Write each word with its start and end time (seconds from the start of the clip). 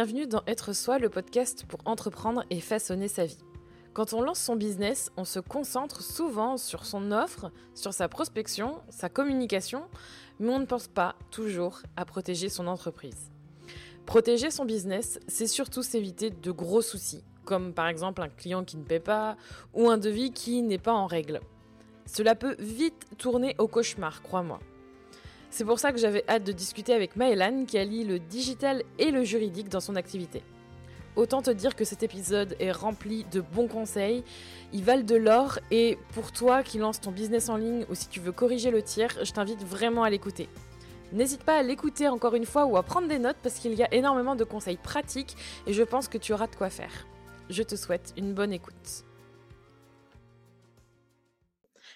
bienvenue 0.00 0.26
dans 0.26 0.42
Être 0.46 0.72
Soi, 0.72 0.98
le 0.98 1.10
podcast 1.10 1.66
pour 1.68 1.80
entreprendre 1.84 2.42
et 2.48 2.60
façonner 2.60 3.06
sa 3.06 3.26
vie. 3.26 3.44
Quand 3.92 4.14
on 4.14 4.22
lance 4.22 4.38
son 4.38 4.56
business, 4.56 5.10
on 5.18 5.26
se 5.26 5.40
concentre 5.40 6.00
souvent 6.00 6.56
sur 6.56 6.86
son 6.86 7.12
offre, 7.12 7.52
sur 7.74 7.92
sa 7.92 8.08
prospection, 8.08 8.80
sa 8.88 9.10
communication, 9.10 9.82
mais 10.38 10.48
on 10.48 10.58
ne 10.58 10.64
pense 10.64 10.88
pas 10.88 11.16
toujours 11.30 11.82
à 11.96 12.06
protéger 12.06 12.48
son 12.48 12.66
entreprise. 12.66 13.30
Protéger 14.06 14.50
son 14.50 14.64
business, 14.64 15.20
c'est 15.28 15.46
surtout 15.46 15.82
s'éviter 15.82 16.30
de 16.30 16.50
gros 16.50 16.80
soucis, 16.80 17.22
comme 17.44 17.74
par 17.74 17.86
exemple 17.86 18.22
un 18.22 18.30
client 18.30 18.64
qui 18.64 18.78
ne 18.78 18.84
paie 18.84 19.00
pas 19.00 19.36
ou 19.74 19.90
un 19.90 19.98
devis 19.98 20.32
qui 20.32 20.62
n'est 20.62 20.78
pas 20.78 20.94
en 20.94 21.06
règle. 21.06 21.40
Cela 22.06 22.34
peut 22.34 22.56
vite 22.58 23.04
tourner 23.18 23.54
au 23.58 23.68
cauchemar, 23.68 24.22
crois-moi. 24.22 24.60
C'est 25.50 25.64
pour 25.64 25.80
ça 25.80 25.90
que 25.90 25.98
j'avais 25.98 26.24
hâte 26.28 26.44
de 26.44 26.52
discuter 26.52 26.94
avec 26.94 27.16
Maëlan 27.16 27.64
qui 27.66 27.76
allie 27.76 28.04
le 28.04 28.20
digital 28.20 28.84
et 28.98 29.10
le 29.10 29.24
juridique 29.24 29.68
dans 29.68 29.80
son 29.80 29.96
activité. 29.96 30.42
Autant 31.16 31.42
te 31.42 31.50
dire 31.50 31.74
que 31.74 31.84
cet 31.84 32.04
épisode 32.04 32.54
est 32.60 32.70
rempli 32.70 33.24
de 33.32 33.40
bons 33.40 33.66
conseils, 33.66 34.22
ils 34.72 34.84
valent 34.84 35.02
de 35.02 35.16
l'or 35.16 35.58
et 35.72 35.98
pour 36.14 36.30
toi 36.30 36.62
qui 36.62 36.78
lances 36.78 37.00
ton 37.00 37.10
business 37.10 37.48
en 37.48 37.56
ligne 37.56 37.84
ou 37.90 37.96
si 37.96 38.08
tu 38.08 38.20
veux 38.20 38.30
corriger 38.30 38.70
le 38.70 38.80
tir, 38.80 39.08
je 39.22 39.32
t'invite 39.32 39.64
vraiment 39.64 40.04
à 40.04 40.10
l'écouter. 40.10 40.48
N'hésite 41.12 41.42
pas 41.42 41.58
à 41.58 41.62
l'écouter 41.64 42.06
encore 42.06 42.36
une 42.36 42.46
fois 42.46 42.66
ou 42.66 42.76
à 42.76 42.84
prendre 42.84 43.08
des 43.08 43.18
notes 43.18 43.38
parce 43.42 43.56
qu'il 43.58 43.74
y 43.74 43.82
a 43.82 43.92
énormément 43.92 44.36
de 44.36 44.44
conseils 44.44 44.76
pratiques 44.76 45.36
et 45.66 45.72
je 45.72 45.82
pense 45.82 46.06
que 46.06 46.18
tu 46.18 46.32
auras 46.32 46.46
de 46.46 46.54
quoi 46.54 46.70
faire. 46.70 47.06
Je 47.48 47.64
te 47.64 47.74
souhaite 47.74 48.14
une 48.16 48.32
bonne 48.32 48.52
écoute. 48.52 49.04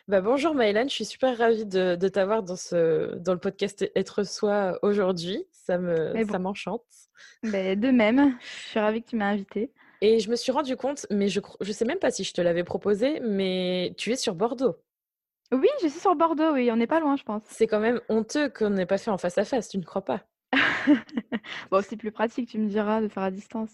Bah, 0.06 0.20
bonjour 0.20 0.54
Maëlan, 0.54 0.84
je 0.86 0.92
suis 0.92 1.06
super 1.06 1.38
ravie 1.38 1.64
de, 1.64 2.08
t'avoir 2.08 2.42
dans, 2.42 2.56
ce, 2.56 3.14
dans 3.16 3.32
le 3.32 3.38
podcast 3.38 3.90
Être 3.96 4.22
Soi 4.22 4.78
aujourd'hui. 4.82 5.46
Ça 5.50 5.78
me, 5.78 6.12
ça 6.30 6.38
m'enchante. 6.38 6.84
Bah, 7.42 7.74
de 7.74 7.90
même, 7.90 8.36
je 8.40 8.68
suis 8.68 8.80
ravie 8.80 9.02
que 9.02 9.08
tu 9.08 9.16
m'aies 9.16 9.24
invitée. 9.24 9.70
Et 10.02 10.20
je 10.20 10.28
me 10.28 10.36
suis 10.36 10.52
rendu 10.52 10.76
compte, 10.76 11.06
mais 11.10 11.28
je 11.28 11.40
ne 11.58 11.72
sais 11.72 11.86
même 11.86 11.98
pas 11.98 12.10
si 12.10 12.22
je 12.22 12.34
te 12.34 12.42
l'avais 12.42 12.64
proposé, 12.64 13.18
mais 13.20 13.94
tu 13.96 14.12
es 14.12 14.16
sur 14.16 14.34
Bordeaux. 14.34 14.76
Oui, 15.52 15.68
je 15.82 15.88
suis 15.88 16.00
sur 16.00 16.14
Bordeaux, 16.16 16.52
oui, 16.52 16.70
on 16.70 16.76
n'est 16.76 16.86
pas 16.86 17.00
loin, 17.00 17.16
je 17.16 17.22
pense. 17.22 17.42
C'est 17.48 17.66
quand 17.66 17.80
même 17.80 18.00
honteux 18.10 18.50
qu'on 18.50 18.70
n'ait 18.70 18.84
pas 18.84 18.98
fait 18.98 19.10
en 19.10 19.16
face 19.16 19.38
à 19.38 19.46
face, 19.46 19.70
tu 19.70 19.78
ne 19.78 19.84
crois 19.84 20.04
pas? 20.04 20.20
Bon, 21.70 21.82
c'est 21.82 21.96
plus 21.96 22.12
pratique, 22.12 22.50
tu 22.50 22.58
me 22.58 22.68
diras, 22.68 23.00
de 23.00 23.08
faire 23.08 23.22
à 23.22 23.30
distance. 23.30 23.70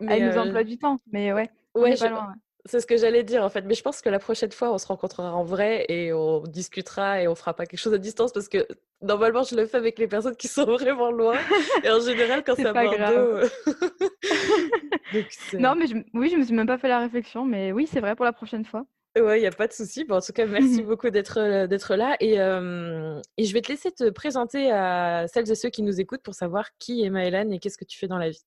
Mais... 0.00 0.18
Elle 0.18 0.28
nous 0.28 0.38
euh, 0.38 0.42
emploie 0.42 0.64
du 0.64 0.78
temps, 0.78 0.98
mais 1.10 1.32
ouais, 1.32 1.50
on 1.74 1.88
n'est 1.88 1.96
pas 1.96 2.08
loin. 2.08 2.34
C'est 2.64 2.80
ce 2.80 2.86
que 2.86 2.96
j'allais 2.96 3.24
dire 3.24 3.42
en 3.42 3.48
fait, 3.48 3.62
mais 3.62 3.74
je 3.74 3.82
pense 3.82 4.00
que 4.00 4.08
la 4.08 4.20
prochaine 4.20 4.52
fois 4.52 4.72
on 4.72 4.78
se 4.78 4.86
rencontrera 4.86 5.34
en 5.34 5.42
vrai 5.42 5.84
et 5.88 6.12
on 6.12 6.42
discutera 6.42 7.20
et 7.20 7.26
on 7.26 7.34
fera 7.34 7.54
pas 7.54 7.66
quelque 7.66 7.80
chose 7.80 7.92
à 7.92 7.98
distance 7.98 8.32
parce 8.32 8.48
que 8.48 8.66
normalement 9.00 9.42
je 9.42 9.56
le 9.56 9.66
fais 9.66 9.78
avec 9.78 9.98
les 9.98 10.06
personnes 10.06 10.36
qui 10.36 10.46
sont 10.46 10.64
vraiment 10.78 11.10
loin 11.10 11.36
et 11.82 11.90
en 11.90 11.98
général 11.98 12.44
quand 12.44 12.54
c'est 12.54 12.66
à 12.66 12.72
Bordeaux. 12.72 13.00
Euh, 13.00 13.48
non 15.58 15.74
mais 15.74 15.86
oui 16.14 16.30
je 16.30 16.36
me 16.36 16.44
suis 16.44 16.54
même 16.54 16.68
pas 16.68 16.78
fait 16.78 16.88
la 16.88 17.00
réflexion 17.00 17.44
mais 17.44 17.72
oui 17.72 17.88
c'est 17.92 18.00
vrai 18.00 18.14
pour 18.14 18.24
la 18.24 18.32
prochaine 18.32 18.64
fois. 18.64 18.86
Ouais, 19.18 19.38
il 19.38 19.40
n'y 19.42 19.46
a 19.46 19.50
pas 19.50 19.66
de 19.66 19.74
souci. 19.74 20.04
Bon, 20.04 20.16
en 20.16 20.20
tout 20.22 20.32
cas, 20.32 20.46
merci 20.46 20.82
beaucoup 20.82 21.10
d'être 21.10 21.38
euh, 21.38 21.66
d'être 21.66 21.96
là. 21.96 22.16
Et, 22.20 22.40
euh, 22.40 23.20
et, 23.36 23.44
je 23.44 23.52
vais 23.52 23.60
te 23.60 23.70
laisser 23.70 23.92
te 23.92 24.08
présenter 24.08 24.70
à 24.70 25.26
celles 25.28 25.50
et 25.50 25.54
ceux 25.54 25.68
qui 25.68 25.82
nous 25.82 26.00
écoutent 26.00 26.22
pour 26.22 26.34
savoir 26.34 26.70
qui 26.78 27.04
est 27.04 27.10
Maëlan 27.10 27.50
et 27.50 27.58
qu'est-ce 27.58 27.76
que 27.76 27.84
tu 27.84 27.98
fais 27.98 28.08
dans 28.08 28.16
la 28.16 28.30
vie. 28.30 28.42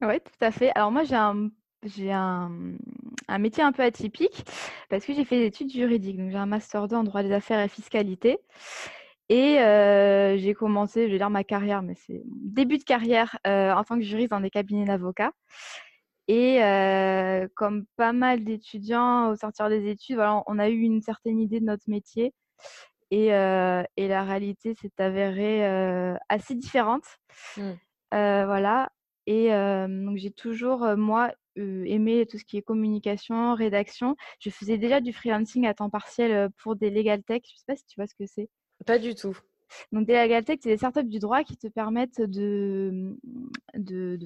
Oui, 0.00 0.18
tout 0.20 0.32
à 0.40 0.50
fait. 0.52 0.72
Alors 0.74 0.90
moi, 0.90 1.04
j'ai 1.04 1.16
un 1.16 1.50
j'ai 1.82 2.12
un, 2.12 2.50
un, 3.28 3.38
métier 3.38 3.62
un 3.62 3.72
peu 3.72 3.82
atypique 3.82 4.44
parce 4.88 5.04
que 5.04 5.14
j'ai 5.14 5.24
fait 5.24 5.38
des 5.38 5.46
études 5.46 5.70
juridiques. 5.70 6.18
Donc, 6.18 6.30
j'ai 6.30 6.36
un 6.36 6.46
master 6.46 6.88
2 6.88 6.96
en 6.96 7.04
droit 7.04 7.22
des 7.22 7.32
affaires 7.32 7.60
et 7.60 7.68
fiscalité. 7.68 8.38
Et 9.30 9.60
euh, 9.60 10.36
j'ai 10.38 10.54
commencé, 10.54 11.06
je 11.06 11.12
vais 11.12 11.18
dire 11.18 11.30
ma 11.30 11.44
carrière, 11.44 11.82
mais 11.82 11.94
c'est 11.94 12.20
début 12.26 12.78
de 12.78 12.82
carrière 12.82 13.38
euh, 13.46 13.72
en 13.72 13.84
tant 13.84 13.94
que 13.94 14.02
juriste 14.02 14.30
dans 14.32 14.40
des 14.40 14.50
cabinets 14.50 14.86
d'avocats. 14.86 15.30
Et 16.26 16.62
euh, 16.64 17.46
comme 17.54 17.84
pas 17.96 18.12
mal 18.12 18.42
d'étudiants 18.42 19.30
au 19.30 19.36
sortir 19.36 19.68
des 19.68 19.88
études, 19.88 20.16
voilà, 20.16 20.42
on 20.48 20.58
a 20.58 20.68
eu 20.68 20.80
une 20.80 21.00
certaine 21.00 21.38
idée 21.38 21.60
de 21.60 21.64
notre 21.64 21.84
métier. 21.86 22.34
Et, 23.12 23.26
et 23.26 24.08
la 24.08 24.22
réalité 24.22 24.74
s'est 24.74 24.92
avérée 24.98 25.64
assez 26.28 26.54
différente. 26.54 27.04
Mmh. 27.56 27.72
voilà. 28.12 28.90
Et 29.26 29.50
donc 29.50 30.16
j'ai 30.16 30.30
toujours, 30.30 30.96
moi, 30.96 31.32
aimé 31.56 32.26
tout 32.26 32.38
ce 32.38 32.44
qui 32.44 32.56
est 32.56 32.62
communication, 32.62 33.54
rédaction. 33.54 34.16
Je 34.38 34.50
faisais 34.50 34.78
déjà 34.78 35.00
du 35.00 35.12
freelancing 35.12 35.66
à 35.66 35.74
temps 35.74 35.90
partiel 35.90 36.50
pour 36.62 36.76
des 36.76 36.90
legal 36.90 37.22
tech. 37.22 37.42
Je 37.44 37.52
ne 37.52 37.58
sais 37.58 37.64
pas 37.66 37.76
si 37.76 37.84
tu 37.86 37.94
vois 37.96 38.06
ce 38.06 38.14
que 38.14 38.26
c'est. 38.26 38.48
Pas 38.86 38.98
du 38.98 39.14
tout. 39.14 39.36
Donc, 39.92 40.06
des 40.06 40.14
legal 40.14 40.44
tech, 40.44 40.58
c'est 40.62 40.70
des 40.70 40.76
startups 40.76 41.04
du 41.04 41.18
droit 41.18 41.44
qui 41.44 41.56
te 41.56 41.68
permettent 41.68 42.20
de, 42.20 43.16
de, 43.74 44.18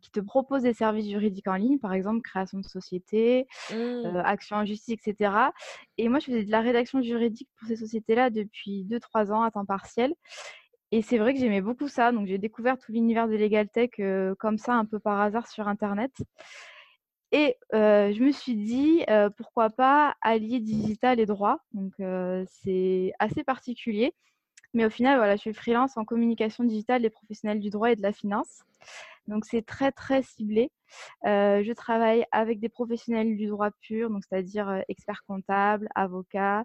qui 0.00 0.10
te 0.10 0.20
proposent 0.20 0.62
des 0.62 0.74
services 0.74 1.08
juridiques 1.08 1.48
en 1.48 1.56
ligne, 1.56 1.78
par 1.78 1.92
exemple 1.92 2.20
création 2.22 2.58
de 2.58 2.66
société, 2.66 3.46
mmh. 3.72 4.22
action 4.24 4.56
en 4.56 4.64
justice, 4.64 4.96
etc. 5.04 5.32
Et 5.98 6.08
moi, 6.08 6.18
je 6.20 6.26
faisais 6.26 6.44
de 6.44 6.50
la 6.50 6.60
rédaction 6.60 7.02
juridique 7.02 7.48
pour 7.58 7.68
ces 7.68 7.76
sociétés-là 7.76 8.30
depuis 8.30 8.84
2-3 8.84 9.32
ans 9.32 9.42
à 9.42 9.50
temps 9.50 9.64
partiel. 9.64 10.14
Et 10.92 11.02
c'est 11.02 11.18
vrai 11.18 11.34
que 11.34 11.40
j'aimais 11.40 11.60
beaucoup 11.60 11.88
ça. 11.88 12.12
Donc, 12.12 12.26
j'ai 12.26 12.38
découvert 12.38 12.78
tout 12.78 12.92
l'univers 12.92 13.28
de 13.28 13.36
Legal 13.36 13.68
Tech 13.68 13.90
comme 14.38 14.58
ça, 14.58 14.74
un 14.74 14.84
peu 14.84 14.98
par 14.98 15.20
hasard 15.20 15.48
sur 15.48 15.68
Internet. 15.68 16.12
Et 17.32 17.56
je 17.72 18.22
me 18.22 18.30
suis 18.30 18.54
dit, 18.56 19.04
pourquoi 19.36 19.70
pas 19.70 20.14
allier 20.22 20.60
digital 20.60 21.18
et 21.18 21.26
droit. 21.26 21.58
Donc, 21.72 21.92
c'est 22.46 23.12
assez 23.18 23.42
particulier. 23.42 24.14
Mais 24.76 24.84
au 24.84 24.90
final, 24.90 25.16
voilà, 25.16 25.36
je 25.36 25.40
suis 25.40 25.54
freelance 25.54 25.96
en 25.96 26.04
communication 26.04 26.62
digitale 26.62 27.00
des 27.00 27.08
professionnels 27.08 27.60
du 27.60 27.70
droit 27.70 27.90
et 27.90 27.96
de 27.96 28.02
la 28.02 28.12
finance. 28.12 28.62
Donc, 29.26 29.46
c'est 29.46 29.64
très, 29.64 29.90
très 29.90 30.22
ciblé. 30.22 30.70
je 31.24 31.72
travaille 31.72 32.26
avec 32.30 32.60
des 32.60 32.68
professionnels 32.68 33.38
du 33.38 33.46
droit 33.46 33.70
pur, 33.80 34.10
donc 34.10 34.22
c'est-à-dire 34.28 34.82
experts 34.88 35.22
comptables, 35.26 35.88
avocats, 35.94 36.64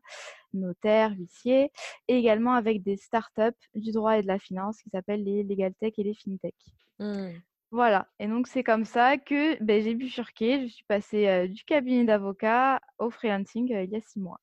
notaires, 0.54 1.14
huissiers, 1.18 1.72
et 2.10 2.18
également 2.18 2.54
avec 2.54 2.84
des 2.84 2.98
startups 2.98 3.58
du 3.76 3.94
droit 3.94 4.18
et 4.18 4.24
de 4.24 4.28
la 4.28 4.40
finance 4.40 4.82
qui 4.82 4.90
s'appellent 4.90 5.24
les 5.24 5.44
Legal 5.44 5.74
Tech 5.80 5.94
et 5.98 6.04
les 6.04 6.14
FinTech. 6.14 6.56
Mmh. 7.00 7.30
Voilà, 7.72 8.10
et 8.20 8.28
donc 8.28 8.48
c'est 8.48 8.66
comme 8.66 8.84
ça 8.84 9.18
que 9.18 9.64
ben, 9.64 9.82
j'ai 9.82 9.96
bifurqué. 9.96 10.68
Je 10.68 10.74
suis 10.74 10.84
passée 10.84 11.48
du 11.48 11.64
cabinet 11.64 12.04
d'avocat 12.04 12.82
au 13.00 13.10
freelancing 13.10 13.70
il 13.70 13.90
y 13.90 13.96
a 13.96 14.02
six 14.02 14.20
mois. 14.20 14.42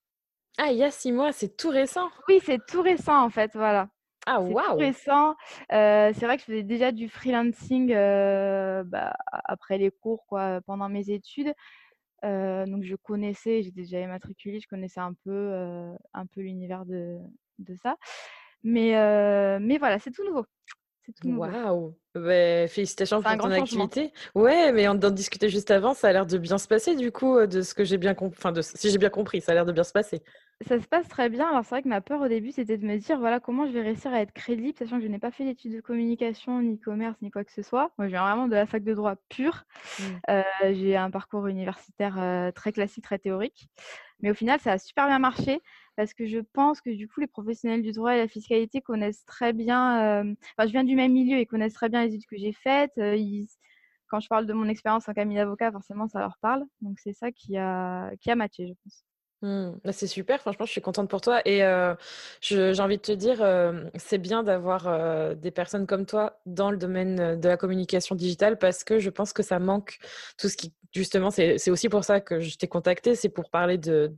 Ah, 0.58 0.72
il 0.72 0.78
y 0.78 0.84
a 0.84 0.90
six 0.90 1.12
mois, 1.12 1.32
c'est 1.32 1.56
tout 1.56 1.70
récent 1.70 2.08
Oui, 2.28 2.40
c'est 2.44 2.58
tout 2.66 2.82
récent 2.82 3.24
en 3.24 3.30
fait, 3.30 3.52
voilà. 3.54 3.88
Ah, 4.26 4.40
waouh 4.40 4.72
tout 4.72 4.76
récent. 4.76 5.36
c'est 5.70 6.20
vrai 6.22 6.36
que 6.36 6.42
je 6.42 6.46
faisais 6.46 6.62
déjà 6.62 6.92
du 6.92 7.08
freelancing 7.08 7.94
bah, 8.84 9.14
après 9.30 9.78
les 9.78 9.90
cours, 9.90 10.26
quoi, 10.26 10.60
pendant 10.66 10.88
mes 10.88 11.10
études. 11.10 11.52
donc 12.22 12.82
je 12.82 12.96
connaissais, 12.96 13.62
j'étais 13.62 13.82
déjà 13.82 14.00
immatriculée, 14.00 14.60
je 14.60 14.68
connaissais 14.68 15.00
un 15.00 15.14
peu, 15.24 15.52
un 16.12 16.26
peu 16.26 16.40
l'univers 16.40 16.84
de, 16.84 17.18
de, 17.58 17.74
ça. 17.76 17.96
Mais, 18.62 18.90
mais 19.60 19.78
voilà, 19.78 19.98
c'est 19.98 20.10
tout 20.10 20.24
nouveau. 20.24 20.44
Waouh 21.24 21.96
bah, 22.14 22.68
Félicitations 22.68 23.22
pour 23.22 23.36
ton 23.38 23.50
activité. 23.50 24.12
Ouais, 24.34 24.72
mais 24.72 24.88
on 24.88 24.92
en 24.92 25.10
discutait 25.10 25.48
juste 25.48 25.70
avant, 25.70 25.94
ça 25.94 26.08
a 26.08 26.12
l'air 26.12 26.26
de 26.26 26.38
bien 26.38 26.58
se 26.58 26.68
passer 26.68 26.96
du 26.96 27.12
coup, 27.12 27.36
euh, 27.36 27.46
de 27.46 27.62
ce 27.62 27.74
que 27.74 27.84
j'ai 27.84 27.98
bien 27.98 28.14
compris. 28.14 28.36
Enfin, 28.38 28.52
de... 28.52 28.60
si 28.62 28.90
j'ai 28.90 28.98
bien 28.98 29.10
compris, 29.10 29.40
ça 29.40 29.52
a 29.52 29.54
l'air 29.54 29.66
de 29.66 29.72
bien 29.72 29.84
se 29.84 29.92
passer. 29.92 30.22
Ça 30.66 30.80
se 30.80 30.88
passe 30.88 31.08
très 31.08 31.28
bien. 31.28 31.48
Alors 31.48 31.64
c'est 31.64 31.70
vrai 31.70 31.82
que 31.82 31.88
ma 31.88 32.00
peur 32.00 32.20
au 32.20 32.26
début, 32.26 32.50
c'était 32.50 32.78
de 32.78 32.84
me 32.84 32.96
dire, 32.96 33.18
voilà, 33.20 33.38
comment 33.38 33.66
je 33.66 33.72
vais 33.72 33.82
réussir 33.82 34.12
à 34.12 34.20
être 34.20 34.32
crédible, 34.32 34.76
sachant 34.76 34.96
que 34.96 35.04
je 35.04 35.08
n'ai 35.08 35.20
pas 35.20 35.30
fait 35.30 35.44
d'études 35.44 35.74
de 35.74 35.80
communication, 35.80 36.60
ni 36.60 36.80
commerce, 36.80 37.16
ni 37.22 37.30
quoi 37.30 37.44
que 37.44 37.52
ce 37.52 37.62
soit. 37.62 37.92
Moi, 37.96 38.08
je 38.08 38.12
viens 38.12 38.24
vraiment 38.24 38.48
de 38.48 38.54
la 38.54 38.66
fac 38.66 38.82
de 38.82 38.92
droit 38.92 39.14
pur. 39.28 39.64
Mmh. 40.00 40.02
Euh, 40.30 40.42
j'ai 40.72 40.96
un 40.96 41.10
parcours 41.12 41.46
universitaire 41.46 42.18
euh, 42.18 42.50
très 42.50 42.72
classique, 42.72 43.04
très 43.04 43.18
théorique. 43.20 43.68
Mais 44.20 44.30
au 44.32 44.34
final, 44.34 44.58
ça 44.58 44.72
a 44.72 44.78
super 44.78 45.06
bien 45.06 45.20
marché 45.20 45.60
parce 45.96 46.12
que 46.12 46.26
je 46.26 46.40
pense 46.40 46.80
que 46.80 46.90
du 46.90 47.06
coup, 47.08 47.20
les 47.20 47.28
professionnels 47.28 47.82
du 47.82 47.92
droit 47.92 48.14
et 48.14 48.18
la 48.18 48.28
fiscalité 48.28 48.80
connaissent 48.80 49.24
très 49.26 49.52
bien, 49.52 50.22
euh, 50.24 50.34
enfin, 50.56 50.66
je 50.66 50.72
viens 50.72 50.84
du 50.84 50.96
même 50.96 51.12
milieu, 51.12 51.38
ils 51.38 51.46
connaissent 51.46 51.74
très 51.74 51.88
bien 51.88 52.04
les 52.04 52.14
études 52.14 52.28
que 52.28 52.36
j'ai 52.36 52.52
faites. 52.52 52.98
Quand 54.08 54.20
je 54.20 54.28
parle 54.28 54.46
de 54.46 54.52
mon 54.54 54.68
expérience 54.68 55.08
en 55.08 55.12
cabinet 55.12 55.36
d'avocat, 55.36 55.70
forcément, 55.70 56.08
ça 56.08 56.20
leur 56.20 56.38
parle. 56.40 56.64
Donc, 56.80 56.98
c'est 56.98 57.12
ça 57.12 57.30
qui 57.30 57.56
a, 57.58 58.10
qui 58.20 58.30
a 58.30 58.36
matché, 58.36 58.66
je 58.66 58.72
pense. 58.82 59.04
Mmh. 59.40 59.70
Bah, 59.84 59.92
c'est 59.92 60.08
super, 60.08 60.40
franchement, 60.40 60.66
je 60.66 60.72
suis 60.72 60.80
contente 60.80 61.08
pour 61.08 61.20
toi. 61.20 61.40
Et 61.44 61.62
j'ai 62.40 62.80
envie 62.80 62.96
de 62.96 63.02
te 63.02 63.12
dire, 63.12 63.38
c'est 63.96 64.18
bien 64.18 64.42
d'avoir 64.42 65.36
des 65.36 65.50
personnes 65.50 65.86
comme 65.86 66.06
toi 66.06 66.40
dans 66.46 66.70
le 66.70 66.76
domaine 66.76 67.40
de 67.40 67.48
la 67.48 67.56
communication 67.56 68.14
digitale 68.14 68.58
parce 68.58 68.84
que 68.84 68.98
je 68.98 69.10
pense 69.10 69.32
que 69.32 69.42
ça 69.42 69.58
manque 69.58 69.98
tout 70.38 70.48
ce 70.48 70.56
qui, 70.56 70.72
justement, 70.92 71.30
c'est 71.30 71.70
aussi 71.70 71.88
pour 71.88 72.04
ça 72.04 72.20
que 72.20 72.40
je 72.40 72.56
t'ai 72.56 72.66
contacté, 72.66 73.14
c'est 73.14 73.28
pour 73.28 73.50
parler 73.50 73.78
de, 73.78 74.12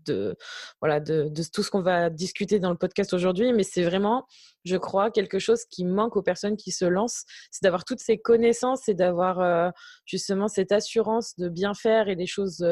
voilà, 0.81 1.01
de, 1.01 1.29
de, 1.29 1.43
tout 1.53 1.63
ce 1.63 1.71
qu'on 1.71 1.83
va 1.83 2.09
discuter 2.11 2.59
dans 2.59 2.71
le 2.71 2.77
podcast 2.77 3.13
aujourd'hui. 3.13 3.53
Mais 3.53 3.63
c'est 3.63 3.83
vraiment, 3.83 4.27
je 4.65 4.77
crois, 4.77 5.11
quelque 5.11 5.39
chose 5.39 5.65
qui 5.67 5.85
manque 5.85 6.17
aux 6.17 6.23
personnes 6.23 6.57
qui 6.57 6.71
se 6.71 6.87
lancent, 6.87 7.25
c'est 7.51 7.63
d'avoir 7.63 7.85
toutes 7.85 8.01
ces 8.01 8.19
connaissances 8.19 8.89
et 8.89 8.95
d'avoir 8.95 9.73
justement 10.07 10.49
cette 10.49 10.73
assurance 10.73 11.37
de 11.37 11.51
bien 11.51 11.75
faire 11.75 12.09
et 12.09 12.17
des 12.17 12.27
choses 12.27 12.65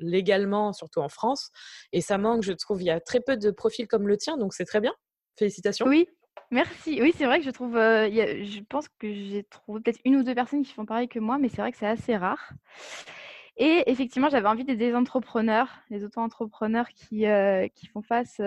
légalement, 0.00 0.72
surtout 0.72 1.00
en 1.00 1.08
France. 1.08 1.50
Et 1.92 2.00
ça 2.00 2.18
manque, 2.18 2.42
je 2.42 2.52
trouve. 2.52 2.82
Il 2.82 2.86
y 2.86 2.90
a 2.90 3.00
très 3.00 3.20
peu 3.20 3.36
de 3.36 3.50
profils 3.50 3.86
comme 3.86 4.08
le 4.08 4.16
tien, 4.16 4.36
donc 4.36 4.54
c'est 4.54 4.64
très 4.64 4.80
bien. 4.80 4.92
Félicitations. 5.38 5.86
Oui, 5.86 6.08
Merci. 6.50 7.00
Oui, 7.00 7.14
c'est 7.16 7.26
vrai 7.26 7.38
que 7.38 7.44
je 7.44 7.50
trouve, 7.50 7.74
je 7.74 8.60
pense 8.68 8.88
que 8.88 9.12
j'ai 9.12 9.44
trouvé 9.44 9.80
peut-être 9.80 10.00
une 10.04 10.16
ou 10.16 10.24
deux 10.24 10.34
personnes 10.34 10.64
qui 10.64 10.72
font 10.72 10.84
pareil 10.84 11.08
que 11.08 11.20
moi, 11.20 11.38
mais 11.38 11.48
c'est 11.48 11.60
vrai 11.60 11.70
que 11.70 11.78
c'est 11.78 11.86
assez 11.86 12.16
rare. 12.16 12.52
Et 13.56 13.84
effectivement, 13.86 14.28
j'avais 14.30 14.48
envie 14.48 14.64
d'aider 14.64 14.88
les 14.88 14.94
entrepreneurs, 14.94 15.68
les 15.90 16.02
auto-entrepreneurs 16.02 16.88
qui, 16.88 17.24
qui 17.74 17.86
font 17.86 18.02
face 18.02 18.40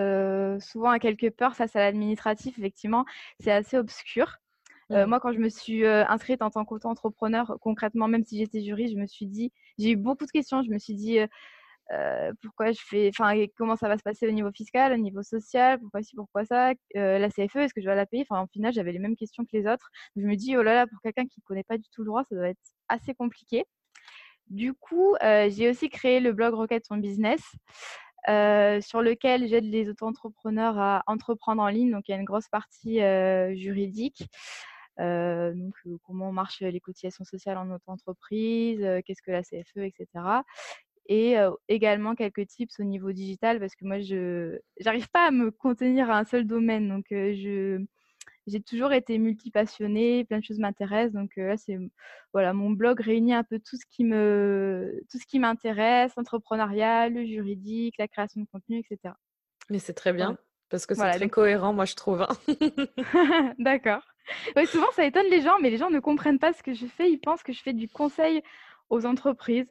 souvent 0.60 0.90
à 0.90 1.00
quelques 1.00 1.32
peurs 1.32 1.56
face 1.56 1.76
à 1.76 1.80
l'administratif. 1.80 2.58
Effectivement, 2.58 3.06
c'est 3.40 3.52
assez 3.52 3.78
obscur. 3.78 4.40
Mmh. 4.94 5.06
moi, 5.06 5.20
quand 5.20 5.34
je 5.34 5.40
me 5.40 5.50
suis 5.50 5.86
inscrite 5.86 6.42
en 6.42 6.50
tant 6.50 6.64
qu'auto-entrepreneur, 6.66 7.58
concrètement, 7.62 8.08
même 8.08 8.24
si 8.24 8.38
j'étais 8.38 8.62
juriste, 8.62 8.94
je 8.94 9.00
me 9.00 9.08
suis 9.08 9.28
dit, 9.28 9.52
j'ai 9.78 9.92
eu 9.92 9.96
beaucoup 9.96 10.26
de 10.26 10.32
questions. 10.32 10.62
Je 10.62 10.70
me 10.70 10.78
suis 10.78 10.94
dit, 10.94 11.18
pourquoi 12.42 12.72
je 12.72 12.80
fais, 12.82 13.10
enfin, 13.10 13.34
comment 13.58 13.76
ça 13.76 13.88
va 13.88 13.98
se 13.98 14.04
passer 14.04 14.28
au 14.28 14.32
niveau 14.32 14.52
fiscal, 14.52 14.94
au 14.94 14.98
niveau 14.98 15.22
social, 15.22 15.80
pourquoi 15.80 16.02
ci, 16.02 16.16
pourquoi 16.16 16.46
ça, 16.46 16.74
la 16.96 17.30
CFE, 17.30 17.58
est-ce 17.58 17.74
que 17.74 17.82
je 17.82 17.88
vais 17.88 17.96
la 17.96 18.06
payer? 18.06 18.26
Enfin, 18.30 18.44
au 18.44 18.48
final, 18.48 18.74
j'avais 18.74 18.92
les 18.92 19.00
mêmes 19.00 19.16
questions 19.16 19.44
que 19.44 19.58
les 19.58 19.68
autres. 19.68 19.90
Je 20.16 20.22
me 20.22 20.36
dis, 20.36 20.58
oh 20.58 20.64
là 20.64 20.74
là, 20.74 20.88
pour 20.88 21.00
quelqu'un 21.02 21.26
qui 21.26 21.40
ne 21.40 21.44
connaît 21.46 21.64
pas 21.64 21.78
du 21.78 21.90
tout 21.90 22.02
le 22.02 22.08
droit, 22.08 22.24
ça 22.24 22.36
doit 22.36 22.50
être 22.50 22.62
assez 22.88 23.14
compliqué. 23.14 23.66
Du 24.50 24.74
coup, 24.74 25.16
j'ai 25.22 25.70
aussi 25.70 25.90
créé 25.90 26.20
le 26.20 26.34
blog 26.34 26.54
Rocket 26.54 26.86
Son 26.86 26.98
Business. 26.98 27.42
sur 28.28 29.02
lequel 29.02 29.48
j'aide 29.48 29.66
les 29.66 29.90
auto-entrepreneurs 29.90 30.78
à 30.80 31.04
entreprendre 31.08 31.62
en 31.62 31.68
ligne. 31.68 31.92
Donc, 31.92 32.08
il 32.08 32.12
y 32.12 32.14
a 32.14 32.18
une 32.18 32.26
grosse 32.26 32.48
partie 32.50 33.00
juridique. 33.58 34.28
Donc, 34.98 35.76
comment 36.04 36.32
marchent 36.32 36.62
les 36.62 36.80
cotisations 36.80 37.26
sociales 37.26 37.58
en 37.58 37.70
auto-entreprise, 37.72 38.80
qu'est-ce 39.06 39.22
que 39.22 39.32
la 39.32 39.44
CFE, 39.44 39.78
etc 39.78 40.06
et 41.08 41.36
également 41.68 42.16
quelques 42.16 42.48
tips 42.48 42.80
au 42.80 42.84
niveau 42.84 43.12
digital 43.12 43.60
parce 43.60 43.76
que 43.76 43.86
moi 43.86 44.00
je 44.00 44.60
n'arrive 44.86 45.10
pas 45.10 45.28
à 45.28 45.32
me 45.32 45.52
contenir 45.52 46.10
à 46.10 46.18
un 46.18 46.24
seul 46.24 46.48
domaine 46.48 46.88
donc 46.88 47.06
je 47.10 47.84
j'ai 48.46 48.62
toujours 48.62 48.92
été 48.92 49.18
multipassionnée, 49.20 50.26
plein 50.26 50.40
de 50.40 50.44
choses 50.44 50.60
m'intéressent 50.60 51.14
donc 51.14 51.32
là 51.38 51.58
c'est 51.58 51.78
voilà 52.34 52.54
mon 52.54 52.72
blog 52.72 53.00
réunit 53.00 53.34
un 53.34 53.44
peu 53.44 53.60
tout 53.60 53.78
ce 53.78 53.86
qui 53.90 54.04
me 54.04 55.02
tout 55.10 55.18
ce 55.18 55.26
qui 55.26 55.40
m'intéresse, 55.40 56.14
l'entrepreneuriat, 56.18 57.10
le 57.10 57.26
juridique, 57.26 57.96
la 57.98 58.08
création 58.08 58.42
de 58.42 58.48
contenu, 58.52 58.80
etc. 58.80 59.14
Mais 59.70 59.80
c'est 59.80 59.94
très 59.94 60.14
bien 60.14 60.38
parce 60.70 60.86
que 60.86 60.96
c'est 60.96 61.12
très 61.12 61.30
cohérent 61.30 61.74
moi 61.74 61.86
je 61.86 61.96
trouve. 61.96 62.22
Hein. 62.22 62.36
D'accord. 63.60 64.04
Souvent 64.66 64.92
ça 64.92 65.06
étonne 65.06 65.28
les 65.30 65.42
gens 65.42 65.58
mais 65.62 65.70
les 65.70 65.78
gens 65.78 65.90
ne 65.90 66.00
comprennent 66.00 66.40
pas 66.40 66.54
ce 66.54 66.64
que 66.64 66.74
je 66.74 66.86
fais, 66.86 67.10
ils 67.12 67.20
pensent 67.20 67.44
que 67.44 67.54
je 67.54 67.62
fais 67.62 67.74
du 67.74 67.88
conseil 67.88 68.42
aux 68.90 69.06
entreprises. 69.06 69.68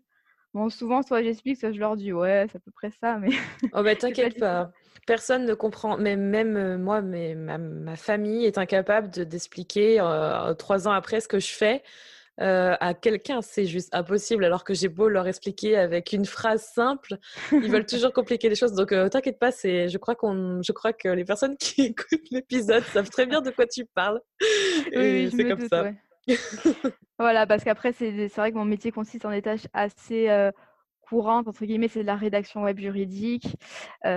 Bon, 0.54 0.68
souvent, 0.68 1.02
soit 1.02 1.22
j'explique, 1.22 1.56
soit 1.56 1.72
je 1.72 1.80
leur 1.80 1.96
dis 1.96 2.12
ouais, 2.12 2.46
c'est 2.50 2.56
à 2.56 2.60
peu 2.60 2.70
près 2.70 2.90
ça, 3.00 3.16
mais. 3.18 3.30
Oh, 3.72 3.82
bah 3.82 3.96
t'inquiète 3.96 4.38
pas. 4.38 4.70
Personne 5.06 5.46
ne 5.46 5.54
comprend, 5.54 5.96
même, 5.96 6.20
même 6.20 6.56
euh, 6.56 6.78
moi, 6.78 7.00
mais 7.00 7.34
ma, 7.34 7.96
famille 7.96 8.44
est 8.44 8.58
incapable 8.58 9.08
d'expliquer 9.08 9.98
euh, 10.00 10.54
trois 10.54 10.86
ans 10.86 10.92
après 10.92 11.20
ce 11.20 11.28
que 11.28 11.40
je 11.40 11.52
fais. 11.52 11.82
Euh, 12.40 12.74
à 12.80 12.94
quelqu'un, 12.94 13.42
c'est 13.42 13.66
juste 13.66 13.94
impossible. 13.94 14.44
Alors 14.44 14.64
que 14.64 14.74
j'ai 14.74 14.88
beau 14.88 15.08
leur 15.08 15.26
expliquer 15.26 15.76
avec 15.76 16.12
une 16.12 16.24
phrase 16.24 16.62
simple, 16.62 17.18
ils 17.52 17.70
veulent 17.70 17.86
toujours 17.86 18.12
compliquer 18.12 18.48
les 18.48 18.54
choses. 18.54 18.72
Donc, 18.72 18.94
t'inquiète 19.10 19.38
pas, 19.38 19.52
c'est, 19.52 19.88
je 19.88 19.98
crois 19.98 20.14
qu'on, 20.14 20.62
je 20.62 20.72
crois 20.72 20.92
que 20.92 21.08
les 21.08 21.24
personnes 21.24 21.56
qui 21.56 21.82
écoutent 21.86 22.30
l'épisode 22.30 22.84
savent 22.84 23.10
très 23.10 23.26
bien 23.26 23.42
de 23.42 23.50
quoi 23.50 23.66
tu 23.66 23.84
parles. 23.84 24.20
Oui, 24.94 25.30
c'est 25.30 25.48
comme 25.48 25.68
ça. 25.68 25.90
voilà, 27.18 27.46
parce 27.46 27.64
qu'après, 27.64 27.92
c'est 27.92 28.28
vrai 28.28 28.52
que 28.52 28.56
mon 28.56 28.64
métier 28.64 28.92
consiste 28.92 29.24
en 29.24 29.30
des 29.30 29.42
tâches 29.42 29.66
assez 29.72 30.28
courantes, 31.02 31.46
entre 31.46 31.66
guillemets, 31.66 31.88
c'est 31.88 32.00
de 32.00 32.06
la 32.06 32.16
rédaction 32.16 32.62
web 32.62 32.78
juridique, 32.78 33.56
qui 34.04 34.08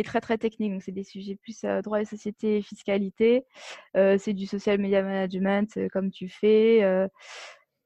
est 0.00 0.04
très 0.04 0.20
très 0.20 0.36
technique. 0.36 0.72
Donc, 0.72 0.82
c'est 0.82 0.92
des 0.92 1.04
sujets 1.04 1.36
plus 1.36 1.64
droit 1.82 1.98
des 1.98 2.04
sociétés 2.04 2.58
et 2.58 2.62
fiscalité. 2.62 3.44
c'est 3.94 4.34
du 4.34 4.46
social 4.46 4.78
media 4.78 5.02
management, 5.02 5.78
comme 5.92 6.10
tu 6.10 6.28
fais. 6.28 7.08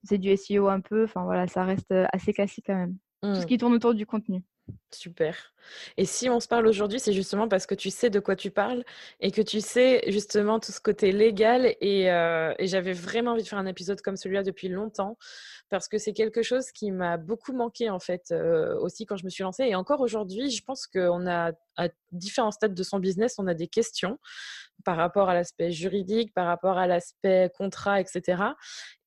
C'est 0.06 0.18
du 0.18 0.36
SEO 0.36 0.68
un 0.68 0.80
peu. 0.80 1.04
Enfin, 1.04 1.24
voilà, 1.24 1.46
ça 1.46 1.64
reste 1.64 1.92
assez 2.12 2.32
classique 2.32 2.64
quand 2.66 2.76
même. 2.76 2.96
Tout 3.22 3.34
ce 3.34 3.42
mmh. 3.42 3.46
qui 3.46 3.58
tourne 3.58 3.74
autour 3.74 3.94
du 3.94 4.06
contenu. 4.06 4.42
Super. 4.96 5.52
Et 5.96 6.04
si 6.04 6.28
on 6.28 6.40
se 6.40 6.48
parle 6.48 6.66
aujourd'hui, 6.66 7.00
c'est 7.00 7.12
justement 7.12 7.48
parce 7.48 7.66
que 7.66 7.75
tu 7.75 7.90
sais 7.90 8.10
de 8.10 8.20
quoi 8.20 8.37
tu 8.37 8.50
parles 8.50 8.84
et 9.20 9.31
que 9.31 9.43
tu 9.43 9.60
sais 9.60 10.02
justement 10.08 10.60
tout 10.60 10.72
ce 10.72 10.81
côté 10.81 11.12
légal. 11.12 11.75
Et, 11.81 12.10
euh, 12.10 12.54
j'avais 12.60 12.93
vraiment 12.93 13.32
envie 13.32 13.43
de 13.43 13.48
faire 13.48 13.58
un 13.58 13.66
épisode 13.66 14.00
comme 14.00 14.16
celui-là 14.16 14.43
depuis 14.43 14.69
longtemps 14.69 15.16
parce 15.69 15.88
que 15.88 15.98
c'est 15.98 16.12
quelque 16.12 16.43
chose 16.43 16.70
qui 16.70 16.93
m'a 16.93 17.16
beaucoup 17.16 17.52
manqué 17.52 17.90
en 17.90 17.98
fait 17.98 18.31
euh, 18.31 18.78
aussi 18.78 19.06
quand 19.06 19.16
je 19.16 19.25
me 19.25 19.31
suis 19.31 19.43
lancée. 19.43 19.64
Et 19.64 19.75
encore 19.75 20.00
aujourd'hui, 20.00 20.50
je 20.50 20.62
pense 20.62 20.87
qu'on 20.87 21.26
a 21.26 21.52
à 21.78 21.88
différents 22.12 22.52
stades 22.52 22.75
de 22.75 22.82
son 22.82 22.99
business, 22.99 23.34
on 23.38 23.46
a 23.46 23.54
des 23.54 23.69
questions 23.69 24.19
par 24.84 24.96
rapport 24.96 25.28
à 25.28 25.34
l'aspect 25.34 25.72
juridique, 25.72 26.32
par 26.32 26.46
rapport 26.46 26.78
à 26.78 26.87
l'aspect 26.87 27.50
contrat, 27.56 28.00
etc. 28.00 28.42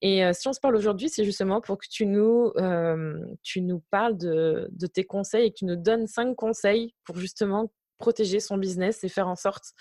Et 0.02 0.24
euh, 0.24 0.34
si 0.34 0.48
on 0.48 0.54
se 0.54 0.60
parle 0.60 0.76
aujourd'hui, 0.76 1.10
c'est 1.10 1.24
justement 1.24 1.62
pour 1.62 1.78
que 1.78 1.88
tu 1.90 2.06
nous, 2.06 2.52
tu 3.42 3.62
nous 3.62 3.82
parles 3.90 4.18
de, 4.18 4.68
de 4.72 4.88
tes 4.88 5.06
conseils 5.06 5.48
et 5.48 5.52
que 5.52 5.58
tu 5.58 5.66
nous 5.66 5.78
donnes 5.80 6.08
cinq 6.08 6.36
conseils 6.36 6.94
pour 7.06 7.18
justement 7.18 7.72
protéger 8.00 8.40
son 8.40 8.58
business 8.58 9.04
et 9.04 9.10
faire 9.10 9.28
en 9.28 9.36
sorte 9.36 9.74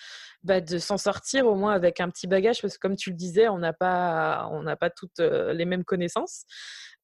bah, 0.43 0.61
de 0.61 0.79
s'en 0.79 0.99
sortir 0.99 1.47
au 1.47 1.55
moins 1.55 1.73
avec 1.73 2.01
un 2.01 2.11
petit 2.11 2.27
bagage 2.27 2.61
parce 2.61 2.75
que 2.75 2.81
comme 2.81 2.97
tu 2.97 3.11
le 3.11 3.17
disais, 3.17 3.49
on 3.49 3.59
n'a 3.59 3.73
pas, 3.73 4.49
on 4.53 4.63
n'a 4.63 4.77
pas 4.77 4.91
toutes 4.91 5.19
les 5.21 5.65
mêmes 5.65 5.85
connaissances. 5.85 6.45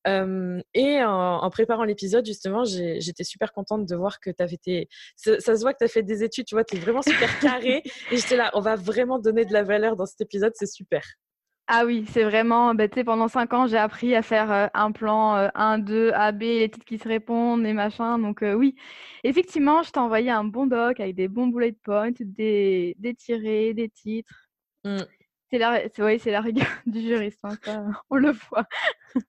et 0.06 1.04
en, 1.04 1.50
préparant 1.50 1.84
l'épisode, 1.84 2.26
justement, 2.26 2.64
j'étais 2.64 3.24
super 3.24 3.52
contente 3.52 3.86
de 3.86 3.96
voir 3.96 4.20
que 4.20 4.30
tu 4.30 4.42
avais 4.42 4.54
été. 4.54 4.88
Ça, 5.16 5.38
se 5.38 5.60
voit 5.60 5.72
que 5.72 5.78
tu 5.78 5.84
as 5.84 5.88
fait 5.88 6.02
des 6.02 6.24
études, 6.24 6.46
tu 6.46 6.56
vois, 6.56 6.64
tu 6.64 6.76
es 6.76 6.80
vraiment 6.80 7.02
super 7.02 7.38
carré. 7.38 7.82
et 8.10 8.16
j'étais 8.16 8.36
là, 8.36 8.50
on 8.54 8.60
va 8.60 8.74
vraiment 8.74 9.18
donner 9.18 9.44
de 9.44 9.52
la 9.52 9.62
valeur 9.62 9.96
dans 9.96 10.06
cet 10.06 10.20
épisode, 10.20 10.52
c'est 10.56 10.70
super. 10.70 11.04
Ah 11.66 11.84
oui, 11.86 12.04
c'est 12.10 12.24
vraiment, 12.24 12.74
bah, 12.74 12.88
tu 12.88 12.94
sais, 12.96 13.04
pendant 13.04 13.26
cinq 13.26 13.54
ans, 13.54 13.66
j'ai 13.66 13.78
appris 13.78 14.14
à 14.14 14.20
faire 14.20 14.70
un 14.74 14.92
plan 14.92 15.48
1, 15.54 15.78
2, 15.78 16.10
A, 16.12 16.30
B, 16.32 16.42
les 16.42 16.70
titres 16.70 16.84
qui 16.84 16.98
se 16.98 17.08
répondent 17.08 17.64
et 17.64 17.72
machin. 17.72 18.18
Donc 18.18 18.42
oui, 18.42 18.74
effectivement, 19.22 19.82
je 19.82 19.90
t'ai 19.90 19.98
envoyé 19.98 20.30
un 20.30 20.44
bon 20.44 20.66
doc 20.66 21.00
avec 21.00 21.14
des 21.14 21.26
bons 21.26 21.46
bullet 21.46 21.72
points, 21.72 22.10
des, 22.20 22.94
des 22.98 23.14
tirés, 23.14 23.72
des 23.72 23.88
titres. 23.88 24.50
Mmh. 24.84 24.98
C'est 25.50 25.58
la, 25.58 25.82
oui, 26.00 26.18
c'est 26.18 26.32
la 26.32 26.40
rigueur 26.42 26.66
du 26.86 27.00
juriste, 27.00 27.40
hein, 27.44 27.56
on 28.10 28.16
le 28.16 28.32
voit. 28.32 28.66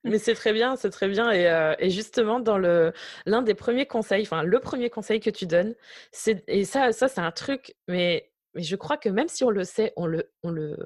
Mais 0.04 0.18
c'est 0.18 0.34
très 0.34 0.52
bien, 0.52 0.76
c'est 0.76 0.90
très 0.90 1.08
bien. 1.08 1.30
Et, 1.32 1.76
et, 1.78 1.88
justement, 1.88 2.40
dans 2.40 2.58
le 2.58 2.92
l'un 3.24 3.40
des 3.42 3.54
premiers 3.54 3.86
conseils, 3.86 4.22
enfin 4.22 4.42
le 4.42 4.60
premier 4.60 4.90
conseil 4.90 5.20
que 5.20 5.30
tu 5.30 5.46
donnes, 5.46 5.74
c'est 6.12 6.44
et 6.48 6.66
ça, 6.66 6.92
ça 6.92 7.08
c'est 7.08 7.20
un 7.20 7.30
truc, 7.30 7.74
mais, 7.88 8.30
mais 8.54 8.62
je 8.62 8.76
crois 8.76 8.98
que 8.98 9.08
même 9.08 9.28
si 9.28 9.44
on 9.44 9.50
le 9.50 9.64
sait, 9.64 9.92
on 9.96 10.06
le, 10.06 10.30
on 10.42 10.50
le, 10.50 10.76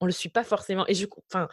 on 0.00 0.06
le 0.06 0.12
suit 0.12 0.28
pas 0.28 0.44
forcément. 0.44 0.84
Et 0.88 0.94
je, 0.94 1.06
enfin, 1.32 1.48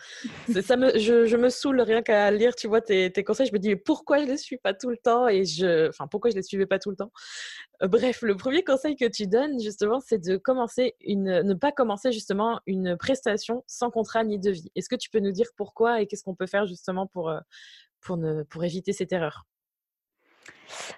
ça 0.61 0.75
me, 0.75 0.97
je, 0.97 1.35
me 1.35 1.49
saoule 1.49 1.81
rien 1.81 2.01
qu'à 2.01 2.29
lire, 2.31 2.55
tu 2.55 2.67
vois, 2.67 2.81
tes, 2.81 3.11
conseils. 3.23 3.47
Je 3.47 3.53
me 3.53 3.59
dis, 3.59 3.75
pourquoi 3.75 4.19
je 4.19 4.25
les 4.25 4.37
suis 4.37 4.57
pas 4.57 4.73
tout 4.73 4.89
le 4.89 4.97
temps 4.97 5.27
Et 5.27 5.45
je, 5.45 5.89
enfin, 5.89 6.07
pourquoi 6.07 6.31
je 6.31 6.35
les 6.35 6.43
suivais 6.43 6.65
pas 6.65 6.79
tout 6.79 6.89
le 6.89 6.95
temps? 6.95 7.11
Euh, 7.81 7.87
Bref, 7.87 8.21
le 8.21 8.35
premier 8.35 8.63
conseil 8.63 8.95
que 8.95 9.05
tu 9.05 9.27
donnes, 9.27 9.59
justement, 9.61 9.99
c'est 9.99 10.19
de 10.19 10.37
commencer 10.37 10.95
une, 11.01 11.41
ne 11.41 11.53
pas 11.53 11.71
commencer 11.71 12.11
justement 12.11 12.59
une 12.65 12.97
prestation 12.97 13.63
sans 13.67 13.89
contrat 13.89 14.23
ni 14.23 14.39
devis. 14.39 14.71
Est-ce 14.75 14.89
que 14.89 14.95
tu 14.95 15.09
peux 15.09 15.19
nous 15.19 15.31
dire 15.31 15.47
pourquoi 15.55 16.01
et 16.01 16.07
qu'est-ce 16.07 16.23
qu'on 16.23 16.35
peut 16.35 16.47
faire 16.47 16.65
justement 16.65 17.07
pour, 17.07 17.29
euh, 17.29 17.39
pour, 18.01 18.17
ne, 18.17 18.43
pour 18.43 18.63
éviter 18.63 18.93
cette 18.93 19.13
erreur? 19.13 19.45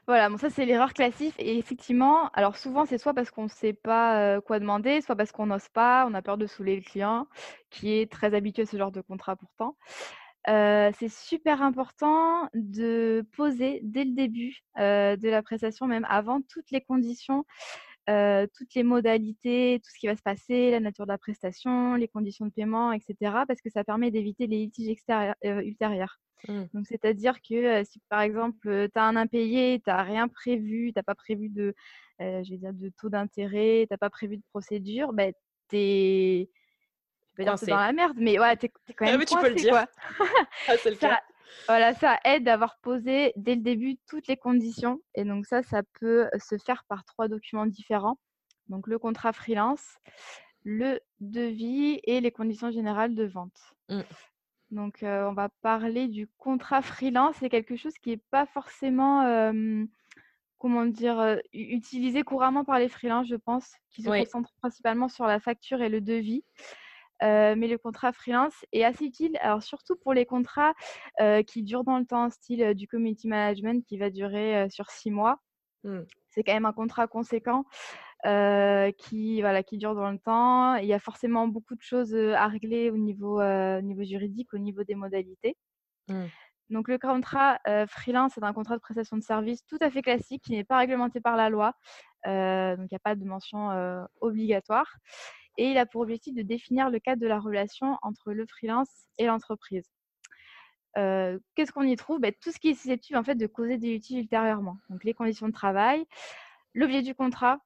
Voilà, 0.08 0.30
bon 0.30 0.38
ça 0.38 0.50
c'est 0.50 0.66
l'erreur 0.66 0.94
classique 0.94 1.36
et 1.38 1.58
effectivement, 1.58 2.30
alors 2.34 2.58
souvent 2.58 2.86
c'est 2.86 2.98
soit 2.98 3.14
parce 3.14 3.32
qu'on 3.32 3.44
ne 3.44 3.50
sait 3.50 3.74
pas, 3.74 4.40
quoi 4.42 4.60
demander, 4.60 5.02
soit 5.02 5.16
parce 5.16 5.32
qu'on 5.32 5.48
n'ose 5.48 5.68
pas, 5.70 6.06
on 6.10 6.14
a 6.14 6.22
peur 6.22 6.38
de 6.38 6.48
saouler 6.48 6.76
le 6.76 6.82
client, 6.82 7.28
qui 7.70 7.94
est 7.94 8.12
très 8.12 8.34
habitué 8.34 8.64
à 8.64 8.66
ce 8.66 8.78
genre 8.78 8.92
de 8.92 9.02
contrat 9.02 9.36
pourtant. 9.36 9.76
c'est 10.48 11.10
super 11.10 11.62
important 11.62 12.50
de 12.54 13.26
poser 13.36 13.82
dès 13.84 14.06
le 14.06 14.14
début, 14.14 14.64
de 14.78 15.30
la 15.30 15.42
prestation, 15.44 15.88
même 15.88 16.06
avant 16.10 16.42
toutes 16.42 16.72
les 16.72 16.82
conditions, 16.82 17.46
toutes 18.08 18.74
les 18.76 18.84
modalités, 18.84 19.82
tout 19.84 19.90
ce 19.92 20.00
qui 20.00 20.08
va 20.08 20.16
se 20.16 20.22
passer, 20.22 20.72
la 20.72 20.80
nature 20.80 21.06
de 21.06 21.12
la 21.12 21.18
prestation, 21.18 21.96
les 21.96 22.08
conditions 22.08 22.46
de 22.46 22.52
paiement 22.52 22.92
etc. 22.92 23.16
parce 23.48 23.62
que 23.62 23.70
ça 23.70 23.84
permet 23.84 24.12
d'éviter 24.12 24.48
les 24.48 24.58
litiges 24.58 24.96
ultérieurs. 25.44 26.20
Mmh. 26.48 26.64
Donc, 26.74 26.86
c'est-à-dire 26.88 27.42
que 27.42 27.84
si 27.84 28.00
par 28.10 28.22
exemple, 28.22 28.90
tu 28.94 29.00
as 29.00 29.04
un 29.04 29.16
impayé, 29.16 29.82
tu 29.84 29.90
n'as 29.90 30.04
rien 30.04 30.28
prévu, 30.28 30.92
tu 30.94 31.00
n'as 31.00 31.04
pas 31.04 31.16
prévu 31.16 31.50
de, 31.50 31.74
je 32.20 32.50
vais 32.50 32.58
dire, 32.58 32.74
de 32.74 32.90
taux 32.90 33.10
d'intérêt, 33.10 33.86
tu 33.88 33.94
n'as 33.94 33.98
pas 33.98 34.10
prévu 34.10 34.38
de 34.38 34.44
procédure, 34.52 35.14
ben, 35.14 35.34
tu 35.70 35.78
es. 35.78 36.50
Je 37.34 37.38
vais 37.38 37.44
dire 37.44 37.60
c'est 37.60 37.66
dans 37.66 37.78
la 37.78 37.92
merde, 37.92 38.18
mais 38.18 38.40
ouais, 38.40 38.56
tu 38.56 38.68
es, 38.68 38.70
quand 38.94 39.06
ah 39.06 39.12
même. 39.12 39.16
Ah 39.16 39.18
oui, 39.20 39.26
tu 39.26 39.38
peux 39.38 39.50
le 39.50 39.56
dire. 39.56 39.72
Quoi. 39.72 39.88
ah, 40.68 40.78
c'est 40.78 40.92
le 40.92 40.96
cas. 40.96 41.22
Voilà, 41.68 41.94
ça 41.94 42.20
aide 42.26 42.44
d'avoir 42.44 42.78
posé 42.80 43.34
dès 43.36 43.56
le 43.56 43.62
début 43.62 43.98
toutes 44.08 44.28
les 44.28 44.38
conditions. 44.38 45.00
Et 45.14 45.24
donc 45.24 45.46
ça, 45.46 45.64
ça 45.64 45.82
peut 46.00 46.30
se 46.38 46.58
faire 46.58 46.84
par 46.88 47.04
trois 47.06 47.28
documents 47.28 47.66
différents. 47.66 48.18
Donc 48.68 48.88
le 48.88 49.00
contrat 49.00 49.34
freelance, 49.34 49.98
le 50.64 51.00
devis 51.20 52.00
et 52.04 52.22
les 52.22 52.32
conditions 52.32 52.72
générales 52.72 53.16
de 53.16 53.26
vente. 53.26 53.74
Mmh. 53.90 54.02
Donc, 54.72 55.00
on 55.04 55.34
va 55.34 55.50
parler 55.62 56.08
du 56.08 56.28
contrat 56.38 56.82
freelance. 56.82 57.36
C'est 57.40 57.50
quelque 57.50 57.76
chose 57.76 57.94
qui 58.02 58.10
n'est 58.10 58.24
pas 58.32 58.46
forcément 58.48 59.24
comment 60.58 60.86
dire, 60.86 61.40
utilisé 61.54 62.24
couramment 62.24 62.66
par 62.66 62.80
les 62.80 62.90
freelances, 62.90 63.28
je 63.28 63.36
pense, 63.36 63.72
qui 63.92 64.02
se 64.02 64.10
concentrent 64.10 64.54
principalement 64.60 65.08
sur 65.08 65.26
la 65.26 65.40
facture 65.40 65.82
et 65.82 65.90
le 65.90 66.02
devis. 66.02 66.44
Mais 67.22 67.68
le 67.68 67.78
contrat 67.78 68.12
freelance 68.12 68.66
est 68.72 68.84
assez 68.84 69.06
utile, 69.06 69.38
alors 69.42 69.64
surtout 69.64 69.96
pour 69.96 70.14
les 70.14 70.26
contrats 70.26 70.74
qui 71.48 71.64
durent 71.64 71.84
dans 71.84 72.00
le 72.00 72.06
temps, 72.06 72.30
style 72.30 72.74
du 72.74 72.88
community 72.88 73.28
management 73.28 73.86
qui 73.86 73.98
va 73.98 74.10
durer 74.10 74.70
sur 74.70 74.90
six 74.90 75.12
mois. 75.12 75.40
Mmh. 75.84 76.02
C'est 76.30 76.44
quand 76.44 76.54
même 76.54 76.66
un 76.66 76.74
contrat 76.74 77.08
conséquent 77.08 77.66
qui, 78.24 79.42
voilà, 79.42 79.64
qui 79.64 79.78
dure 79.78 79.96
dans 79.96 80.10
le 80.12 80.20
temps. 80.20 80.76
Il 80.76 80.88
y 80.88 80.94
a 80.94 81.00
forcément 81.00 81.48
beaucoup 81.48 81.76
de 81.76 81.82
choses 81.82 82.16
à 82.16 82.48
régler 82.48 82.90
au 82.90 82.98
niveau, 82.98 83.42
niveau 83.82 84.04
juridique, 84.04 84.54
au 84.54 84.58
niveau 84.58 84.84
des 84.84 84.96
modalités. 84.96 85.56
Mmh. 86.08 86.26
Donc 86.72 86.88
le 86.88 86.98
contrat 86.98 87.60
freelance, 87.88 88.34
c'est 88.36 88.44
un 88.44 88.54
contrat 88.54 88.76
de 88.76 88.82
prestation 88.82 89.18
de 89.18 89.24
service 89.24 89.64
tout 89.66 89.78
à 89.82 89.92
fait 89.92 90.02
classique 90.02 90.44
qui 90.44 90.54
n'est 90.54 90.64
pas 90.64 90.80
réglementé 90.80 91.22
par 91.22 91.38
la 91.38 91.50
loi. 91.50 91.74
donc 92.26 92.88
il 92.90 92.94
n'y 92.94 92.98
a 92.98 93.04
pas 93.04 93.16
de 93.16 93.24
mention 93.24 93.70
obligatoire. 94.20 94.98
Et 95.58 95.72
il 95.72 95.78
a 95.78 95.86
pour 95.86 96.02
objectif 96.02 96.34
de 96.34 96.42
définir 96.42 96.90
le 96.90 97.00
cadre 97.00 97.22
de 97.22 97.28
la 97.28 97.40
relation 97.40 97.98
entre 98.02 98.34
le 98.34 98.46
freelance 98.46 98.90
et 99.18 99.26
l'entreprise. 99.26 99.90
Qu'est-ce 100.96 101.72
qu'on 101.74 101.84
y 101.84 101.96
trouve? 101.96 102.20
Ben, 102.20 102.34
Tout 102.42 102.52
ce 102.52 102.60
qui 102.60 102.70
est 102.70 102.74
susceptible 102.74 103.18
en 103.18 103.24
fait, 103.24 103.36
de 103.36 103.48
causer 103.48 103.78
des 103.78 103.88
litiges 103.88 104.20
ultérieurement. 104.20 104.78
Donc 104.90 105.04
les 105.04 105.14
conditions 105.14 105.48
de 105.48 105.54
travail, 105.54 106.06
l'objet 106.74 107.02
du 107.02 107.14
contrat, 107.14 107.60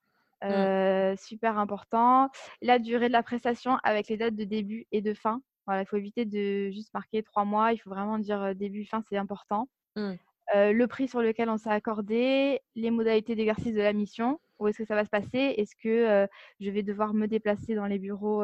mmh. 0.43 1.15
super 1.17 1.59
important, 1.59 2.29
la 2.61 2.79
durée 2.79 3.07
de 3.07 3.13
la 3.13 3.23
prestation 3.23 3.77
avec 3.83 4.07
les 4.07 4.17
dates 4.17 4.35
de 4.35 4.45
début 4.45 4.87
et 4.91 5.01
de 5.01 5.13
fin. 5.13 5.41
Voilà, 5.67 5.83
il 5.83 5.85
faut 5.85 5.97
éviter 5.97 6.25
de 6.25 6.71
juste 6.71 6.91
marquer 6.95 7.21
trois 7.21 7.45
mois, 7.45 7.71
il 7.73 7.77
faut 7.77 7.91
vraiment 7.91 8.17
dire 8.17 8.55
début, 8.55 8.85
fin, 8.85 9.03
c'est 9.07 9.17
important. 9.17 9.69
Mmh. 9.95 10.13
le 10.55 10.85
prix 10.85 11.07
sur 11.07 11.21
lequel 11.21 11.49
on 11.49 11.57
s'est 11.57 11.69
accordé, 11.69 12.61
les 12.75 12.89
modalités 12.89 13.35
d'exercice 13.35 13.73
de 13.73 13.81
la 13.81 13.93
mission, 13.93 14.39
où 14.59 14.67
est-ce 14.67 14.77
que 14.77 14.85
ça 14.85 14.95
va 14.95 15.05
se 15.05 15.09
passer? 15.09 15.55
Est-ce 15.57 15.75
que 15.81 16.27
je 16.59 16.69
vais 16.69 16.83
devoir 16.83 17.13
me 17.13 17.27
déplacer 17.27 17.75
dans 17.75 17.85
les 17.85 17.99
bureaux 17.99 18.43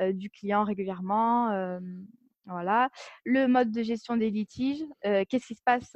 du 0.00 0.30
client 0.30 0.64
régulièrement? 0.64 1.80
Voilà. 2.48 2.88
Le 3.24 3.46
mode 3.46 3.70
de 3.70 3.82
gestion 3.82 4.16
des 4.16 4.30
litiges. 4.30 4.84
Qu'est-ce 5.02 5.46
qui 5.46 5.54
se 5.54 5.62
passe 5.64 5.90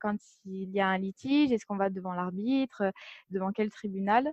quand 0.00 0.16
il 0.44 0.70
y 0.70 0.80
a 0.80 0.88
un 0.88 0.98
litige? 0.98 1.52
Est-ce 1.52 1.64
qu'on 1.64 1.76
va 1.76 1.90
devant 1.90 2.12
l'arbitre 2.12 2.84
Devant 3.30 3.52
quel 3.52 3.70
tribunal? 3.70 4.30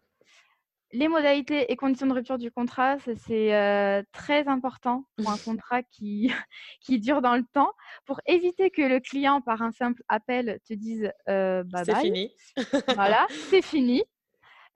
Les 0.92 1.08
modalités 1.08 1.72
et 1.72 1.76
conditions 1.76 2.08
de 2.08 2.14
rupture 2.14 2.40
du 2.40 2.50
contrat, 2.50 2.98
c'est 3.00 4.04
très 4.12 4.48
important 4.48 5.06
pour 5.18 5.30
un 5.30 5.38
contrat 5.46 5.84
qui, 5.84 6.32
qui 6.82 7.00
dure 7.00 7.22
dans 7.22 7.36
le 7.36 7.44
temps, 7.54 7.72
pour 8.06 8.20
éviter 8.26 8.72
que 8.72 8.82
le 8.82 9.00
client, 9.00 9.42
par 9.42 9.62
un 9.62 9.72
simple 9.72 10.02
appel, 10.08 10.60
te 10.68 10.74
dise 10.74 11.12
C'est 11.28 11.96
fini. 12.02 12.32
voilà, 12.96 13.28
c'est 13.50 13.62
fini 13.62 14.04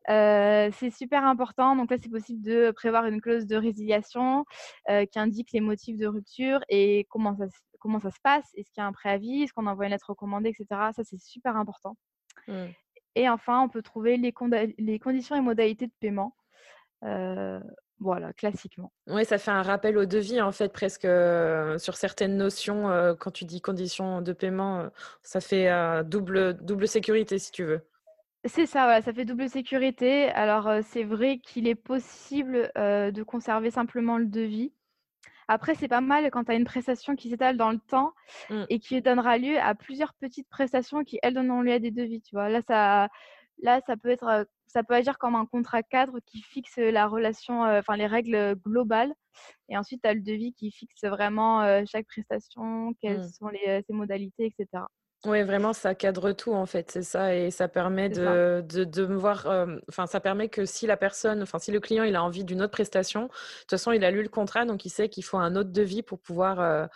c'est 0.08 0.92
super 0.92 1.26
important. 1.26 1.76
Donc 1.76 1.92
là, 1.92 1.98
c'est 2.02 2.10
possible 2.10 2.42
de 2.42 2.72
prévoir 2.72 3.06
une 3.06 3.22
clause 3.22 3.46
de 3.46 3.56
résiliation 3.56 4.46
qui 4.88 5.20
indique 5.20 5.52
les 5.52 5.62
motifs 5.62 5.98
de 5.98 6.08
rupture 6.08 6.60
et 6.70 7.08
comment 7.10 7.36
ça, 7.36 7.46
comment 7.80 8.00
ça 8.00 8.12
se 8.12 8.20
passe. 8.24 8.46
Est-ce 8.56 8.70
qu'il 8.72 8.82
y 8.82 8.84
a 8.84 8.88
un 8.88 8.94
préavis? 8.94 9.44
Est-ce 9.44 9.54
qu'on 9.54 9.68
envoie 9.68 9.86
une 9.86 9.92
lettre 9.92 10.10
recommandée, 10.10 10.50
etc. 10.50 10.92
Ça, 10.96 11.04
c'est 11.04 11.20
super 11.20 11.56
important. 11.58 11.98
Mmh. 12.48 12.66
Et 13.16 13.30
enfin, 13.30 13.62
on 13.62 13.70
peut 13.70 13.84
trouver 13.84 14.18
les, 14.18 14.34
les, 14.80 15.00
conditions 15.00 15.36
et 15.36 15.42
modalités 15.42 15.88
de 15.88 15.94
paiement. 16.00 16.36
voilà, 18.00 18.34
classiquement. 18.34 18.92
Oui, 19.08 19.24
ça 19.24 19.38
fait 19.38 19.52
un 19.52 19.62
rappel 19.62 19.98
au 19.98 20.06
devis, 20.06 20.42
en 20.42 20.52
fait, 20.52 20.70
presque 20.70 21.08
sur 21.78 21.96
certaines 21.96 22.38
notions. 22.38 23.16
quand 23.20 23.32
tu 23.32 23.46
dis 23.46 23.62
conditions 23.62 24.22
de 24.22 24.34
paiement, 24.34 24.90
ça 25.22 25.42
fait 25.42 25.70
double, 26.06 26.56
double 26.56 26.88
sécurité, 26.88 27.38
si 27.38 27.52
tu 27.52 27.64
veux. 27.64 27.86
C'est 28.46 28.66
ça, 28.66 29.02
ça 29.02 29.14
fait 29.14 29.26
double 29.26 29.50
sécurité. 29.50 30.30
Alors, 30.30 30.70
c'est 30.84 31.04
vrai 31.04 31.40
qu'il 31.40 31.68
est 31.68 31.76
possible, 31.76 32.72
de 32.76 33.24
conserver 33.24 33.72
simplement 33.72 34.18
le 34.18 34.26
devis. 34.26 34.74
Après, 35.48 35.76
c'est 35.76 35.88
pas 35.88 36.02
mal 36.02 36.30
quand 36.32 36.46
tu 36.46 36.52
as 36.52 36.56
une 36.56 36.66
prestation 36.66 37.16
qui 37.16 37.30
s'étale 37.30 37.58
dans 37.58 37.72
le 37.72 37.80
temps 37.80 38.14
mmh. 38.50 38.64
et 38.70 38.80
qui 38.80 39.02
donnera 39.02 39.38
lieu 39.38 39.60
à 39.60 39.76
plusieurs 39.76 40.14
petites 40.14 40.50
prestations 40.50 41.04
qui, 41.04 41.20
elles, 41.22 41.34
donneront 41.34 41.62
lieu 41.62 41.74
à 41.74 41.80
des 41.80 41.92
devis, 41.92 42.22
tu 42.22 42.36
vois? 42.36 42.50
Là, 42.50 42.62
ça 42.68 43.10
là, 43.62 43.82
ça 43.86 43.98
peut 43.98 44.10
être, 44.10 44.48
ça 44.68 44.84
peut 44.84 44.96
agir 44.96 45.18
comme 45.18 45.36
un 45.36 45.46
contrat 45.46 45.84
cadre 45.84 46.20
qui 46.26 46.42
fixe, 46.42 46.78
la 46.78 47.08
relation, 47.08 47.62
enfin 47.64 47.96
les 47.98 48.08
règles, 48.08 48.56
globales 48.66 49.14
et 49.70 49.78
ensuite 49.78 50.02
tu 50.04 50.10
as 50.10 50.14
le 50.14 50.22
devis 50.22 50.54
qui 50.54 50.72
fixe 50.72 51.04
vraiment, 51.04 51.86
chaque 51.86 52.08
prestation, 52.08 52.94
quelles 53.02 53.22
mmh. 53.22 53.30
sont 53.30 53.48
les, 53.50 53.84
ses 53.88 53.94
modalités 53.94 54.46
etc. 54.48 54.84
Oui, 55.26 55.42
vraiment, 55.44 55.72
ça 55.72 55.96
cadre 55.96 56.34
tout 56.34 56.54
en 56.54 56.66
fait, 56.66 56.92
c'est 56.92 57.02
ça, 57.02 57.34
et 57.34 57.50
ça 57.50 57.70
permet 57.70 58.10
de, 58.10 58.62
de, 58.62 59.06
me 59.06 59.16
voir. 59.16 59.48
Enfin, 59.88 60.06
ça 60.06 60.20
permet 60.20 60.50
que 60.50 60.66
si 60.66 60.86
la 60.86 60.98
personne, 60.98 61.42
enfin, 61.42 61.60
si 61.60 61.72
le 61.72 61.80
client 61.80 62.04
il 62.04 62.18
a 62.18 62.24
envie 62.24 62.44
d'une 62.44 62.62
autre 62.62 62.74
prestation, 62.74 63.24
de 63.24 63.28
toute 63.28 63.70
façon, 63.70 63.94
il 63.94 64.04
a 64.04 64.12
lu 64.12 64.22
le 64.22 64.28
contrat, 64.28 64.66
donc 64.66 64.84
il 64.84 64.90
sait 64.90 65.08
qu'il 65.08 65.24
faut 65.24 65.38
un 65.38 65.56
autre 65.56 65.70
devis 65.72 66.04
pour 66.04 66.20
pouvoir 66.20 66.90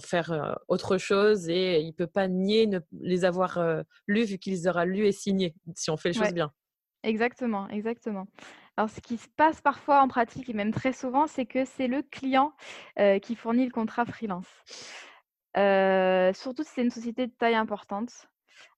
faire 0.00 0.58
autre 0.68 0.96
chose, 0.96 1.48
et 1.48 1.80
il 1.80 1.92
peut 1.92 2.06
pas 2.06 2.28
nier 2.28 2.68
ne 2.68 2.78
les 3.00 3.24
avoir 3.24 3.58
lus 4.06 4.24
vu 4.24 4.38
qu'il 4.38 4.52
les 4.52 4.68
aura 4.68 4.84
lus 4.84 5.06
et 5.06 5.12
signés 5.12 5.56
si 5.74 5.90
on 5.90 5.96
fait 5.96 6.10
les 6.10 6.18
choses 6.18 6.32
bien. 6.32 6.52
Exactement, 7.02 7.68
exactement. 7.68 8.26
Alors, 8.76 8.90
ce 8.90 9.00
qui 9.00 9.16
se 9.16 9.28
passe 9.28 9.60
parfois 9.60 10.02
en 10.02 10.06
pratique 10.08 10.48
et 10.48 10.52
même 10.52 10.72
très 10.72 10.92
souvent, 10.92 11.26
c'est 11.26 11.46
que 11.46 11.64
c'est 11.64 11.88
le 11.88 12.02
client 12.02 12.52
qui 13.22 13.34
fournit 13.34 13.64
le 13.64 13.72
contrat 13.72 14.04
freelance 14.04 14.46
surtout 15.54 16.62
si 16.62 16.70
c'est 16.74 16.82
une 16.82 16.90
société 16.90 17.26
de 17.26 17.32
taille 17.32 17.54
importante. 17.54 18.28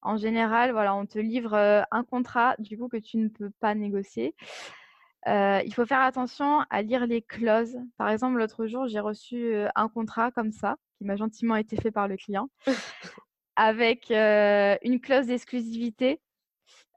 En 0.01 0.17
général, 0.17 0.71
voilà, 0.71 0.95
on 0.95 1.05
te 1.05 1.19
livre, 1.19 1.85
un 1.91 2.03
contrat, 2.03 2.55
du 2.59 2.77
coup, 2.77 2.87
que 2.87 2.97
tu 2.97 3.17
ne 3.17 3.27
peux 3.27 3.51
pas 3.59 3.75
négocier. 3.75 4.35
il 5.27 5.71
faut 5.73 5.85
faire 5.85 6.01
attention 6.01 6.61
à 6.69 6.81
lire 6.81 7.05
les 7.05 7.21
clauses. 7.21 7.77
Par 7.97 8.09
exemple, 8.09 8.37
l'autre 8.37 8.67
jour, 8.67 8.87
j'ai 8.87 8.99
reçu, 8.99 9.55
un 9.75 9.89
contrat 9.89 10.31
comme 10.31 10.51
ça, 10.51 10.77
qui 10.97 11.05
m'a 11.05 11.15
gentiment 11.15 11.55
été 11.55 11.75
fait 11.75 11.91
par 11.91 12.07
le 12.07 12.17
client, 12.17 12.49
avec, 13.55 14.09
une 14.11 14.99
clause 15.01 15.27
d'exclusivité 15.27 16.19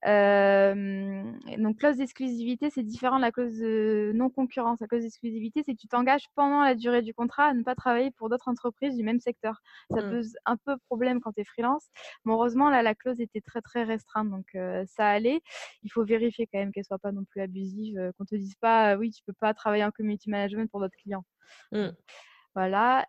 donc, 0.07 1.79
clause 1.79 1.97
d'exclusivité, 1.97 2.71
c'est 2.71 2.85
différent 2.85 3.17
de 3.17 3.23
la 3.23 3.33
clause 3.33 3.59
de 3.59 4.13
non-concurrence. 4.15 4.79
La 4.81 4.87
clause 4.87 5.03
d'exclusivité, 5.03 5.63
c'est 5.65 5.75
que 5.75 5.81
tu 5.81 5.89
t'engages 5.89 6.27
pendant 6.37 6.63
la 6.63 6.75
durée 6.77 7.03
du 7.03 7.13
contrat 7.13 7.47
à 7.47 7.55
ne 7.55 7.63
pas 7.63 7.75
travailler 7.75 8.13
pour 8.13 8.29
d'autres 8.29 8.49
entreprises 8.49 8.97
du 8.97 9.03
même 9.03 9.19
secteur. 9.19 9.61
Ça 9.91 10.03
mmh. 10.03 10.11
pose 10.11 10.37
un 10.45 10.57
peu 10.57 10.77
problème 10.87 11.21
quand 11.21 11.33
tu 11.33 11.41
es 11.41 11.45
freelance. 11.45 11.89
Mais 12.25 12.33
heureusement, 12.33 12.71
là, 12.71 12.83
la 12.83 12.95
clause 12.95 13.21
était 13.21 13.41
très, 13.41 13.61
très 13.61 13.83
restreinte. 13.83 14.31
Donc, 14.31 14.47
ça 14.87 15.09
allait. 15.09 15.41
Il 15.83 15.91
faut 15.91 16.05
vérifier 16.05 16.47
quand 16.47 16.59
même 16.59 16.73
qu'elle 16.73 16.85
soit 16.85 16.99
pas 16.99 17.13
non 17.13 17.25
plus 17.25 17.41
abusive, 17.41 18.13
qu'on 18.17 18.25
te 18.25 18.37
dise 18.37 18.55
pas, 18.61 18.97
oui, 18.97 19.11
tu 19.11 19.23
peux 19.25 19.33
pas 19.33 19.55
travailler 19.55 19.85
en 19.85 19.91
community 19.91 20.31
management 20.31 20.71
pour 20.71 20.81
d'autres 20.81 20.97
clients. 21.03 21.25
Mmh. 21.73 21.89
Voilà. 22.57 23.05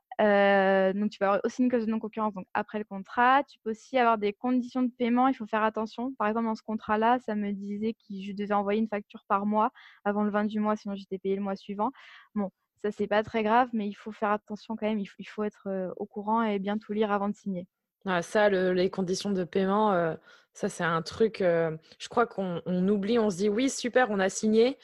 donc, 0.94 1.10
tu 1.10 1.20
peux 1.20 1.26
avoir 1.26 1.40
aussi 1.46 1.64
une 1.64 1.70
clause 1.70 1.86
de 1.86 1.92
non-concurrence 1.92 2.34
après 2.54 2.80
le 2.80 2.84
contrat. 2.84 3.44
Tu 3.46 3.58
peux 3.64 3.72
aussi 3.72 3.98
avoir 3.98 4.18
des 4.18 4.34
conditions 4.34 4.82
de 4.84 4.92
paiement. 4.92 5.30
Il 5.30 5.34
faut 5.34 5.48
faire 5.48 5.64
attention. 5.64 6.14
Par 6.16 6.28
exemple, 6.28 6.48
dans 6.48 6.56
ce 6.56 6.64
contrat-là, 6.64 7.20
ça 7.20 7.34
me 7.34 7.54
disait 7.54 7.94
que 7.94 8.22
je 8.22 8.34
devais 8.34 8.54
envoyer 8.54 8.82
une 8.82 8.90
facture 8.90 9.24
par 9.30 9.46
mois 9.46 9.72
avant 10.04 10.24
le 10.24 10.32
20 10.32 10.46
du 10.46 10.60
mois, 10.60 10.76
sinon 10.76 10.96
j'étais 10.96 11.18
payé 11.18 11.38
le 11.38 11.42
mois 11.42 11.56
suivant. 11.56 11.92
Bon, 12.36 12.52
ça, 12.84 12.92
c'est 12.92 13.08
pas 13.08 13.24
très 13.24 13.42
grave, 13.42 13.70
mais 13.72 13.88
il 13.88 13.94
faut 13.94 14.12
faire 14.12 14.32
attention 14.32 14.76
quand 14.76 14.86
même. 14.86 15.00
Il 15.00 15.06
faut, 15.08 15.44
être 15.44 15.94
au 15.96 16.06
courant 16.06 16.44
et 16.44 16.60
bien 16.60 16.78
tout 16.78 16.92
lire 16.92 17.12
avant 17.14 17.30
de 17.30 17.36
signer. 17.36 17.66
Ah, 18.06 18.22
ça, 18.22 18.50
les 18.50 18.90
conditions 18.90 19.32
de 19.32 19.44
paiement, 19.44 20.16
ça, 20.54 20.70
c'est 20.70 20.84
un 20.84 21.02
truc, 21.02 21.40
je 21.40 22.08
crois 22.10 22.26
qu'on 22.26 22.62
oublie, 22.66 23.20
on 23.20 23.30
se 23.30 23.38
dit 23.38 23.50
oui, 23.50 23.70
super, 23.70 24.10
on 24.12 24.20
a 24.20 24.30
signé. 24.30 24.78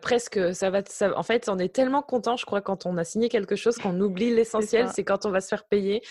presque, 0.00 0.54
ça 0.54 0.70
va, 0.70 0.80
en 1.16 1.22
fait, 1.22 1.48
on 1.48 1.58
est 1.58 1.74
tellement 1.74 2.02
content, 2.02 2.36
je 2.36 2.46
crois, 2.46 2.62
quand 2.62 2.86
on 2.86 2.96
a 2.96 3.04
signé 3.04 3.28
quelque 3.28 3.56
chose 3.56 3.76
qu'on 3.76 4.00
oublie 4.00 4.30
l'essentiel, 4.34 4.88
c'est 4.88 5.04
quand 5.04 5.26
on 5.26 5.30
va 5.30 5.40
se 5.40 5.48
faire 5.48 5.64
payer. 5.64 6.02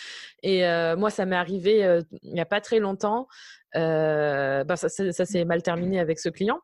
Et 0.44 0.62
moi, 0.98 1.10
ça 1.10 1.26
m'est 1.26 1.36
arrivé 1.36 2.02
il 2.22 2.34
n'y 2.34 2.42
a 2.42 2.46
pas 2.46 2.62
très 2.62 2.80
longtemps. 2.80 3.28
Bah, 3.74 4.76
ça, 4.76 4.88
ça 4.90 5.26
s'est 5.26 5.46
mal 5.46 5.64
terminé 5.64 6.00
avec 6.00 6.20
ce 6.20 6.30
client. 6.30 6.62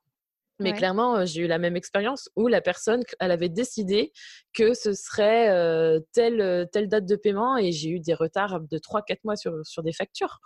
Mais 0.59 0.73
clairement, 0.73 1.25
j'ai 1.25 1.41
eu 1.41 1.47
la 1.47 1.57
même 1.57 1.75
expérience 1.75 2.29
où 2.35 2.47
la 2.47 2.61
personne, 2.61 3.03
elle 3.19 3.31
avait 3.31 3.49
décidé 3.49 4.11
que 4.53 4.73
ce 4.73 4.93
serait 4.93 5.99
telle, 6.13 6.67
telle 6.71 6.87
date 6.87 7.05
de 7.05 7.15
paiement 7.15 7.57
et 7.57 7.71
j'ai 7.71 7.89
eu 7.89 7.99
des 7.99 8.13
retards 8.13 8.61
de 8.61 8.77
3-4 8.77 9.17
mois 9.23 9.35
sur, 9.35 9.53
sur 9.63 9.83
des 9.83 9.93
factures. 9.93 10.39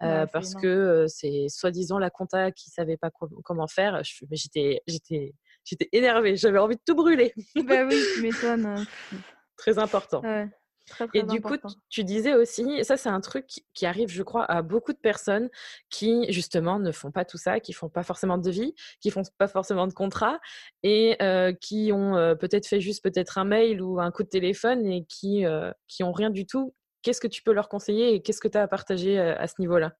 parce 0.00 0.54
que 0.54 1.06
c'est 1.08 1.46
soi-disant 1.48 1.98
la 1.98 2.10
compta 2.10 2.50
qui 2.50 2.70
savait 2.70 2.96
pas 2.96 3.10
comment 3.44 3.68
faire. 3.68 4.02
j'étais, 4.30 4.82
énervée. 5.92 6.36
J'avais 6.36 6.58
envie 6.58 6.76
de 6.76 6.82
tout 6.86 6.96
brûler. 6.96 7.32
bah 7.56 7.84
oui, 7.86 8.02
tu 8.14 8.22
m'étonnes. 8.22 8.66
Hein. 8.66 8.84
Très 10.86 11.06
et 11.14 11.22
du 11.22 11.40
coup, 11.40 11.54
tu 11.88 12.04
disais 12.04 12.34
aussi, 12.34 12.84
ça 12.84 12.96
c'est 12.98 13.08
un 13.08 13.20
truc 13.22 13.46
qui 13.72 13.86
arrive, 13.86 14.10
je 14.10 14.22
crois, 14.22 14.44
à 14.44 14.60
beaucoup 14.60 14.92
de 14.92 14.98
personnes 14.98 15.48
qui 15.88 16.30
justement 16.30 16.78
ne 16.78 16.92
font 16.92 17.10
pas 17.10 17.24
tout 17.24 17.38
ça, 17.38 17.58
qui 17.58 17.72
font 17.72 17.88
pas 17.88 18.02
forcément 18.02 18.36
de 18.36 18.42
devis, 18.42 18.74
qui 19.00 19.10
font 19.10 19.22
pas 19.38 19.48
forcément 19.48 19.86
de 19.86 19.94
contrat 19.94 20.38
et 20.82 21.16
qui 21.60 21.90
ont 21.92 22.36
peut-être 22.38 22.66
fait 22.66 22.80
juste 22.80 23.02
peut-être 23.02 23.38
un 23.38 23.44
mail 23.44 23.80
ou 23.80 23.98
un 23.98 24.10
coup 24.10 24.24
de 24.24 24.28
téléphone 24.28 24.86
et 24.86 25.04
qui 25.06 25.44
qui 25.88 26.02
ont 26.04 26.12
rien 26.12 26.30
du 26.30 26.46
tout. 26.46 26.74
Qu'est-ce 27.02 27.20
que 27.20 27.28
tu 27.28 27.42
peux 27.42 27.52
leur 27.52 27.68
conseiller 27.68 28.14
et 28.14 28.22
qu'est-ce 28.22 28.40
que 28.40 28.48
tu 28.48 28.58
as 28.58 28.62
à 28.62 28.68
partager 28.68 29.18
à 29.18 29.46
ce 29.46 29.54
niveau-là? 29.60 29.92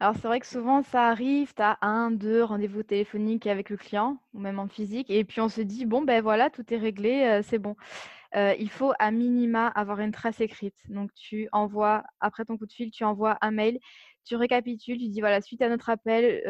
Alors 0.00 0.14
c'est 0.14 0.28
vrai 0.28 0.38
que 0.38 0.46
souvent 0.46 0.82
ça 0.84 1.08
arrive, 1.08 1.54
tu 1.54 1.62
as 1.62 1.76
un, 1.82 2.12
deux 2.12 2.44
rendez-vous 2.44 2.84
téléphoniques 2.84 3.48
avec 3.48 3.68
le 3.68 3.76
client 3.76 4.18
ou 4.32 4.38
même 4.38 4.60
en 4.60 4.68
physique 4.68 5.10
et 5.10 5.24
puis 5.24 5.40
on 5.40 5.48
se 5.48 5.60
dit: 5.60 5.86
«Bon, 5.86 6.02
ben 6.02 6.22
voilà, 6.22 6.50
tout 6.50 6.72
est 6.72 6.76
réglé, 6.76 7.40
c'est 7.42 7.58
bon». 7.58 7.74
Il 8.34 8.70
faut 8.70 8.92
à 8.98 9.10
minima 9.10 9.68
avoir 9.68 10.00
une 10.00 10.12
trace 10.12 10.40
écrite. 10.40 10.76
Donc 10.88 11.12
tu 11.14 11.48
envoies 11.52 12.02
après 12.20 12.44
ton 12.44 12.56
coup 12.58 12.66
de 12.66 12.72
fil, 12.72 12.90
tu 12.90 13.04
envoies 13.04 13.38
un 13.40 13.50
mail, 13.50 13.78
tu 14.24 14.36
récapitules, 14.36 14.98
tu 14.98 15.08
dis: 15.08 15.20
«Voilà, 15.20 15.40
suite 15.40 15.62
à 15.62 15.68
notre 15.68 15.90
appel, 15.90 16.42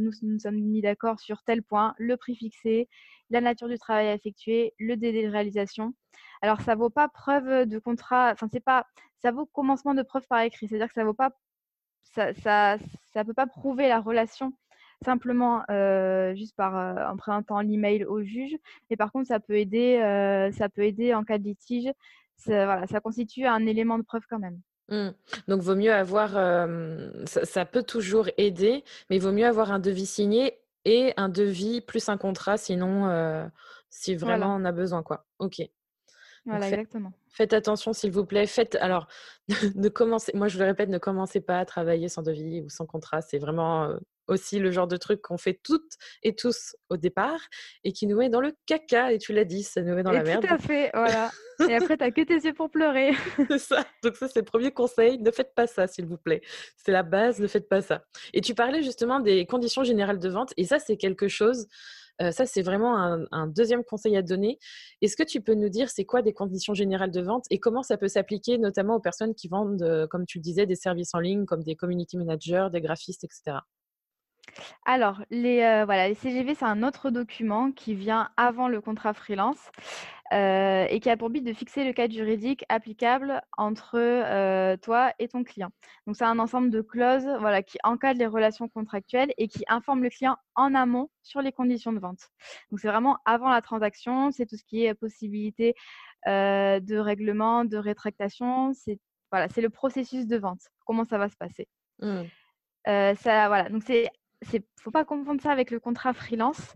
nous 0.00 0.10
nous 0.22 0.38
sommes 0.38 0.56
mis 0.60 0.80
d'accord 0.82 1.20
sur 1.20 1.42
tel 1.42 1.62
point, 1.62 1.94
le 1.98 2.16
prix 2.16 2.36
fixé, 2.36 2.88
la 3.30 3.40
nature 3.40 3.68
du 3.68 3.78
travail 3.78 4.08
à 4.08 4.14
effectuer, 4.14 4.74
le 4.78 4.96
délai 4.96 5.24
de 5.26 5.30
réalisation». 5.30 5.94
Alors 6.42 6.60
ça 6.62 6.74
vaut 6.74 6.90
pas 6.90 7.08
preuve 7.08 7.66
de 7.66 7.78
contrat, 7.78 8.30
enfin 8.32 8.48
c'est 8.52 8.60
pas 8.60 8.86
ça 9.22 9.32
vaut 9.32 9.46
commencement 9.46 9.94
de 9.94 10.02
preuve 10.02 10.26
par 10.28 10.40
écrit, 10.42 10.68
c'est-à-dire 10.68 10.88
que 10.88 10.94
ça 10.94 11.04
vaut 11.04 11.14
pas 11.14 11.30
ça 12.04 12.34
ça 12.34 12.78
ça 13.12 13.24
peut 13.24 13.34
pas 13.34 13.46
prouver 13.46 13.88
la 13.88 14.00
relation 14.00 14.52
simplement 15.04 15.62
juste 16.34 16.56
par 16.56 16.74
en 17.10 17.16
présentant 17.16 17.60
l'email 17.60 18.04
au 18.04 18.22
juge. 18.22 18.56
Mais 18.90 18.96
par 18.96 19.12
contre, 19.12 19.28
ça 19.28 19.40
peut 19.40 19.56
aider, 19.56 19.98
ça 20.56 20.68
peut 20.68 20.82
aider 20.82 21.14
en 21.14 21.24
cas 21.24 21.38
de 21.38 21.44
litige. 21.44 21.90
Ça, 22.36 22.66
voilà, 22.66 22.86
ça 22.86 23.00
constitue 23.00 23.46
un 23.46 23.64
élément 23.66 23.98
de 23.98 24.02
preuve 24.02 24.22
quand 24.28 24.38
même. 24.38 24.60
Mmh. 24.88 25.08
Donc, 25.48 25.62
vaut 25.62 25.74
mieux 25.74 25.92
avoir, 25.92 26.30
ça, 27.26 27.64
peut 27.64 27.82
toujours 27.82 28.28
aider, 28.36 28.84
mais 29.08 29.16
il 29.16 29.22
vaut 29.22 29.32
mieux 29.32 29.46
avoir 29.46 29.72
un 29.72 29.78
devis 29.78 30.06
signé 30.06 30.58
et 30.84 31.12
un 31.16 31.28
devis 31.28 31.80
plus 31.80 32.08
un 32.08 32.16
contrat, 32.16 32.56
sinon, 32.56 33.50
si 33.90 34.14
vraiment 34.14 34.54
on 34.54 34.64
a 34.64 34.72
besoin, 34.72 35.02
quoi. 35.02 35.26
Ok. 35.38 35.62
Voilà, 36.46 36.68
exactement. 36.68 37.12
Faites 37.28 37.52
attention, 37.52 37.92
s'il 37.92 38.12
vous 38.12 38.24
plaît. 38.24 38.46
Faites 38.46 38.76
alors, 38.76 39.08
ne 39.74 39.88
commencez. 39.88 40.32
Moi, 40.34 40.48
je 40.48 40.58
le 40.58 40.64
répète, 40.64 40.88
ne 40.88 40.98
commencez 40.98 41.40
pas 41.40 41.58
à 41.58 41.64
travailler 41.64 42.08
sans 42.08 42.22
devis 42.22 42.62
ou 42.62 42.68
sans 42.68 42.86
contrat. 42.86 43.20
C'est 43.20 43.38
vraiment 43.38 43.90
aussi 44.28 44.58
le 44.58 44.70
genre 44.70 44.86
de 44.86 44.96
truc 44.96 45.22
qu'on 45.22 45.38
fait 45.38 45.58
toutes 45.62 45.92
et 46.22 46.34
tous 46.34 46.76
au 46.88 46.96
départ 46.96 47.40
et 47.84 47.92
qui 47.92 48.06
nous 48.06 48.16
met 48.16 48.28
dans 48.28 48.40
le 48.40 48.52
caca. 48.66 49.12
Et 49.12 49.18
tu 49.18 49.32
l'as 49.32 49.44
dit, 49.44 49.62
ça 49.62 49.82
nous 49.82 49.94
met 49.94 50.02
dans 50.02 50.12
la 50.12 50.22
merde. 50.22 50.46
Tout 50.46 50.54
à 50.54 50.58
fait, 50.58 50.90
voilà. 50.94 51.30
et 51.68 51.74
après, 51.74 51.96
t'as 51.96 52.10
que 52.10 52.22
tes 52.22 52.34
yeux 52.34 52.54
pour 52.54 52.70
pleurer. 52.70 53.12
c'est 53.48 53.58
ça. 53.58 53.84
Donc 54.02 54.16
ça, 54.16 54.28
c'est 54.28 54.40
le 54.40 54.44
premier 54.44 54.72
conseil. 54.72 55.18
Ne 55.18 55.30
faites 55.30 55.54
pas 55.54 55.66
ça, 55.66 55.86
s'il 55.86 56.06
vous 56.06 56.18
plaît. 56.18 56.40
C'est 56.76 56.92
la 56.92 57.02
base. 57.02 57.40
Ne 57.40 57.46
faites 57.46 57.68
pas 57.68 57.82
ça. 57.82 58.04
Et 58.32 58.40
tu 58.40 58.54
parlais 58.54 58.82
justement 58.82 59.20
des 59.20 59.46
conditions 59.46 59.84
générales 59.84 60.18
de 60.18 60.28
vente. 60.28 60.52
Et 60.56 60.64
ça, 60.64 60.78
c'est 60.78 60.96
quelque 60.96 61.28
chose. 61.28 61.66
Euh, 62.22 62.30
ça, 62.30 62.46
c'est 62.46 62.62
vraiment 62.62 62.96
un, 63.30 63.46
deuxième 63.46 63.84
conseil 63.84 64.16
à 64.16 64.22
donner. 64.22 64.58
Est-ce 65.02 65.16
que 65.16 65.22
tu 65.22 65.40
peux 65.40 65.54
nous 65.54 65.68
dire 65.68 65.90
c'est 65.90 66.04
quoi 66.04 66.22
des 66.22 66.32
conditions 66.32 66.74
générales 66.74 67.10
de 67.10 67.20
vente 67.20 67.44
et 67.50 67.58
comment 67.58 67.82
ça 67.82 67.96
peut 67.96 68.08
s'appliquer 68.08 68.58
notamment 68.58 68.96
aux 68.96 69.00
personnes 69.00 69.34
qui 69.34 69.48
vendent, 69.48 69.82
euh, 69.82 70.06
comme 70.06 70.24
tu 70.26 70.38
le 70.38 70.42
disais, 70.42 70.66
des 70.66 70.76
services 70.76 71.14
en 71.14 71.20
ligne 71.20 71.44
comme 71.44 71.62
des 71.62 71.76
community 71.76 72.16
managers, 72.16 72.68
des 72.72 72.80
graphistes, 72.80 73.24
etc. 73.24 73.58
Alors, 74.84 75.22
les, 75.30 75.62
euh, 75.62 75.84
voilà, 75.84 76.08
les 76.08 76.14
CGV, 76.14 76.54
c'est 76.54 76.64
un 76.64 76.82
autre 76.82 77.10
document 77.10 77.72
qui 77.72 77.94
vient 77.94 78.30
avant 78.36 78.68
le 78.68 78.80
contrat 78.80 79.14
freelance 79.14 79.70
euh, 80.32 80.86
et 80.88 81.00
qui 81.00 81.10
a 81.10 81.16
pour 81.16 81.30
but 81.30 81.42
de 81.42 81.52
fixer 81.52 81.84
le 81.84 81.92
cadre 81.92 82.12
juridique 82.12 82.64
applicable 82.68 83.40
entre 83.56 83.98
euh, 83.98 84.76
toi 84.76 85.12
et 85.18 85.28
ton 85.28 85.44
client. 85.44 85.70
Donc, 86.06 86.16
c'est 86.16 86.24
un 86.24 86.38
ensemble 86.38 86.70
de 86.70 86.80
clauses 86.80 87.28
voilà, 87.40 87.62
qui 87.62 87.78
encadrent 87.84 88.18
les 88.18 88.26
relations 88.26 88.68
contractuelles 88.68 89.32
et 89.38 89.48
qui 89.48 89.64
informent 89.68 90.02
le 90.02 90.10
client 90.10 90.36
en 90.54 90.74
amont 90.74 91.10
sur 91.22 91.42
les 91.42 91.52
conditions 91.52 91.92
de 91.92 91.98
vente. 91.98 92.28
Donc, 92.70 92.80
c'est 92.80 92.88
vraiment 92.88 93.18
avant 93.24 93.50
la 93.50 93.62
transaction, 93.62 94.30
c'est 94.30 94.46
tout 94.46 94.56
ce 94.56 94.64
qui 94.64 94.84
est 94.84 94.94
possibilité 94.94 95.74
de 96.26 96.98
règlement, 96.98 97.64
de 97.64 97.76
rétractation, 97.76 98.72
c'est 98.72 98.98
voilà, 99.30 99.46
le 99.56 99.70
processus 99.70 100.26
de 100.26 100.36
vente, 100.36 100.62
comment 100.84 101.04
ça 101.04 101.18
va 101.18 101.28
se 101.28 101.36
passer. 101.36 101.68
Mmh. 102.00 102.22
ça, 102.84 103.48
voilà, 103.48 103.68
donc 103.68 103.82
c'est 103.84 104.08
ne 104.52 104.58
faut 104.78 104.90
pas 104.90 105.04
confondre 105.04 105.40
ça 105.40 105.50
avec 105.50 105.70
le 105.70 105.80
contrat 105.80 106.12
freelance. 106.12 106.74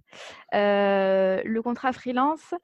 Euh, 0.54 1.42
le 1.44 1.62
contrat 1.62 1.92
freelance, 1.92 2.54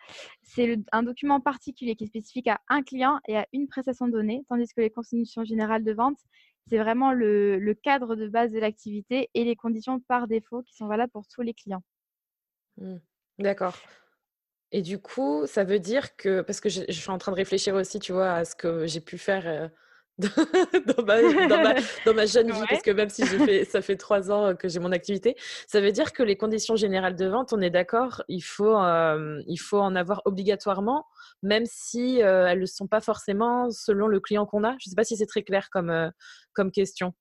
c'est 0.43 0.79
un 0.93 1.03
document 1.03 1.41
particulier 1.41 1.97
qui 1.97 2.05
est 2.05 2.09
spécifique 2.09 2.49
à 2.49 2.61
un 2.69 2.83
client 2.83 3.21
et 3.29 3.37
à 3.37 3.47
une 3.53 3.69
prestation 3.69 4.09
donnée, 4.09 4.45
tandis 4.49 4.73
que 4.73 4.81
les 4.81 4.91
conditions 4.91 5.45
générales 5.45 5.85
de 5.85 5.93
vente, 5.93 6.19
c'est 6.69 6.79
vraiment 6.79 7.13
le, 7.13 7.75
cadre 7.83 8.17
de 8.17 8.29
base 8.29 8.53
de 8.53 8.59
l'activité 8.59 9.31
et 9.35 9.45
les 9.45 9.55
conditions 9.55 10.01
par 10.01 10.27
défaut 10.27 10.63
qui 10.63 10.75
sont 10.75 10.89
valables 10.89 11.13
pour 11.13 11.27
tous 11.29 11.43
les 11.43 11.55
clients. 11.55 11.83
Mmh. 12.79 12.97
D'accord. 13.39 13.77
Et 14.73 14.83
du 14.83 14.99
coup, 14.99 15.47
ça 15.47 15.63
veut 15.63 15.79
dire 15.79 16.17
que, 16.17 16.41
parce 16.41 16.61
que 16.61 16.69
je, 16.69 16.91
suis 16.91 17.11
en 17.11 17.19
train 17.19 17.33
de 17.33 17.37
réfléchir 17.37 17.75
aussi, 17.75 18.01
tu 18.01 18.13
vois, 18.13 18.33
à 18.33 18.45
ce 18.45 18.57
que 18.57 18.87
j'ai 18.87 19.01
pu 19.01 19.17
faire 19.17 19.47
euh, 19.47 19.69
dans, 20.19 21.05
ma, 21.05 21.21
dans, 22.07 22.15
ma, 22.15 22.27
jeune 22.27 22.51
vie, 22.51 22.63
parce 22.69 22.83
que 22.83 22.91
même 22.91 23.11
si 23.11 23.25
fait, 23.27 23.65
ça 23.67 23.83
fait 23.83 23.97
trois 23.97 24.31
ans 24.31 24.55
que 24.57 24.67
j'ai 24.69 24.81
mon 24.81 24.93
activité, 24.93 25.37
ça 25.67 25.81
veut 25.81 25.93
dire 25.93 26.13
que 26.13 26.23
les 26.23 26.37
conditions 26.37 26.75
générales 26.75 27.17
de 27.17 27.27
vente, 27.27 27.53
on 27.53 27.61
est 27.61 27.71
d'accord, 27.71 28.23
il, 28.29 28.41
faut, 28.41 28.77
euh, 28.77 29.43
il 29.47 29.59
faut 29.59 29.79
en 29.79 29.95
avoir 29.95 30.23
obligatoirement, 30.25 31.05
même 31.43 31.65
si 31.67 32.23
euh, 32.23 32.47
elles 32.47 32.61
ne 32.61 32.67
sont 32.67 32.87
pas 32.87 33.01
forcément 33.01 33.71
selon 33.71 34.07
le 34.07 34.19
client 34.21 34.47
qu'on 34.47 34.65
a. 34.65 34.71
Je 34.79 34.89
ne 34.89 34.91
sais 34.91 34.97
pas 34.97 35.05
si 35.05 35.17
c'est 35.17 35.27
très 35.27 35.43
clair 35.43 35.69
comme, 35.71 35.91
euh, 35.91 36.09
comme 36.55 36.71
question. 36.71 37.13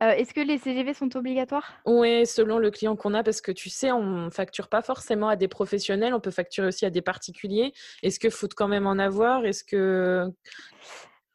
Est-ce 0.00 0.34
que 0.34 0.40
les 0.40 0.58
CGV 0.58 0.92
sont 0.92 1.16
obligatoires? 1.16 1.72
Oui, 1.86 2.26
selon 2.26 2.58
le 2.58 2.70
client 2.70 2.94
qu'on 2.94 3.14
a, 3.14 3.22
parce 3.22 3.40
que 3.40 3.52
tu 3.52 3.70
sais, 3.70 3.90
on 3.90 4.24
ne 4.24 4.30
facture 4.30 4.68
pas 4.68 4.82
forcément 4.82 5.28
à 5.28 5.36
des 5.36 5.48
professionnels, 5.48 6.12
on 6.12 6.20
peut 6.20 6.32
facturer 6.32 6.66
aussi 6.66 6.84
à 6.84 6.90
des 6.90 7.00
particuliers. 7.00 7.72
Est-ce 8.02 8.18
qu'il 8.18 8.32
faut 8.32 8.48
quand 8.54 8.68
même 8.68 8.86
en 8.86 8.98
avoir? 8.98 9.46
Est-ce 9.46 9.64
que 9.64 10.30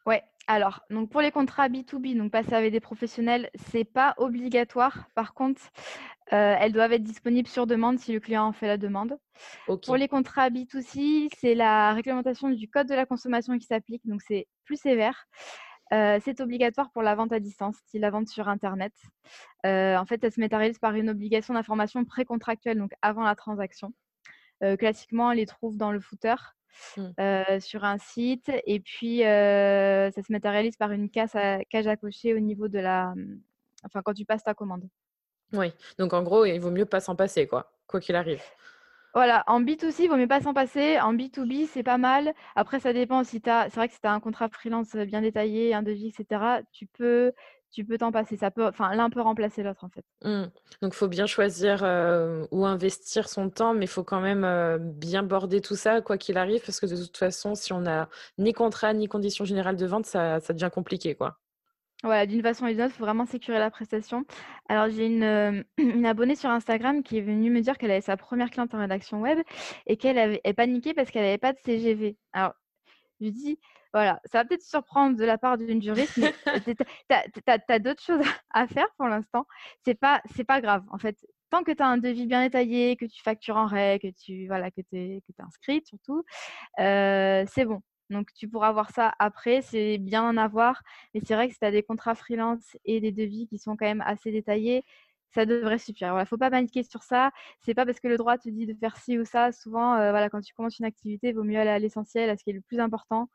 Ouais, 0.06 0.22
alors, 0.50 0.80
donc 0.90 1.10
pour 1.10 1.20
les 1.20 1.30
contrats 1.30 1.68
B2B, 1.68 2.16
donc 2.16 2.32
passer 2.32 2.54
avec 2.54 2.72
des 2.72 2.80
professionnels, 2.80 3.50
c'est 3.70 3.84
pas 3.84 4.14
obligatoire. 4.18 5.08
Par 5.14 5.32
contre, 5.32 5.62
euh, 6.32 6.56
elles 6.58 6.72
doivent 6.72 6.92
être 6.92 7.04
disponibles 7.04 7.46
sur 7.46 7.68
demande 7.68 8.00
si 8.00 8.12
le 8.12 8.18
client 8.18 8.44
en 8.44 8.52
fait 8.52 8.66
la 8.66 8.76
demande. 8.76 9.16
Pour 9.66 9.96
les 9.96 10.08
contrats 10.08 10.50
B2C, 10.50 11.28
c'est 11.38 11.54
la 11.54 11.92
réglementation 11.92 12.50
du 12.50 12.68
code 12.68 12.88
de 12.88 12.94
la 12.94 13.06
consommation 13.06 13.56
qui 13.58 13.66
s'applique, 13.66 14.02
donc 14.04 14.22
c'est 14.22 14.48
plus 14.64 14.74
sévère. 14.74 15.28
Euh, 15.92 16.18
c'est 16.24 16.40
obligatoire 16.40 16.90
pour 16.90 17.02
la 17.02 17.14
vente 17.14 17.32
à 17.32 17.38
distance, 17.38 17.76
si 17.86 18.00
la 18.00 18.10
vente 18.10 18.26
sur 18.26 18.48
Internet. 18.48 18.92
Euh, 19.66 19.96
en 19.96 20.04
fait, 20.04 20.24
elle 20.24 20.32
se 20.32 20.40
matérialise 20.40 20.80
par 20.80 20.96
une 20.96 21.10
obligation 21.10 21.54
d'information 21.54 22.04
précontractuelle, 22.04 22.78
donc 22.78 22.90
avant 23.02 23.22
la 23.22 23.36
transaction. 23.36 23.92
classiquement, 24.80 25.28
on 25.28 25.30
les 25.30 25.46
trouve 25.46 25.76
dans 25.76 25.92
le 25.92 26.00
footer. 26.00 26.34
Mmh. 26.96 27.60
sur 27.60 27.84
un 27.84 27.98
site. 27.98 28.50
Et 28.66 28.80
puis, 28.80 29.18
ça 29.20 30.10
se 30.12 30.32
matérialise 30.32 30.76
par 30.76 30.92
une 30.92 31.10
case 31.10 31.34
à, 31.34 31.64
cage 31.64 31.86
à 31.86 31.96
cocher 31.96 32.34
au 32.34 32.40
niveau 32.40 32.68
de 32.68 32.78
la. 32.78 33.14
Mmh, 33.14 33.40
enfin, 33.84 34.02
quand 34.02 34.14
tu 34.14 34.24
passes 34.24 34.44
ta 34.44 34.54
commande. 34.54 34.88
Oui, 35.52 35.72
donc 35.98 36.12
en 36.12 36.22
gros, 36.22 36.44
il 36.44 36.58
vaut 36.60 36.70
mieux 36.70 36.86
pas 36.86 37.00
s'en 37.00 37.16
passer, 37.16 37.46
quoi, 37.46 37.72
quoi 37.86 38.00
qu'il 38.00 38.14
arrive. 38.14 38.42
Voilà, 39.12 39.42
en 39.48 39.60
B2C, 39.60 40.04
il 40.04 40.08
vaut 40.08 40.16
mieux 40.16 40.28
pas 40.28 40.40
s'en 40.40 40.54
passer. 40.54 41.00
En 41.00 41.14
B2B, 41.14 41.66
c'est 41.66 41.82
pas 41.82 41.98
mal. 41.98 42.32
Après, 42.54 42.78
ça 42.78 42.92
dépend 42.92 43.24
si 43.24 43.40
tu 43.40 43.50
as. 43.50 43.68
C'est 43.68 43.76
vrai 43.76 43.88
que 43.88 43.94
si 43.94 44.00
tu 44.00 44.06
as 44.06 44.12
un 44.12 44.20
contrat 44.20 44.48
freelance 44.48 44.94
bien 44.94 45.20
détaillé, 45.20 45.74
un 45.74 45.82
devis, 45.82 46.08
etc., 46.16 46.62
tu 46.72 46.86
peux 46.86 47.32
tu 47.70 47.84
peux 47.84 47.98
t'en 47.98 48.12
passer. 48.12 48.36
Ça 48.36 48.50
peut, 48.50 48.66
enfin, 48.66 48.94
l'un 48.94 49.10
peut 49.10 49.20
remplacer 49.20 49.62
l'autre 49.62 49.84
en 49.84 49.88
fait. 49.88 50.04
Mmh. 50.24 50.44
Donc, 50.82 50.92
il 50.92 50.96
faut 50.96 51.08
bien 51.08 51.26
choisir 51.26 51.82
où 52.50 52.66
investir 52.66 53.28
son 53.28 53.50
temps, 53.50 53.74
mais 53.74 53.84
il 53.84 53.88
faut 53.88 54.04
quand 54.04 54.20
même 54.20 54.78
bien 54.78 55.22
border 55.22 55.60
tout 55.60 55.76
ça, 55.76 56.00
quoi 56.00 56.18
qu'il 56.18 56.36
arrive, 56.36 56.62
parce 56.64 56.80
que 56.80 56.86
de 56.86 56.96
toute 56.96 57.16
façon, 57.16 57.54
si 57.54 57.72
on 57.72 57.80
n'a 57.80 58.08
ni 58.38 58.52
contrat 58.52 58.92
ni 58.92 59.08
conditions 59.08 59.44
générales 59.44 59.76
de 59.76 59.86
vente, 59.86 60.06
ça, 60.06 60.40
ça 60.40 60.52
devient 60.52 60.70
compliqué, 60.72 61.14
quoi. 61.14 61.38
Voilà, 62.02 62.24
d'une 62.24 62.40
façon 62.42 62.64
ou 62.64 62.68
d'une 62.68 62.80
autre, 62.80 62.94
il 62.94 62.98
faut 62.98 63.04
vraiment 63.04 63.26
sécuriser 63.26 63.58
la 63.58 63.70
prestation. 63.70 64.24
Alors, 64.68 64.88
j'ai 64.88 65.06
une, 65.06 65.64
une, 65.78 66.06
abonnée 66.06 66.34
sur 66.34 66.48
Instagram 66.48 67.02
qui 67.02 67.18
est 67.18 67.20
venue 67.20 67.50
me 67.50 67.60
dire 67.60 67.76
qu'elle 67.76 67.90
avait 67.90 68.00
sa 68.00 68.16
première 68.16 68.50
cliente 68.50 68.74
en 68.74 68.78
rédaction 68.78 69.20
web 69.20 69.38
et 69.86 69.96
qu'elle 69.96 70.18
avait 70.18 70.40
paniqué 70.54 70.94
parce 70.94 71.10
qu'elle 71.10 71.24
n'avait 71.24 71.38
pas 71.38 71.52
de 71.52 71.58
CGV. 71.58 72.16
Alors, 72.32 72.54
je 73.20 73.26
lui 73.26 73.32
dis, 73.32 73.58
voilà, 73.92 74.20
ça 74.30 74.38
va 74.38 74.44
peut-être 74.44 74.62
surprendre 74.62 75.16
de 75.16 75.24
la 75.24 75.38
part 75.38 75.58
d'une 75.58 75.82
juriste, 75.82 76.16
mais 76.18 76.32
tu 76.62 77.42
as, 77.46 77.78
d'autres 77.78 78.02
choses 78.02 78.20
à 78.50 78.66
faire 78.66 78.88
pour 78.96 79.08
l'instant. 79.08 79.46
C'est 79.84 79.94
pas, 79.94 80.22
pas 80.46 80.60
grave. 80.60 80.84
En 80.90 80.98
fait, 80.98 81.16
tant 81.50 81.64
que 81.64 81.72
tu 81.72 81.82
as 81.82 81.88
un 81.88 81.98
devis 81.98 82.26
bien 82.26 82.42
détaillé, 82.42 82.96
que 82.96 83.06
tu 83.06 83.22
factures 83.22 83.56
en 83.56 83.66
règle, 83.66 84.10
que 84.10 84.14
tu 84.16 84.46
voilà, 84.46 84.70
que 84.70 84.80
es, 84.80 84.84
que 85.22 85.32
es 85.32 85.42
inscrite 85.42 85.86
surtout, 85.88 86.24
euh, 86.80 87.44
c'est 87.48 87.64
bon. 87.64 87.82
Donc, 88.10 88.32
tu 88.34 88.48
pourras 88.48 88.72
voir 88.72 88.90
ça 88.90 89.14
après. 89.18 89.62
C'est 89.62 89.98
bien 89.98 90.22
en 90.24 90.36
avoir. 90.36 90.82
Mais 91.14 91.20
c'est 91.24 91.34
vrai 91.34 91.46
que 91.48 91.54
si 91.54 91.60
tu 91.60 91.64
as 91.64 91.70
des 91.70 91.82
contrats 91.82 92.14
freelance 92.14 92.76
et 92.84 93.00
des 93.00 93.12
devis 93.12 93.46
qui 93.48 93.58
sont 93.58 93.76
quand 93.76 93.86
même 93.86 94.02
assez 94.04 94.32
détaillés, 94.32 94.84
ça 95.32 95.46
devrait 95.46 95.78
suffire. 95.78 96.12
Il 96.16 96.20
ne 96.20 96.24
faut 96.24 96.36
pas 96.36 96.50
paniquer 96.50 96.82
sur 96.82 97.02
ça. 97.04 97.30
C'est 97.60 97.74
pas 97.74 97.86
parce 97.86 98.00
que 98.00 98.08
le 98.08 98.16
droit 98.16 98.36
te 98.36 98.48
dit 98.48 98.66
de 98.66 98.74
faire 98.74 98.96
ci 98.96 99.18
ou 99.18 99.24
ça. 99.24 99.52
Souvent, 99.52 99.94
euh, 99.94 100.10
voilà, 100.10 100.28
quand 100.28 100.40
tu 100.40 100.52
commences 100.54 100.78
une 100.78 100.86
activité, 100.86 101.28
il 101.28 101.34
vaut 101.36 101.44
mieux 101.44 101.58
aller 101.58 101.70
à 101.70 101.78
l'essentiel, 101.78 102.30
à 102.30 102.36
ce 102.36 102.44
qui 102.44 102.50
est 102.50 102.54
le 102.54 102.62
plus 102.62 102.80
important. 102.80 103.28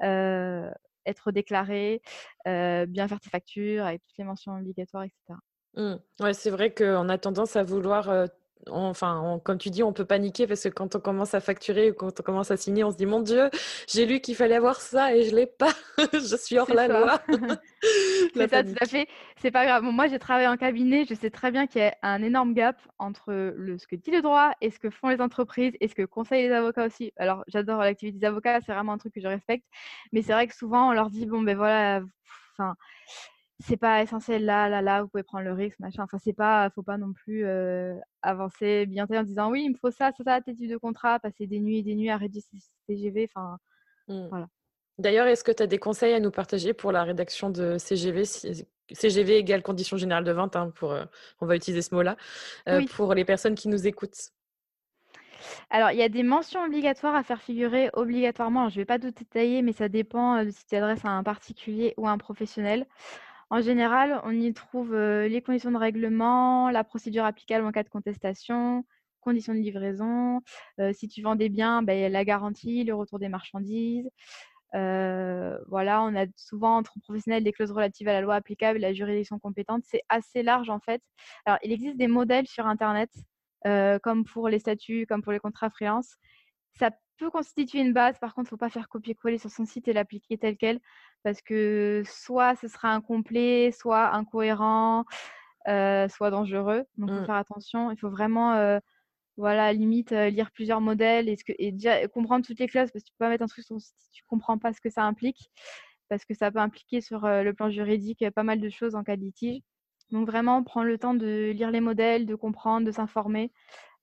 Être 0.00 1.32
déclaré, 1.32 2.00
bien 2.46 3.08
faire 3.08 3.20
tes 3.20 3.30
factures 3.30 3.84
avec 3.84 4.02
toutes 4.02 4.18
les 4.18 4.24
mentions 4.24 4.56
obligatoires, 4.56 5.04
etc. 5.04 5.38
Mmh. 5.74 5.94
Ouais, 6.20 6.34
c'est 6.34 6.50
vrai 6.50 6.72
qu'on 6.72 7.08
a 7.08 7.18
tendance 7.18 7.56
à 7.56 7.62
vouloir 7.62 8.28
enfin, 8.70 9.40
comme 9.44 9.58
tu 9.58 9.70
dis, 9.70 9.82
on 9.82 9.92
peut 9.92 10.04
paniquer 10.04 10.46
parce 10.46 10.62
que 10.62 10.68
quand 10.68 10.94
on 10.96 11.00
commence 11.00 11.34
à 11.34 11.40
facturer, 11.40 11.94
quand 11.94 12.20
on 12.20 12.22
commence 12.22 12.50
à 12.50 12.56
signer, 12.56 12.84
on 12.84 12.90
se 12.90 12.96
dit 12.96 13.06
mon 13.06 13.20
Dieu, 13.20 13.50
j'ai 13.88 14.06
lu 14.06 14.20
qu'il 14.20 14.36
fallait 14.36 14.56
avoir 14.56 14.80
ça 14.80 15.14
et 15.14 15.24
je 15.24 15.34
l'ai 15.34 15.46
pas. 15.46 15.72
je 16.12 16.36
suis 16.36 16.58
hors 16.58 16.72
la 16.72 16.88
loi. 16.88 17.20
c'est 18.34 18.48
ça, 18.48 18.62
tout 18.62 18.74
à 18.80 18.86
fait. 18.86 19.08
C'est 19.36 19.50
pas 19.50 19.64
grave. 19.66 19.82
moi, 19.82 20.06
j'ai 20.06 20.18
travaillé 20.18 20.48
en 20.48 20.56
cabinet. 20.56 21.04
Je 21.08 21.14
sais 21.14 21.30
très 21.30 21.50
bien 21.50 21.66
qu'il 21.66 21.82
y 21.82 21.84
a 21.84 21.96
un 22.02 22.22
énorme 22.22 22.54
gap 22.54 22.80
entre 22.98 23.32
le, 23.32 23.78
ce 23.78 23.86
que 23.86 23.96
dit 23.96 24.10
le 24.10 24.22
droit 24.22 24.52
et 24.60 24.70
ce 24.70 24.78
que 24.78 24.90
font 24.90 25.08
les 25.08 25.20
entreprises 25.20 25.74
et 25.80 25.88
ce 25.88 25.94
que 25.94 26.04
conseillent 26.04 26.48
les 26.48 26.54
avocats 26.54 26.86
aussi. 26.86 27.12
Alors, 27.16 27.44
j'adore 27.48 27.80
l'activité 27.80 28.18
des 28.18 28.26
avocats. 28.26 28.60
C'est 28.60 28.72
vraiment 28.72 28.92
un 28.92 28.98
truc 28.98 29.14
que 29.14 29.20
je 29.20 29.28
respecte. 29.28 29.66
Mais 30.12 30.22
c'est 30.22 30.32
vrai 30.32 30.46
que 30.46 30.54
souvent, 30.54 30.90
on 30.90 30.92
leur 30.92 31.10
dit 31.10 31.26
bon, 31.26 31.42
ben 31.42 31.56
voilà, 31.56 32.02
enfin 32.56 32.76
c'est 33.60 33.76
pas 33.76 34.02
essentiel 34.02 34.44
là, 34.44 34.68
là, 34.68 34.82
là, 34.82 35.02
vous 35.02 35.08
pouvez 35.08 35.22
prendre 35.22 35.44
le 35.44 35.52
risque, 35.52 35.78
machin. 35.78 36.02
Enfin, 36.02 36.18
c'est 36.18 36.32
pas, 36.32 36.70
faut 36.74 36.82
pas 36.82 36.98
non 36.98 37.12
plus 37.12 37.46
avancer 38.22 38.86
bien 38.86 39.06
en 39.08 39.22
disant 39.22 39.50
oui, 39.50 39.64
il 39.64 39.72
me 39.72 39.76
faut 39.76 39.90
ça, 39.90 40.10
ça, 40.12 40.24
ça, 40.24 40.40
tes 40.40 40.54
de 40.54 40.76
contrat, 40.76 41.20
passer 41.20 41.46
des 41.46 41.60
nuits 41.60 41.78
et 41.78 41.82
des 41.82 41.94
nuits 41.94 42.10
à 42.10 42.16
rédiger 42.16 42.46
CGV. 42.88 43.28
Enfin, 43.34 43.58
mmh. 44.08 44.28
voilà. 44.28 44.48
D'ailleurs, 44.98 45.26
est-ce 45.26 45.44
que 45.44 45.52
tu 45.52 45.62
as 45.62 45.66
des 45.66 45.78
conseils 45.78 46.14
à 46.14 46.20
nous 46.20 46.30
partager 46.30 46.74
pour 46.74 46.92
la 46.92 47.02
rédaction 47.02 47.50
de 47.50 47.78
CGV 47.78 48.24
CGV 48.92 49.36
égale 49.38 49.62
conditions 49.62 49.96
générales 49.96 50.24
de 50.24 50.32
vente, 50.32 50.54
hein, 50.54 50.70
pour, 50.74 50.94
on 51.40 51.46
va 51.46 51.56
utiliser 51.56 51.82
ce 51.82 51.94
mot-là, 51.94 52.16
pour 52.94 53.14
les 53.14 53.24
personnes 53.24 53.54
qui 53.54 53.68
nous 53.68 53.86
écoutent? 53.86 54.32
Alors, 55.70 55.90
il 55.90 55.98
y 55.98 56.02
a 56.02 56.08
des 56.08 56.22
mentions 56.22 56.64
obligatoires 56.64 57.14
à 57.14 57.22
faire 57.22 57.42
figurer 57.42 57.90
obligatoirement. 57.94 58.68
je 58.68 58.76
ne 58.76 58.80
vais 58.82 58.84
pas 58.84 58.98
tout 58.98 59.10
détailler, 59.10 59.62
mais 59.62 59.72
ça 59.72 59.88
dépend 59.88 60.44
de 60.44 60.50
si 60.50 60.64
tu 60.64 60.70
t'adresses 60.70 61.04
à 61.04 61.10
un 61.10 61.22
particulier 61.22 61.94
ou 61.96 62.06
à 62.06 62.10
un 62.10 62.18
professionnel. 62.18 62.86
En 63.52 63.60
général, 63.60 64.18
on 64.24 64.30
y 64.30 64.50
trouve 64.54 64.96
les 64.96 65.42
conditions 65.42 65.70
de 65.72 65.76
règlement, 65.76 66.70
la 66.70 66.84
procédure 66.84 67.26
applicable 67.26 67.66
en 67.66 67.70
cas 67.70 67.82
de 67.82 67.90
contestation, 67.90 68.86
conditions 69.20 69.52
de 69.52 69.58
livraison. 69.58 70.40
si 70.94 71.06
tu 71.06 71.20
vends 71.20 71.36
des 71.36 71.50
biens, 71.50 71.82
ben, 71.82 72.10
la 72.10 72.24
garantie, 72.24 72.82
le 72.82 72.94
retour 72.94 73.18
des 73.18 73.28
marchandises. 73.28 74.08
voilà, 74.72 76.02
on 76.02 76.16
a 76.16 76.24
souvent 76.34 76.78
entre 76.78 76.94
professionnels 77.02 77.44
des 77.44 77.52
clauses 77.52 77.72
relatives 77.72 78.08
à 78.08 78.14
la 78.14 78.22
loi 78.22 78.36
applicable 78.36 78.78
et 78.78 78.80
la 78.80 78.94
juridiction 78.94 79.38
compétente. 79.38 79.82
C'est 79.84 80.00
assez 80.08 80.42
large 80.42 80.70
en 80.70 80.80
fait. 80.80 81.02
Alors, 81.44 81.58
il 81.62 81.72
existe 81.72 81.98
des 81.98 82.08
modèles 82.08 82.46
sur 82.46 82.66
Internet, 82.66 83.10
comme 84.02 84.24
pour 84.24 84.48
les 84.48 84.60
statuts, 84.60 85.04
comme 85.06 85.20
pour 85.20 85.32
les 85.32 85.40
contrats 85.40 85.68
freelance. 85.68 86.16
Ça 86.78 86.90
peut 87.18 87.30
constituer 87.30 87.80
une 87.80 87.92
base, 87.92 88.18
par 88.18 88.34
contre, 88.34 88.46
il 88.46 88.48
ne 88.48 88.56
faut 88.56 88.56
pas 88.56 88.70
faire 88.70 88.88
copier-coller 88.88 89.38
sur 89.38 89.50
son 89.50 89.64
site 89.64 89.88
et 89.88 89.92
l'appliquer 89.92 90.38
tel 90.38 90.56
quel 90.56 90.80
parce 91.22 91.40
que 91.40 92.02
soit 92.04 92.56
ce 92.56 92.68
sera 92.68 92.92
incomplet, 92.92 93.70
soit 93.72 94.14
incohérent, 94.14 95.04
euh, 95.68 96.08
soit 96.08 96.30
dangereux. 96.30 96.84
Donc, 96.96 97.10
il 97.10 97.16
faut 97.16 97.22
mmh. 97.22 97.26
faire 97.26 97.34
attention. 97.36 97.90
Il 97.90 97.98
faut 97.98 98.10
vraiment, 98.10 98.54
euh, 98.54 98.80
voilà, 99.36 99.72
limite, 99.72 100.12
euh, 100.12 100.30
lire 100.30 100.50
plusieurs 100.50 100.80
modèles 100.80 101.28
et, 101.28 101.36
que, 101.36 101.52
et 101.58 101.72
déjà 101.72 102.06
comprendre 102.08 102.44
toutes 102.44 102.58
les 102.58 102.66
clauses 102.66 102.90
parce 102.90 103.04
que 103.04 103.08
tu 103.08 103.14
peux 103.18 103.24
pas 103.24 103.28
mettre 103.28 103.44
un 103.44 103.48
truc 103.48 103.64
sur 103.64 103.80
si 103.80 103.92
tu 104.10 104.24
comprends 104.26 104.58
pas 104.58 104.72
ce 104.72 104.80
que 104.80 104.90
ça 104.90 105.04
implique 105.04 105.50
parce 106.08 106.24
que 106.24 106.34
ça 106.34 106.50
peut 106.50 106.58
impliquer 106.58 107.00
sur 107.00 107.22
le 107.26 107.52
plan 107.52 107.70
juridique 107.70 108.28
pas 108.34 108.42
mal 108.42 108.60
de 108.60 108.68
choses 108.68 108.94
en 108.94 109.02
cas 109.02 109.16
de 109.16 109.22
litige. 109.22 109.62
Donc, 110.10 110.26
vraiment, 110.26 110.62
prendre 110.62 110.86
le 110.86 110.98
temps 110.98 111.14
de 111.14 111.52
lire 111.54 111.70
les 111.70 111.80
modèles, 111.80 112.26
de 112.26 112.34
comprendre, 112.34 112.86
de 112.86 112.92
s'informer 112.92 113.50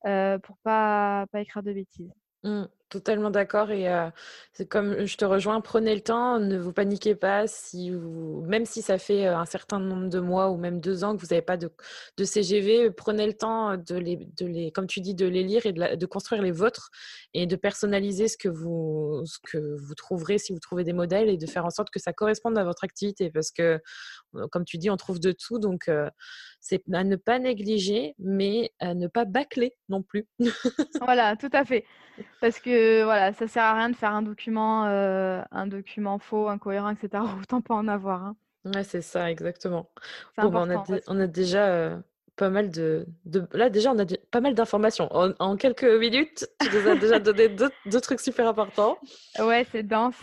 pour 0.04 0.58
pas, 0.64 1.28
pas 1.32 1.42
écrire 1.42 1.62
de 1.62 1.74
bêtises. 1.74 2.12
Mmh. 2.44 2.64
Totalement 2.90 3.30
d'accord 3.30 3.70
et 3.70 3.88
c'est 4.54 4.68
comme 4.68 5.06
je 5.06 5.16
te 5.16 5.24
rejoins, 5.24 5.62
prenez 5.62 5.94
le 5.94 6.02
temps, 6.02 6.40
ne 6.40 6.58
vous 6.58 6.74
paniquez 6.74 7.14
pas 7.14 7.46
si 7.46 7.92
vous, 7.92 8.44
même 8.48 8.66
si 8.66 8.82
ça 8.82 8.98
fait 8.98 9.28
un 9.28 9.46
certain 9.46 9.80
nombre 9.80 10.10
de 10.10 10.20
mois 10.20 10.50
ou 10.50 10.58
même 10.58 10.82
deux 10.82 11.04
ans 11.04 11.16
que 11.16 11.22
vous 11.22 11.28
n'avez 11.28 11.44
pas 11.44 11.56
de, 11.56 11.72
de, 12.18 12.24
CGV, 12.24 12.90
prenez 12.90 13.28
le 13.28 13.34
temps 13.34 13.78
de 13.78 13.96
les, 13.96 14.16
de 14.16 14.48
les, 14.48 14.72
comme 14.72 14.88
tu 14.88 15.02
dis, 15.02 15.14
de 15.14 15.28
les 15.28 15.44
lire 15.44 15.68
et 15.68 15.72
de, 15.72 15.96
de, 15.96 16.06
construire 16.08 16.42
les 16.42 16.52
vôtres 16.52 16.90
et 17.36 17.46
de 17.46 17.56
personnaliser 17.56 18.28
ce 18.28 18.38
que 18.38 18.50
vous, 18.50 19.22
ce 19.26 19.38
que 19.44 19.78
vous 19.80 19.94
trouverez 19.94 20.40
si 20.40 20.52
vous 20.52 20.60
trouvez 20.60 20.84
des 20.84 20.94
modèles 20.94 21.30
et 21.30 21.38
de 21.38 21.46
faire 21.46 21.66
en 21.66 21.70
sorte 21.70 21.92
que 21.92 22.00
ça 22.00 22.12
corresponde 22.12 22.58
à 22.58 22.64
votre 22.64 22.84
activité 22.84 23.30
parce 23.30 23.52
que, 23.52 23.80
comme 24.50 24.66
tu 24.66 24.80
dis, 24.80 24.90
on 24.90 24.98
trouve 24.98 25.20
de 25.20 25.32
tout 25.32 25.60
donc 25.60 25.92
c'est 26.60 26.82
à 26.92 27.04
ne 27.04 27.16
pas 27.18 27.38
négliger 27.38 28.16
mais 28.18 28.72
à 28.80 28.96
ne 28.96 29.08
pas 29.08 29.26
bâcler 29.26 29.76
non 29.90 30.02
plus. 30.02 30.28
voilà, 31.02 31.36
tout 31.36 31.50
à 31.54 31.66
fait. 31.66 31.86
Parce 32.42 32.60
que 32.60 32.79
voilà, 33.04 33.34
ça 33.34 33.48
sert 33.48 33.64
à 33.64 33.74
rien 33.74 33.90
de 33.90 33.96
faire 33.96 34.12
un 34.14 34.22
document, 34.22 34.86
euh, 34.86 35.42
un 35.52 35.68
document 35.68 36.20
faux, 36.20 36.48
incohérent, 36.48 36.90
etc. 36.90 37.24
Autant 37.42 37.62
pas 37.62 37.76
en 37.76 37.88
avoir. 37.88 38.24
Hein. 38.24 38.36
Ouais, 38.66 38.84
c'est 38.84 39.02
ça, 39.02 39.32
exactement. 39.32 39.90
Bon, 40.38 40.50
bah, 40.50 40.66
on, 40.68 40.70
a 40.70 41.00
on, 41.08 41.20
a 41.20 41.28
déjà 41.28 41.68
euh, 41.68 41.98
pas 42.36 42.50
mal 42.50 42.70
de, 42.70 43.06
de, 43.26 43.48
Là, 43.54 43.70
déjà, 43.70 43.92
on 43.92 44.00
a 44.00 44.06
pas 44.32 44.42
mal 44.42 44.54
d'informations. 44.54 45.10
En, 45.12 45.56
quelques 45.56 45.84
minutes, 45.84 46.48
tu 46.60 46.68
nous 46.76 46.88
as 46.90 46.96
déjà 46.96 47.20
donné 47.20 47.50
deux, 47.50 48.02
trucs 48.02 48.20
super 48.20 48.48
importants. 48.48 48.98
Ouais, 49.40 49.66
c'est 49.72 49.84
dense. 49.84 50.16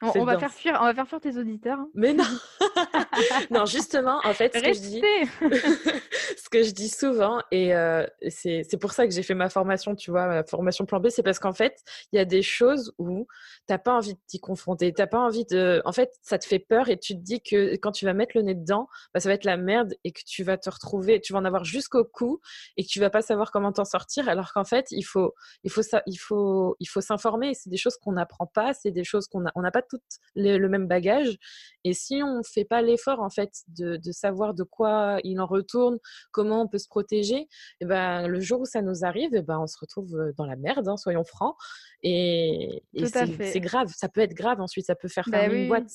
On, 0.00 0.24
va 0.24 0.38
faire 0.38 0.52
fuir, 0.52 0.78
on 0.80 0.84
va 0.84 0.94
faire 0.94 1.08
fuir 1.08 1.20
tes 1.20 1.36
auditeurs. 1.36 1.78
Hein. 1.78 1.88
Mais 1.94 2.14
non 2.14 2.24
Non, 3.50 3.66
justement, 3.66 4.20
en 4.24 4.32
fait, 4.32 4.54
ce 4.54 4.62
que, 4.62 4.72
je 4.72 4.80
dis, 4.80 5.02
ce 6.36 6.48
que 6.48 6.62
je 6.62 6.70
dis 6.72 6.88
souvent, 6.88 7.40
et 7.50 7.74
euh, 7.74 8.06
c'est 8.28 8.80
pour 8.80 8.92
ça 8.92 9.06
que 9.06 9.12
j'ai 9.12 9.22
fait 9.22 9.34
ma 9.34 9.48
formation, 9.48 9.94
tu 9.94 10.10
vois, 10.10 10.26
ma 10.26 10.44
formation 10.44 10.84
plan 10.84 11.00
B, 11.00 11.08
c'est 11.10 11.22
parce 11.22 11.38
qu'en 11.38 11.52
fait, 11.52 11.80
il 12.12 12.16
y 12.16 12.18
a 12.18 12.24
des 12.24 12.42
choses 12.42 12.94
où 12.98 13.26
tu 13.66 13.72
n'as 13.72 13.78
pas 13.78 13.92
envie 13.92 14.14
de 14.14 14.20
t'y 14.26 14.40
confronter, 14.40 14.92
t'as 14.92 15.06
pas 15.06 15.18
envie 15.18 15.44
de... 15.46 15.82
En 15.84 15.92
fait, 15.92 16.12
ça 16.22 16.38
te 16.38 16.46
fait 16.46 16.58
peur 16.58 16.88
et 16.88 16.98
tu 16.98 17.14
te 17.14 17.20
dis 17.20 17.40
que 17.40 17.76
quand 17.76 17.92
tu 17.92 18.04
vas 18.04 18.14
mettre 18.14 18.36
le 18.36 18.42
nez 18.42 18.54
dedans, 18.54 18.88
bah, 19.14 19.20
ça 19.20 19.28
va 19.28 19.34
être 19.34 19.44
la 19.44 19.56
merde 19.56 19.94
et 20.04 20.12
que 20.12 20.20
tu 20.26 20.44
vas 20.44 20.56
te 20.56 20.70
retrouver, 20.70 21.20
tu 21.20 21.32
vas 21.32 21.38
en 21.38 21.44
avoir 21.44 21.64
jusqu'au 21.64 22.04
cou 22.04 22.40
et 22.76 22.84
que 22.84 22.88
tu 22.88 23.00
vas 23.00 23.10
pas 23.10 23.22
savoir 23.22 23.50
comment 23.50 23.72
t'en 23.72 23.84
sortir, 23.84 24.28
alors 24.28 24.52
qu'en 24.52 24.64
fait, 24.64 24.86
il 24.90 25.02
faut, 25.02 25.34
il 25.64 25.70
faut, 25.70 25.82
ça, 25.82 26.02
il 26.06 26.16
faut, 26.16 26.76
il 26.80 26.86
faut 26.86 27.00
s'informer. 27.00 27.54
C'est 27.54 27.70
des 27.70 27.76
choses 27.76 27.96
qu'on 27.96 28.12
n'apprend 28.12 28.46
pas, 28.46 28.74
c'est 28.74 28.90
des 28.90 29.04
choses 29.04 29.26
qu'on 29.26 29.40
n'a 29.40 29.70
pas 29.70 29.82
toutes 29.88 30.02
le 30.34 30.66
même 30.68 30.86
bagage. 30.86 31.36
Et 31.84 31.92
si 31.92 32.20
on 32.22 32.38
ne 32.38 32.42
fait 32.42 32.64
pas 32.64 32.82
l'effort 32.82 33.20
en 33.20 33.30
fait 33.30 33.50
de, 33.68 33.98
savoir 34.12 34.54
de 34.54 34.62
quoi 34.62 35.18
il 35.24 35.40
en 35.40 35.46
retourne, 35.46 35.98
comment 36.30 36.62
on 36.62 36.68
peut 36.68 36.78
se 36.78 36.88
protéger, 36.88 37.40
et 37.40 37.48
eh 37.80 37.84
ben 37.84 38.26
le 38.26 38.40
jour 38.40 38.60
où 38.60 38.64
ça 38.64 38.82
nous 38.82 39.04
arrive, 39.04 39.34
et 39.34 39.38
eh 39.38 39.42
ben 39.42 39.58
on 39.58 39.66
se 39.66 39.78
retrouve 39.80 40.14
euh, 40.14 40.32
dans 40.36 40.46
la 40.46 40.56
merde, 40.56 40.88
hein, 40.88 40.96
soyons 40.96 41.24
francs. 41.24 41.56
Et, 42.02 42.82
c'est 42.94 43.60
grave. 43.60 43.92
Ça 43.94 44.08
peut 44.08 44.20
être 44.20 44.34
grave 44.34 44.60
ensuite. 44.60 44.86
Ça 44.86 44.94
peut 44.94 45.08
faire 45.08 45.24
bah 45.28 45.40
fermer 45.40 45.62
une 45.62 45.68
boîte. 45.68 45.90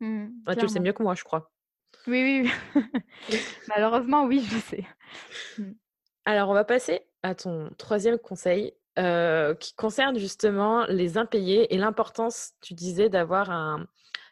Mmh, 0.00 0.28
tu 0.54 0.60
le 0.62 0.68
sais 0.68 0.80
mieux 0.80 0.92
que 0.92 1.02
moi, 1.02 1.14
je 1.14 1.24
crois. 1.24 1.50
Oui, 2.06 2.50
oui. 2.74 2.82
Malheureusement, 3.68 4.24
oui, 4.24 4.46
je 4.48 4.58
sais. 4.58 4.86
Mmh. 5.58 5.72
Alors, 6.24 6.50
on 6.50 6.54
va 6.54 6.64
passer 6.64 7.02
à 7.22 7.34
ton 7.34 7.70
troisième 7.78 8.18
conseil. 8.18 8.74
Euh, 8.98 9.54
qui 9.54 9.74
concerne 9.74 10.18
justement 10.18 10.84
les 10.86 11.18
impayés 11.18 11.72
et 11.72 11.78
l'importance, 11.78 12.54
tu 12.60 12.74
disais, 12.74 13.08
d'avoir 13.08 13.78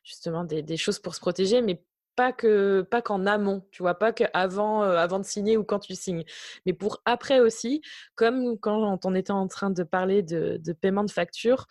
justement 0.03 0.43
des, 0.45 0.77
choses 0.77 0.99
pour 0.99 1.15
se 1.15 1.21
protéger, 1.21 1.63
mais 1.63 1.85
pas 2.17 2.33
que 2.33 2.83
pas 2.83 3.03
qu'en 3.03 3.27
amont, 3.27 3.65
tu 3.71 3.83
vois, 3.83 3.95
pas 3.95 4.13
qu'avant 4.13 4.83
euh, 4.83 4.97
avant 4.97 5.19
de 5.21 5.25
signer 5.25 5.57
ou 5.57 5.65
quand 5.65 5.79
tu 5.79 5.95
signes, 5.95 6.25
mais 6.65 6.73
pour 6.73 7.01
après 7.05 7.39
aussi, 7.41 7.83
comme 8.17 8.59
quand 8.59 9.05
on 9.05 9.15
était 9.15 9.33
en 9.33 9.47
train 9.47 9.71
de 9.71 9.83
parler 9.85 10.23
de, 10.23 10.57
de 10.57 10.73
paiement 10.73 11.05
de 11.05 11.11
facture, 11.11 11.67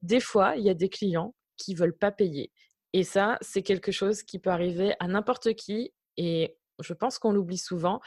des 0.00 0.20
fois, 0.20 0.56
il 0.56 0.64
y 0.64 0.70
a 0.70 0.74
des 0.74 0.88
clients 0.88 1.34
qui 1.56 1.74
veulent 1.74 1.96
pas 1.96 2.10
payer. 2.10 2.50
Et 2.92 3.04
ça, 3.04 3.38
c'est 3.40 3.62
quelque 3.62 3.92
chose 3.92 4.22
qui 4.22 4.38
peut 4.38 4.50
arriver 4.50 4.94
à 5.00 5.06
n'importe 5.06 5.54
qui. 5.54 5.92
Et 6.16 6.56
je 6.80 6.92
pense 6.94 7.18
qu'on 7.18 7.32
l'oublie 7.32 7.58
souvent. 7.58 8.00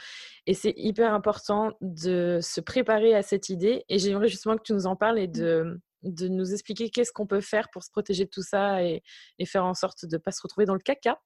Et 0.46 0.54
c'est 0.54 0.74
hyper 0.76 1.12
important 1.12 1.72
de 1.80 2.38
se 2.42 2.60
préparer 2.60 3.14
à 3.14 3.22
cette 3.22 3.48
idée. 3.48 3.84
Et 3.88 3.98
j'aimerais 3.98 4.28
justement 4.28 4.56
que 4.56 4.62
tu 4.62 4.72
nous 4.72 4.86
en 4.86 4.96
parles 4.96 5.18
et 5.18 5.28
mmh. 5.28 5.32
de, 5.32 5.80
de 6.02 6.28
nous 6.28 6.52
expliquer 6.52 6.90
qu'est-ce 6.90 7.12
qu'on 7.12 7.26
peut 7.26 7.40
faire 7.40 7.68
pour 7.70 7.82
se 7.82 7.90
protéger 7.90 8.24
de 8.24 8.30
tout 8.30 8.42
ça 8.42 8.82
et, 8.82 9.02
faire 9.44 9.64
en 9.64 9.74
sorte 9.74 10.04
de 10.06 10.16
ne 10.16 10.20
pas 10.20 10.32
se 10.32 10.40
retrouver 10.42 10.66
dans 10.66 10.74
le 10.74 10.80
caca. 10.80 11.20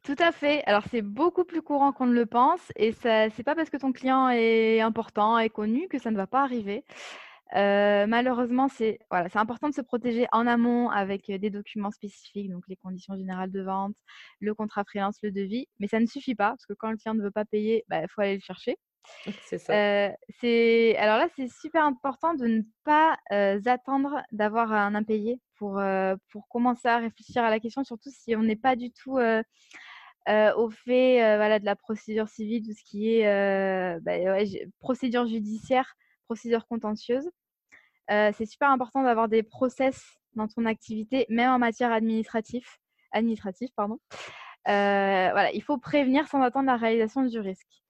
Tout 0.02 0.16
à 0.18 0.32
fait. 0.32 0.62
Alors 0.66 0.82
c'est 0.90 1.02
beaucoup 1.02 1.44
plus 1.44 1.62
courant 1.62 1.92
qu'on 1.92 2.06
ne 2.06 2.12
le 2.12 2.26
pense 2.26 2.60
et 2.76 2.92
ce 2.92 3.36
n'est 3.36 3.44
pas 3.44 3.54
parce 3.54 3.70
que 3.70 3.78
ton 3.78 3.92
client 3.92 4.28
est 4.28 4.80
important 4.80 5.38
et 5.38 5.48
connu 5.48 5.88
que 5.88 5.98
ça 5.98 6.10
ne 6.10 6.16
va 6.16 6.26
pas 6.26 6.42
arriver. 6.42 6.84
Euh, 7.56 8.06
malheureusement, 8.06 8.68
c'est 8.68 8.98
voilà, 9.10 9.28
c'est 9.28 9.38
important 9.38 9.68
de 9.68 9.74
se 9.74 9.80
protéger 9.80 10.26
en 10.32 10.46
amont 10.46 10.88
avec 10.90 11.28
euh, 11.30 11.38
des 11.38 11.50
documents 11.50 11.90
spécifiques, 11.90 12.50
donc 12.50 12.62
les 12.68 12.76
conditions 12.76 13.16
générales 13.16 13.50
de 13.50 13.62
vente, 13.62 13.96
le 14.38 14.54
contrat 14.54 14.84
freelance, 14.84 15.16
le 15.22 15.32
devis. 15.32 15.66
Mais 15.80 15.88
ça 15.88 15.98
ne 15.98 16.06
suffit 16.06 16.34
pas 16.34 16.50
parce 16.50 16.66
que 16.66 16.74
quand 16.74 16.90
le 16.90 16.96
client 16.96 17.14
ne 17.14 17.22
veut 17.22 17.30
pas 17.30 17.44
payer, 17.44 17.78
il 17.78 17.84
bah, 17.88 18.06
faut 18.08 18.20
aller 18.20 18.36
le 18.36 18.40
chercher. 18.40 18.78
C'est 19.44 19.58
ça. 19.58 19.72
Euh, 19.72 20.10
c'est 20.40 20.94
alors 20.98 21.16
là, 21.16 21.26
c'est 21.34 21.48
super 21.48 21.84
important 21.84 22.34
de 22.34 22.46
ne 22.46 22.60
pas 22.84 23.16
attendre 23.66 24.22
d'avoir 24.30 24.72
un 24.72 24.94
impayé 24.94 25.40
pour 25.56 25.80
pour 26.30 26.48
commencer 26.48 26.86
à 26.86 26.98
réfléchir 26.98 27.42
à 27.42 27.50
la 27.50 27.58
question, 27.60 27.82
surtout 27.82 28.10
si 28.10 28.36
on 28.36 28.42
n'est 28.42 28.56
pas 28.56 28.76
du 28.76 28.92
tout 28.92 29.18
au 29.18 30.70
fait 30.70 31.36
voilà 31.36 31.58
de 31.58 31.64
la 31.64 31.76
procédure 31.76 32.28
civile, 32.28 32.62
tout 32.62 32.74
ce 32.74 32.84
qui 32.84 33.14
est 33.14 34.00
bah, 34.00 34.12
procédure 34.80 35.26
judiciaire, 35.26 35.94
procédure 36.26 36.66
contentieuse. 36.68 37.28
Euh, 38.10 38.32
c'est 38.36 38.46
super 38.46 38.70
important 38.70 39.02
d'avoir 39.02 39.28
des 39.28 39.42
process 39.42 40.18
dans 40.34 40.48
ton 40.48 40.64
activité, 40.64 41.26
même 41.28 41.50
en 41.50 41.58
matière 41.58 41.92
administrative. 41.92 42.66
administrative 43.12 43.68
pardon. 43.76 43.98
Euh, 44.68 45.30
voilà, 45.32 45.52
il 45.52 45.62
faut 45.62 45.78
prévenir 45.78 46.28
sans 46.28 46.42
attendre 46.42 46.66
la 46.66 46.76
réalisation 46.76 47.22
du 47.22 47.38
risque. 47.38 47.82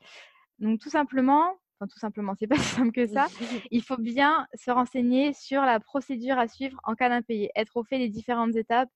Donc 0.59 0.79
tout 0.79 0.91
simplement, 0.91 1.57
enfin 1.79 1.89
tout 1.91 1.99
simplement, 1.99 2.35
c'est 2.39 2.47
pas 2.49 2.57
si 2.57 2.75
simple 2.75 2.93
que 2.93 3.07
ça, 3.07 3.27
il 3.71 3.83
faut 3.83 3.97
bien 3.97 4.47
se 4.55 4.71
renseigner 4.71 5.33
sur 5.33 5.63
la 5.63 5.81
procédure 5.81 6.39
à 6.39 6.49
suivre 6.49 6.79
en 6.85 6.95
cas 6.95 7.09
d'impayé, 7.09 7.51
être 7.57 7.77
au 7.77 7.85
fait 7.85 7.99
des 7.99 8.09
différentes 8.09 8.57
étapes, 8.57 8.91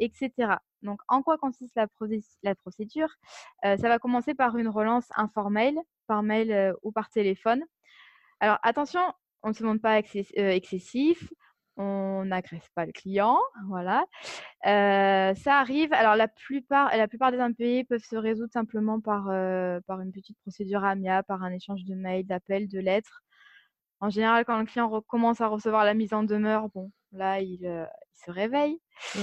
etc. 0.00 0.30
Donc 0.82 1.00
en 1.08 1.22
quoi 1.22 1.38
consiste 1.38 1.76
la, 1.76 2.54
procédure? 2.54 3.08
Ça 3.62 3.76
va 3.76 3.98
commencer 3.98 4.34
par 4.34 4.56
une 4.56 4.68
relance 4.68 5.08
informelle, 5.16 5.76
par 6.06 6.22
mail 6.22 6.74
ou 6.82 6.92
par 6.92 7.10
téléphone. 7.10 7.64
Alors 8.38 8.58
attention, 8.62 9.00
on 9.46 9.50
ne 9.50 9.54
se 9.54 9.62
montre 9.62 9.80
pas 9.80 10.00
excessif, 10.00 11.32
on 11.76 12.24
n'agresse 12.24 12.68
pas 12.74 12.84
le 12.84 12.90
client, 12.90 13.38
voilà. 13.68 14.04
ça 14.64 15.60
arrive. 15.60 15.92
Alors 15.92 16.16
la 16.16 16.26
plupart, 16.26 16.94
la 16.96 17.06
plupart 17.06 17.30
des 17.30 17.38
impayés 17.38 17.84
peuvent 17.84 18.02
se 18.02 18.16
résoudre 18.16 18.52
simplement 18.52 19.00
par, 19.00 19.26
par 19.86 20.00
une 20.00 20.10
petite 20.10 20.36
procédure 20.40 20.84
AMIA, 20.84 21.22
par 21.22 21.44
un 21.44 21.52
échange 21.52 21.84
de 21.84 21.94
mails, 21.94 22.26
d'appels, 22.26 22.66
de 22.66 22.80
lettres. 22.80 23.22
En 24.00 24.10
général, 24.10 24.44
quand 24.44 24.58
le 24.58 24.66
client 24.66 25.00
commence 25.02 25.40
à 25.40 25.46
recevoir 25.46 25.84
la 25.84 25.94
mise 25.94 26.12
en 26.12 26.24
demeure, 26.24 26.68
bon, 26.70 26.90
là, 27.12 27.40
il, 27.40 27.86
se 28.14 28.30
réveille. 28.32 28.80
Mmh. 29.14 29.20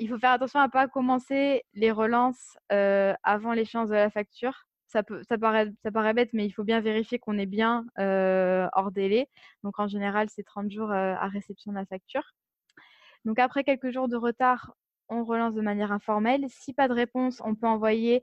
il 0.00 0.08
faut 0.10 0.18
faire 0.18 0.32
attention 0.32 0.60
à 0.60 0.66
ne 0.66 0.70
pas 0.70 0.86
commencer 0.86 1.62
les 1.72 1.92
relances 1.92 2.58
avant 2.68 3.54
l'échéance 3.54 3.88
de 3.88 3.94
la 3.94 4.10
facture 4.10 4.65
ça, 4.86 5.02
peut, 5.02 5.22
ça, 5.28 5.38
paraît, 5.38 5.70
ça 5.82 5.90
paraît 5.90 6.14
bête, 6.14 6.30
mais 6.32 6.46
il 6.46 6.50
faut 6.50 6.64
bien 6.64 6.80
vérifier 6.80 7.18
qu'on 7.18 7.38
est 7.38 7.46
bien 7.46 7.84
hors 7.98 8.90
délai. 8.92 9.28
Donc 9.62 9.78
en 9.78 9.88
général, 9.88 10.28
c'est 10.30 10.44
30 10.44 10.70
jours 10.70 10.92
à 10.92 11.28
réception 11.28 11.72
de 11.72 11.76
la 11.76 11.86
facture. 11.86 12.34
Donc 13.24 13.38
après 13.38 13.64
quelques 13.64 13.90
jours 13.90 14.08
de 14.08 14.16
retard, 14.16 14.72
on 15.08 15.24
relance 15.24 15.54
de 15.54 15.60
manière 15.60 15.92
informelle. 15.92 16.44
Si 16.48 16.72
pas 16.72 16.88
de 16.88 16.94
réponse, 16.94 17.40
on 17.44 17.54
peut 17.54 17.66
envoyer 17.66 18.22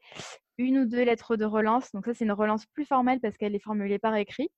une 0.58 0.80
ou 0.80 0.86
deux 0.86 1.04
lettres 1.04 1.36
de 1.36 1.46
relance. 1.46 1.92
Donc 1.92 2.06
ça, 2.06 2.14
c'est 2.14 2.26
une 2.26 2.32
relance 2.32 2.66
plus 2.68 2.86
formelle 2.86 3.20
parce 3.20 3.38
qu'elle 3.38 3.56
est 3.56 3.64
formulée 3.64 4.00
par 4.00 4.16
écrit. 4.16 4.50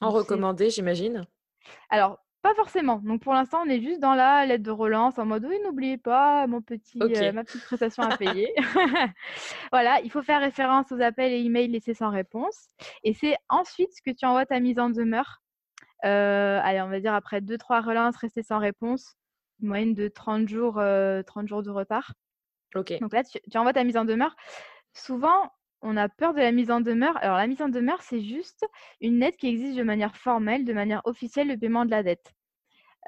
En 0.00 0.10
recommandé, 0.10 0.70
j'imagine 0.70 1.24
Alors, 1.90 2.18
pas 2.42 2.54
forcément. 2.54 3.00
Donc 3.04 3.22
pour 3.22 3.32
l'instant, 3.32 3.62
on 3.64 3.68
est 3.68 3.80
juste 3.80 4.00
dans 4.00 4.14
la 4.14 4.44
lettre 4.44 4.64
de 4.64 4.70
relance 4.72 5.18
en 5.18 5.24
mode 5.24 5.44
oui, 5.44 5.56
n'oubliez 5.64 5.96
pas 5.96 6.46
mon 6.48 6.60
petit, 6.60 6.98
euh, 7.00 7.32
ma 7.32 7.44
petite 7.44 7.64
prestation 7.64 8.02
à 8.02 8.16
payer. 8.16 8.52
voilà, 9.72 10.00
il 10.00 10.10
faut 10.10 10.22
faire 10.22 10.40
référence 10.40 10.90
aux 10.90 11.00
appels 11.00 11.32
et 11.32 11.38
emails 11.38 11.68
laissés 11.68 11.94
sans 11.94 12.10
réponse. 12.10 12.68
Et 13.04 13.14
c'est 13.14 13.36
ensuite 13.48 13.92
que 14.04 14.10
tu 14.10 14.26
envoies 14.26 14.44
ta 14.44 14.58
mise 14.58 14.80
en 14.80 14.90
demeure. 14.90 15.40
Euh, 16.04 16.58
allez, 16.62 16.80
on 16.80 16.88
va 16.88 16.98
dire 16.98 17.14
après 17.14 17.40
2-3 17.40 17.84
relances 17.84 18.16
restées 18.16 18.42
sans 18.42 18.58
réponse, 18.58 19.14
une 19.60 19.68
moyenne 19.68 19.94
de 19.94 20.08
30 20.08 20.48
jours, 20.48 20.74
30 20.74 20.82
euh, 20.82 21.46
jours 21.46 21.62
de 21.62 21.70
retard. 21.70 22.12
Ok. 22.74 22.98
Donc 23.00 23.12
là, 23.12 23.22
tu, 23.22 23.38
tu 23.48 23.56
envoies 23.56 23.72
ta 23.72 23.84
mise 23.84 23.96
en 23.96 24.04
demeure. 24.04 24.34
Souvent, 24.94 25.52
on 25.82 25.96
a 25.96 26.08
peur 26.08 26.34
de 26.34 26.40
la 26.40 26.52
mise 26.52 26.70
en 26.70 26.80
demeure. 26.80 27.16
Alors, 27.18 27.36
la 27.36 27.46
mise 27.46 27.60
en 27.60 27.68
demeure, 27.68 28.02
c'est 28.02 28.20
juste 28.20 28.64
une 29.00 29.18
lettre 29.18 29.36
qui 29.36 29.48
exige 29.48 29.76
de 29.76 29.82
manière 29.82 30.16
formelle, 30.16 30.64
de 30.64 30.72
manière 30.72 31.02
officielle, 31.04 31.48
le 31.48 31.56
paiement 31.56 31.84
de 31.84 31.90
la 31.90 32.02
dette. 32.02 32.32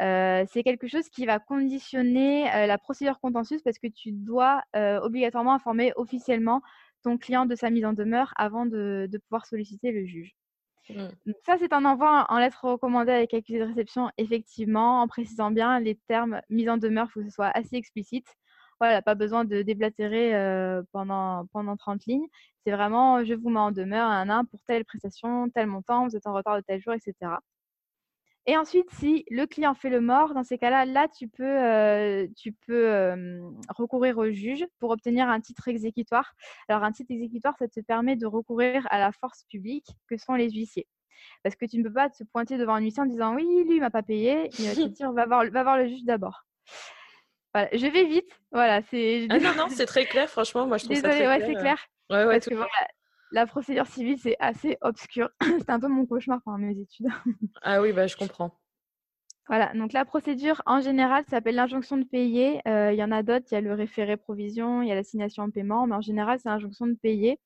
Euh, 0.00 0.44
c'est 0.50 0.64
quelque 0.64 0.88
chose 0.88 1.08
qui 1.08 1.24
va 1.24 1.38
conditionner 1.38 2.52
euh, 2.52 2.66
la 2.66 2.78
procédure 2.78 3.20
contentieuse 3.20 3.62
parce 3.62 3.78
que 3.78 3.86
tu 3.86 4.10
dois 4.10 4.62
euh, 4.74 5.00
obligatoirement 5.00 5.54
informer 5.54 5.92
officiellement 5.94 6.62
ton 7.04 7.16
client 7.16 7.46
de 7.46 7.54
sa 7.54 7.70
mise 7.70 7.84
en 7.84 7.92
demeure 7.92 8.32
avant 8.36 8.66
de, 8.66 9.08
pouvoir 9.28 9.46
solliciter 9.46 9.92
le 9.92 10.04
juge. 10.04 10.34
Mmh. 10.90 11.06
ça, 11.46 11.56
c'est 11.58 11.72
un 11.72 11.86
envoi 11.86 12.26
en 12.28 12.38
lettre 12.38 12.64
recommandée 12.64 13.12
avec 13.12 13.32
accusé 13.32 13.58
de 13.58 13.64
réception, 13.64 14.10
effectivement, 14.18 15.00
en 15.00 15.08
précisant 15.08 15.50
bien 15.50 15.80
les 15.80 15.94
termes 16.08 16.42
mise 16.50 16.68
en 16.68 16.76
demeure, 16.76 17.06
il 17.08 17.12
faut 17.12 17.20
que 17.20 17.26
ce 17.26 17.32
soit 17.32 17.50
assez 17.56 17.76
explicite 17.76 18.26
voilà, 18.80 19.02
pas 19.02 19.14
besoin 19.14 19.44
de 19.44 19.62
déblatérer 19.62 20.32
pendant, 20.92 21.46
pendant 21.52 21.76
30 21.76 22.04
lignes. 22.06 22.26
C'est 22.64 22.72
vraiment, 22.72 23.24
je 23.24 23.34
vous 23.34 23.50
mets 23.50 23.60
en 23.60 23.72
demeure 23.72 24.08
un 24.08 24.28
an 24.30 24.44
pour 24.44 24.60
telle 24.66 24.84
prestation, 24.84 25.48
tel 25.50 25.66
montant, 25.66 26.06
vous 26.08 26.16
êtes 26.16 26.26
en 26.26 26.32
retard 26.32 26.56
de 26.56 26.62
tel 26.62 26.80
jour, 26.80 26.94
etc. 26.94 27.36
Et 28.46 28.58
ensuite, 28.58 28.90
si 28.90 29.24
le 29.30 29.46
client 29.46 29.74
fait 29.74 29.88
le 29.88 30.02
mort, 30.02 30.34
dans 30.34 30.44
ces 30.44 30.58
cas-là, 30.58 30.84
là, 30.84 31.08
tu 31.08 31.28
peux, 31.28 32.28
tu 32.36 32.52
peux 32.52 33.40
recourir 33.70 34.18
au 34.18 34.30
juge 34.30 34.66
pour 34.78 34.90
obtenir 34.90 35.28
un 35.28 35.40
titre 35.40 35.68
exécutoire. 35.68 36.34
Alors, 36.68 36.84
un 36.84 36.92
titre 36.92 37.10
exécutoire, 37.12 37.54
ça 37.58 37.68
te 37.68 37.80
permet 37.80 38.16
de 38.16 38.26
recourir 38.26 38.86
à 38.90 38.98
la 38.98 39.12
force 39.12 39.44
publique 39.44 39.86
que 40.08 40.18
sont 40.18 40.34
les 40.34 40.50
huissiers. 40.50 40.86
Parce 41.42 41.56
que 41.56 41.64
tu 41.64 41.78
ne 41.78 41.84
peux 41.84 41.92
pas 41.92 42.10
te 42.10 42.22
pointer 42.24 42.58
devant 42.58 42.74
un 42.74 42.80
huissier 42.80 43.02
en 43.02 43.06
disant 43.06 43.34
oui, 43.34 43.46
lui, 43.66 43.76
il 43.76 43.80
m'a 43.80 43.90
pas 43.90 44.02
payé. 44.02 44.50
Il 44.58 44.66
va 44.66 44.74
te 44.74 44.88
dire 44.88 45.12
va 45.12 45.24
voir, 45.24 45.46
va 45.50 45.62
voir 45.62 45.78
le 45.78 45.86
juge 45.86 46.04
d'abord 46.04 46.44
je 47.72 47.86
vais 47.86 48.04
vite. 48.04 48.30
Voilà, 48.52 48.82
c'est. 48.90 49.26
Ah 49.30 49.38
non, 49.38 49.54
non, 49.56 49.66
c'est 49.68 49.86
très 49.86 50.04
clair, 50.04 50.28
franchement. 50.28 50.66
Moi, 50.66 50.78
je 50.78 50.84
trouve 50.84 50.96
ça 50.96 51.08
très 51.08 51.26
ouais, 51.26 51.40
c'est 51.46 51.54
clair. 51.54 51.78
Ouais, 52.10 52.24
ouais, 52.24 52.38
Parce 52.38 52.46
que, 52.46 52.54
la 53.32 53.46
procédure 53.46 53.86
civile, 53.86 54.18
c'est 54.18 54.36
assez 54.38 54.78
obscur. 54.80 55.28
c'est 55.42 55.70
un 55.70 55.80
peu 55.80 55.88
mon 55.88 56.06
cauchemar 56.06 56.40
pendant 56.44 56.58
mes 56.58 56.78
études. 56.78 57.06
ah 57.62 57.80
oui, 57.80 57.92
bah, 57.92 58.06
je 58.06 58.16
comprends. 58.16 58.58
Voilà, 59.46 59.72
donc 59.74 59.92
la 59.92 60.06
procédure 60.06 60.62
en 60.64 60.80
général 60.80 61.24
s'appelle 61.28 61.56
l'injonction 61.56 61.98
de 61.98 62.04
payer. 62.04 62.60
Euh, 62.66 62.92
il 62.92 62.98
y 62.98 63.04
en 63.04 63.10
a 63.10 63.22
d'autres, 63.22 63.46
il 63.50 63.54
y 63.54 63.58
a 63.58 63.60
le 63.60 63.74
référé 63.74 64.16
provision, 64.16 64.80
il 64.80 64.88
y 64.88 64.92
a 64.92 64.94
l'assignation 64.94 65.42
en 65.42 65.50
paiement, 65.50 65.86
mais 65.86 65.94
en 65.94 66.00
général, 66.00 66.38
c'est 66.40 66.48
l'injonction 66.48 66.86
de 66.86 66.94
payer. 66.94 67.38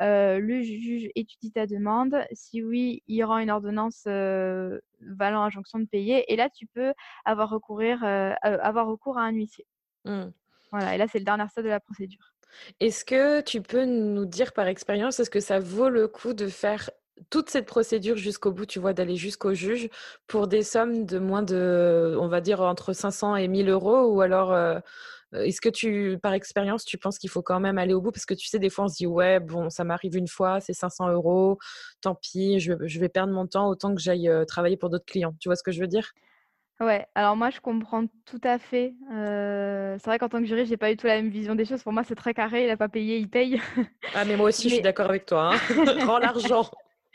Euh, 0.00 0.38
le 0.38 0.62
juge 0.62 1.10
étudie 1.14 1.52
ta 1.52 1.66
demande. 1.66 2.16
Si 2.32 2.62
oui, 2.62 3.02
il 3.06 3.22
rend 3.24 3.38
une 3.38 3.50
ordonnance 3.50 4.04
euh, 4.06 4.78
valant 5.00 5.42
injonction 5.42 5.78
de 5.78 5.84
payer. 5.84 6.32
Et 6.32 6.36
là, 6.36 6.48
tu 6.48 6.66
peux 6.66 6.92
avoir, 7.24 7.50
recourir, 7.50 8.02
euh, 8.04 8.32
avoir 8.42 8.86
recours 8.86 9.18
à 9.18 9.22
un 9.22 9.32
huissier. 9.32 9.66
Mmh. 10.04 10.28
Voilà, 10.70 10.94
et 10.94 10.98
là, 10.98 11.06
c'est 11.10 11.18
le 11.18 11.24
dernier 11.24 11.46
stade 11.48 11.64
de 11.64 11.70
la 11.70 11.80
procédure. 11.80 12.32
Est-ce 12.80 13.04
que 13.04 13.42
tu 13.42 13.60
peux 13.60 13.84
nous 13.84 14.24
dire 14.24 14.52
par 14.52 14.66
expérience, 14.66 15.20
est-ce 15.20 15.30
que 15.30 15.40
ça 15.40 15.60
vaut 15.60 15.88
le 15.88 16.08
coup 16.08 16.32
de 16.32 16.48
faire 16.48 16.90
toute 17.28 17.50
cette 17.50 17.66
procédure 17.66 18.16
jusqu'au 18.16 18.50
bout, 18.50 18.64
tu 18.64 18.78
vois, 18.78 18.94
d'aller 18.94 19.16
jusqu'au 19.16 19.52
juge 19.52 19.90
pour 20.26 20.48
des 20.48 20.62
sommes 20.62 21.04
de 21.04 21.18
moins 21.18 21.42
de, 21.42 22.16
on 22.18 22.28
va 22.28 22.40
dire, 22.40 22.62
entre 22.62 22.94
500 22.94 23.36
et 23.36 23.46
1000 23.46 23.68
euros 23.68 24.06
ou 24.06 24.22
alors 24.22 24.80
est-ce 25.32 25.60
que 25.60 25.68
tu, 25.68 26.18
par 26.22 26.32
expérience, 26.32 26.84
tu 26.84 26.98
penses 26.98 27.18
qu'il 27.18 27.30
faut 27.30 27.42
quand 27.42 27.60
même 27.60 27.78
aller 27.78 27.94
au 27.94 28.00
bout? 28.00 28.10
Parce 28.12 28.26
que 28.26 28.34
tu 28.34 28.48
sais, 28.48 28.58
des 28.58 28.70
fois, 28.70 28.86
on 28.86 28.88
se 28.88 28.96
dit, 28.96 29.06
ouais, 29.06 29.40
bon, 29.40 29.70
ça 29.70 29.84
m'arrive 29.84 30.16
une 30.16 30.28
fois, 30.28 30.60
c'est 30.60 30.72
500 30.72 31.10
euros, 31.10 31.58
tant 32.00 32.14
pis, 32.14 32.60
je, 32.60 32.72
vais 32.72 33.08
perdre 33.08 33.32
mon 33.32 33.46
temps 33.46 33.68
autant 33.68 33.94
que 33.94 34.00
j'aille 34.00 34.30
travailler 34.46 34.76
pour 34.76 34.90
d'autres 34.90 35.06
clients. 35.06 35.34
Tu 35.40 35.48
vois 35.48 35.56
ce 35.56 35.62
que 35.62 35.72
je 35.72 35.80
veux 35.80 35.86
dire? 35.86 36.12
Ouais, 36.80 37.06
alors 37.14 37.36
moi, 37.36 37.50
je 37.50 37.60
comprends 37.60 38.06
tout 38.24 38.40
à 38.42 38.58
fait. 38.58 38.94
c'est 39.10 40.06
vrai 40.06 40.18
qu'en 40.18 40.28
tant 40.28 40.40
que 40.40 40.46
juriste, 40.46 40.70
j'ai 40.70 40.76
pas 40.76 40.90
eu 40.90 40.96
tout 40.96 41.06
la 41.06 41.16
même 41.16 41.30
vision 41.30 41.54
des 41.54 41.64
choses. 41.64 41.82
Pour 41.82 41.92
moi, 41.92 42.04
c'est 42.04 42.14
très 42.14 42.34
carré, 42.34 42.64
il 42.64 42.68
n'a 42.68 42.76
pas 42.76 42.88
payé, 42.88 43.18
il 43.18 43.28
paye. 43.28 43.60
Ah, 44.14 44.24
mais 44.24 44.36
moi 44.36 44.48
aussi, 44.48 44.68
je 44.68 44.74
suis 44.74 44.82
d'accord 44.82 45.08
avec 45.10 45.26
toi. 45.26 45.54
Hein. 45.54 45.58
Rends 46.06 46.18
l'argent. 46.18 46.70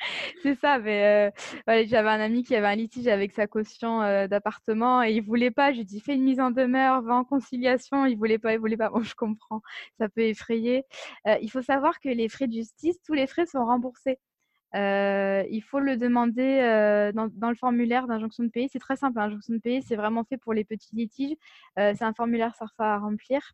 c'est 0.43 0.55
ça, 0.59 0.79
mais 0.79 1.31
euh, 1.69 1.83
j'avais 1.87 2.09
un 2.09 2.19
ami 2.19 2.43
qui 2.43 2.55
avait 2.55 2.67
un 2.67 2.75
litige 2.75 3.07
avec 3.07 3.31
sa 3.33 3.47
caution 3.47 4.01
euh, 4.01 4.27
d'appartement 4.27 5.03
et 5.03 5.11
il 5.11 5.21
voulait 5.21 5.51
pas. 5.51 5.73
Je 5.73 5.81
lui 5.81 5.99
fais 5.99 6.15
une 6.15 6.23
mise 6.23 6.39
en 6.39 6.51
demeure, 6.51 7.01
va 7.01 7.15
en 7.15 7.23
conciliation. 7.23 8.05
Il 8.05 8.17
voulait 8.17 8.39
pas, 8.39 8.53
il 8.53 8.59
voulait 8.59 8.77
pas. 8.77 8.89
Bon, 8.89 9.01
je 9.03 9.15
comprends, 9.15 9.61
ça 9.99 10.09
peut 10.09 10.21
effrayer. 10.21 10.83
Euh, 11.27 11.37
il 11.41 11.49
faut 11.49 11.61
savoir 11.61 11.99
que 11.99 12.09
les 12.09 12.29
frais 12.29 12.47
de 12.47 12.53
justice, 12.53 13.01
tous 13.05 13.13
les 13.13 13.27
frais 13.27 13.45
sont 13.45 13.65
remboursés. 13.65 14.19
il 14.73 15.63
faut 15.69 15.79
le 15.79 15.97
demander 15.97 17.11
dans, 17.13 17.49
le 17.49 17.55
formulaire 17.55 18.07
d'injonction 18.07 18.43
de 18.43 18.49
payer. 18.49 18.67
C'est 18.71 18.79
très 18.79 18.95
simple, 18.95 19.17
l'injonction 19.17 19.53
de 19.53 19.59
payer, 19.59 19.81
c'est 19.81 19.95
vraiment 19.95 20.23
fait 20.23 20.37
pour 20.37 20.53
les 20.53 20.65
petits 20.65 20.95
litiges. 20.95 21.35
c'est 21.77 22.03
un 22.03 22.13
formulaire 22.13 22.55
SARFA 22.55 22.95
à 22.95 22.97
remplir. 22.99 23.53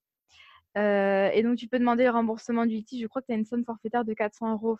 Et 0.75 1.43
donc, 1.43 1.57
tu 1.57 1.67
peux 1.67 1.79
demander 1.79 2.05
le 2.05 2.11
remboursement 2.11 2.65
du 2.65 2.75
litige. 2.75 3.01
Je 3.01 3.07
crois 3.07 3.21
que 3.21 3.27
tu 3.27 3.33
as 3.33 3.35
une 3.35 3.45
somme 3.45 3.65
forfaitaire 3.65 4.05
de 4.05 4.13
400 4.13 4.53
euros. 4.53 4.77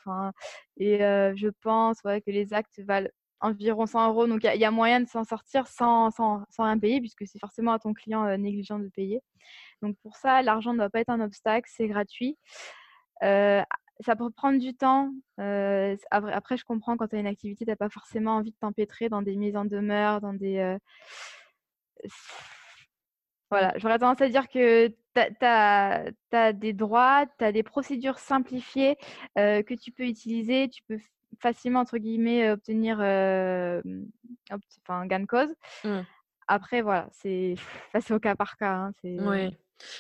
Et 0.77 1.03
euh, 1.03 1.33
je 1.35 1.49
pense 1.61 2.01
que 2.01 2.31
les 2.31 2.53
actes 2.53 2.79
valent 2.79 3.09
environ 3.41 3.85
100 3.85 4.09
euros. 4.09 4.27
Donc, 4.27 4.43
il 4.43 4.59
y, 4.59 4.65
a 4.65 4.71
moyen 4.71 5.01
de 5.01 5.07
s'en 5.07 5.23
sortir 5.23 5.67
sans, 5.67 6.11
sans, 6.11 6.43
sans, 6.49 6.63
rien 6.63 6.77
payer, 6.79 6.99
puisque 6.99 7.25
c'est 7.27 7.39
forcément 7.39 7.73
à 7.73 7.79
ton 7.79 7.93
client 7.93 8.37
négligent 8.37 8.79
de 8.79 8.89
payer. 8.89 9.21
Donc, 9.81 9.97
pour 10.03 10.15
ça, 10.15 10.41
l'argent 10.41 10.73
ne 10.73 10.77
doit 10.77 10.89
pas 10.89 11.01
être 11.01 11.09
un 11.09 11.21
obstacle. 11.21 11.69
C'est 11.73 11.87
gratuit. 11.87 12.37
ça 13.21 14.15
peut 14.17 14.31
prendre 14.31 14.59
du 14.59 14.73
temps. 14.75 15.11
Après, 15.37 16.57
je 16.57 16.63
comprends 16.63 16.97
quand 16.97 17.07
tu 17.07 17.15
as 17.15 17.19
une 17.19 17.27
activité, 17.27 17.65
tu 17.65 17.71
n'as 17.71 17.75
pas 17.75 17.89
forcément 17.89 18.37
envie 18.37 18.51
de 18.51 18.57
t'empêtrer 18.57 19.09
dans 19.09 19.21
des 19.21 19.35
mises 19.35 19.57
en 19.57 19.65
demeure, 19.65 20.21
dans 20.21 20.33
des 20.33 20.77
voilà, 23.51 23.73
j'aurais 23.75 23.99
tendance 23.99 24.21
à 24.21 24.29
dire 24.29 24.47
que 24.47 24.87
tu 24.87 25.45
as, 25.45 26.53
des 26.53 26.71
droits, 26.71 27.25
tu 27.37 27.43
as 27.43 27.51
des 27.51 27.63
procédures 27.63 28.17
simplifiées 28.17 28.97
euh, 29.37 29.61
que 29.61 29.73
tu 29.73 29.91
peux 29.91 30.05
utiliser. 30.05 30.69
Tu 30.69 30.81
peux 30.87 30.97
facilement, 31.39 31.81
entre 31.81 31.97
guillemets, 31.97 32.49
obtenir 32.49 32.97
euh, 33.01 33.81
enfin, 34.83 35.05
gain 35.05 35.19
de 35.19 35.25
cause. 35.25 35.53
Mmh. 35.83 35.99
Après, 36.47 36.81
voilà, 36.81 37.09
c'est 37.11 37.55
au 38.09 38.19
cas 38.19 38.35
par 38.35 38.55
cas. 38.55 38.73
Hein, 38.73 38.93
oui. 39.03 39.57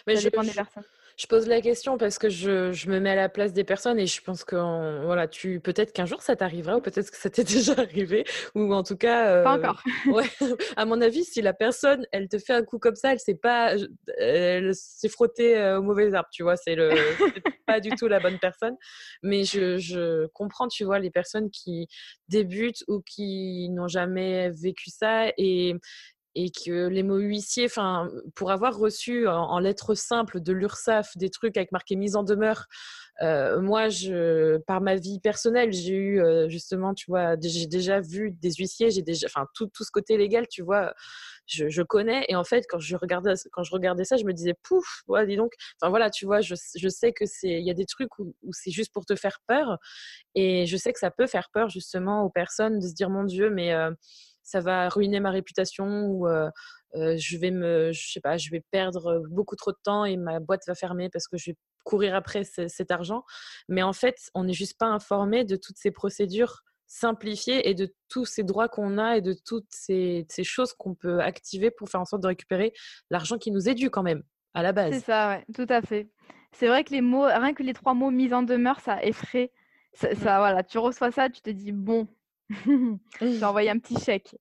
Mais 0.07 0.15
ça 0.15 0.21
je, 0.21 0.29
dépend 0.29 0.43
des 0.43 0.53
personnes. 0.53 0.83
Je 1.21 1.27
pose 1.27 1.47
la 1.47 1.61
question 1.61 1.99
parce 1.99 2.17
que 2.17 2.29
je, 2.29 2.71
je, 2.71 2.89
me 2.89 2.99
mets 2.99 3.11
à 3.11 3.15
la 3.15 3.29
place 3.29 3.53
des 3.53 3.63
personnes 3.63 3.99
et 3.99 4.07
je 4.07 4.23
pense 4.23 4.43
que 4.43 4.55
voilà, 5.05 5.27
tu 5.27 5.59
peut-être 5.59 5.93
qu'un 5.93 6.07
jour 6.07 6.23
ça 6.23 6.35
t'arrivera 6.35 6.77
ou 6.77 6.81
peut-être 6.81 7.11
que 7.11 7.17
ça 7.17 7.29
t'est 7.29 7.43
déjà 7.53 7.73
arrivé 7.73 8.25
ou 8.55 8.73
en 8.73 8.81
tout 8.81 8.97
cas. 8.97 9.43
pas 9.43 9.55
encore. 9.55 9.83
ouais, 10.07 10.25
à 10.75 10.85
mon 10.85 10.99
avis, 10.99 11.23
si 11.23 11.43
la 11.43 11.53
personne 11.53 12.07
elle 12.11 12.27
te 12.27 12.39
fait 12.39 12.53
un 12.53 12.63
coup 12.63 12.79
comme 12.79 12.95
ça, 12.95 13.11
elle 13.11 13.19
sait 13.19 13.35
pas, 13.35 13.75
elle 14.17 14.73
s'est 14.73 15.09
frottée 15.09 15.61
au 15.77 15.83
mauvais 15.83 16.11
arbre, 16.15 16.29
tu 16.31 16.41
vois, 16.41 16.57
c'est 16.57 16.73
le 16.73 16.89
pas 17.67 17.79
du 17.79 17.91
tout 17.91 18.07
la 18.07 18.19
bonne 18.19 18.39
personne. 18.39 18.75
Mais 19.21 19.43
je, 19.43 19.77
je 19.77 20.25
comprends, 20.33 20.69
tu 20.69 20.85
vois, 20.85 20.97
les 20.97 21.11
personnes 21.11 21.51
qui 21.51 21.87
débutent 22.29 22.83
ou 22.87 23.01
qui 23.01 23.69
n'ont 23.69 23.87
jamais 23.87 24.49
vécu 24.49 24.89
ça 24.89 25.27
et 25.37 25.75
et 26.35 26.51
que 26.51 26.87
les 26.87 27.03
mots 27.03 27.17
huissiers, 27.17 27.65
enfin, 27.65 28.09
pour 28.35 28.51
avoir 28.51 28.77
reçu 28.77 29.27
en, 29.27 29.59
lettres 29.59 29.95
simples 29.95 30.39
de 30.39 30.53
l'URSSAF 30.53 31.17
des 31.17 31.29
trucs 31.29 31.57
avec 31.57 31.71
marqué 31.71 31.95
mise 31.95 32.15
en 32.15 32.23
demeure, 32.23 32.67
euh, 33.21 33.61
moi, 33.61 33.89
je, 33.89 34.57
par 34.59 34.81
ma 34.81 34.95
vie 34.95 35.19
personnelle, 35.19 35.71
j'ai 35.73 35.93
eu 35.93 36.21
euh, 36.21 36.49
justement, 36.49 36.93
tu 36.93 37.05
vois, 37.07 37.35
j'ai 37.39 37.67
déjà 37.67 37.99
vu 37.99 38.31
des 38.31 38.53
huissiers, 38.53 38.89
j'ai 38.89 39.03
déjà, 39.03 39.27
enfin, 39.27 39.45
tout, 39.53 39.67
tout 39.67 39.83
ce 39.83 39.91
côté 39.91 40.17
légal, 40.17 40.47
tu 40.47 40.63
vois, 40.63 40.93
je, 41.45 41.69
je, 41.69 41.81
connais. 41.83 42.25
Et 42.29 42.35
en 42.35 42.43
fait, 42.43 42.65
quand 42.67 42.79
je 42.79 42.95
regardais, 42.95 43.33
quand 43.51 43.63
je 43.63 43.71
regardais 43.71 44.05
ça, 44.05 44.17
je 44.17 44.23
me 44.23 44.33
disais, 44.33 44.55
pouf, 44.63 45.03
ouais, 45.07 45.27
dis 45.27 45.35
donc. 45.35 45.51
Enfin 45.79 45.89
voilà, 45.89 46.09
tu 46.09 46.25
vois, 46.25 46.41
je, 46.41 46.55
je 46.75 46.89
sais 46.89 47.11
que 47.13 47.25
c'est, 47.25 47.49
il 47.49 47.65
y 47.65 47.71
a 47.71 47.75
des 47.75 47.85
trucs 47.85 48.17
où, 48.19 48.33
où 48.41 48.53
c'est 48.53 48.71
juste 48.71 48.93
pour 48.93 49.05
te 49.05 49.15
faire 49.15 49.39
peur, 49.47 49.77
et 50.33 50.65
je 50.65 50.77
sais 50.77 50.93
que 50.93 50.99
ça 50.99 51.11
peut 51.11 51.27
faire 51.27 51.49
peur 51.53 51.69
justement 51.69 52.23
aux 52.23 52.29
personnes 52.29 52.79
de 52.79 52.87
se 52.87 52.93
dire, 52.93 53.09
mon 53.09 53.23
Dieu, 53.25 53.49
mais 53.49 53.73
euh, 53.73 53.91
ça 54.51 54.59
va 54.59 54.89
ruiner 54.89 55.19
ma 55.19 55.31
réputation 55.31 56.05
ou 56.05 56.27
je 56.93 57.37
vais 57.37 57.51
me, 57.51 57.91
je 57.93 58.11
sais 58.11 58.19
pas, 58.19 58.37
je 58.37 58.49
vais 58.51 58.63
perdre 58.71 59.23
beaucoup 59.29 59.55
trop 59.55 59.71
de 59.71 59.77
temps 59.83 60.05
et 60.05 60.17
ma 60.17 60.39
boîte 60.39 60.63
va 60.67 60.75
fermer 60.75 61.09
parce 61.09 61.27
que 61.27 61.37
je 61.37 61.51
vais 61.51 61.57
courir 61.83 62.15
après 62.15 62.43
cet 62.43 62.91
argent. 62.91 63.23
Mais 63.69 63.81
en 63.81 63.93
fait, 63.93 64.17
on 64.35 64.43
n'est 64.43 64.53
juste 64.53 64.77
pas 64.77 64.87
informé 64.87 65.45
de 65.45 65.55
toutes 65.55 65.77
ces 65.77 65.91
procédures 65.91 66.63
simplifiées 66.87 67.69
et 67.69 67.73
de 67.73 67.93
tous 68.09 68.25
ces 68.25 68.43
droits 68.43 68.67
qu'on 68.67 68.97
a 68.97 69.15
et 69.15 69.21
de 69.21 69.33
toutes 69.33 69.69
ces, 69.69 70.25
ces 70.29 70.43
choses 70.43 70.73
qu'on 70.73 70.93
peut 70.93 71.21
activer 71.21 71.71
pour 71.71 71.87
faire 71.87 72.01
en 72.01 72.05
sorte 72.05 72.21
de 72.21 72.27
récupérer 72.27 72.73
l'argent 73.09 73.37
qui 73.37 73.51
nous 73.51 73.69
est 73.69 73.75
dû 73.75 73.89
quand 73.89 74.03
même 74.03 74.23
à 74.53 74.61
la 74.61 74.73
base. 74.73 74.93
C'est 74.93 75.05
ça, 75.05 75.29
ouais, 75.29 75.45
tout 75.55 75.67
à 75.69 75.81
fait. 75.81 76.09
C'est 76.51 76.67
vrai 76.67 76.83
que 76.83 76.91
les 76.91 76.99
mots, 76.99 77.23
rien 77.23 77.53
que 77.53 77.63
les 77.63 77.73
trois 77.73 77.93
mots 77.93 78.11
mise 78.11 78.33
en 78.33 78.43
demeure, 78.43 78.81
ça 78.81 79.01
effraie. 79.03 79.53
Ça, 79.93 80.11
mmh. 80.11 80.15
ça, 80.15 80.37
voilà, 80.39 80.63
tu 80.63 80.77
reçois 80.79 81.11
ça, 81.11 81.29
tu 81.29 81.41
te 81.41 81.49
dis 81.49 81.71
bon, 81.71 82.07
j'ai 83.21 83.43
envoyé 83.43 83.69
un 83.69 83.79
petit 83.79 83.97
chèque. 83.99 84.35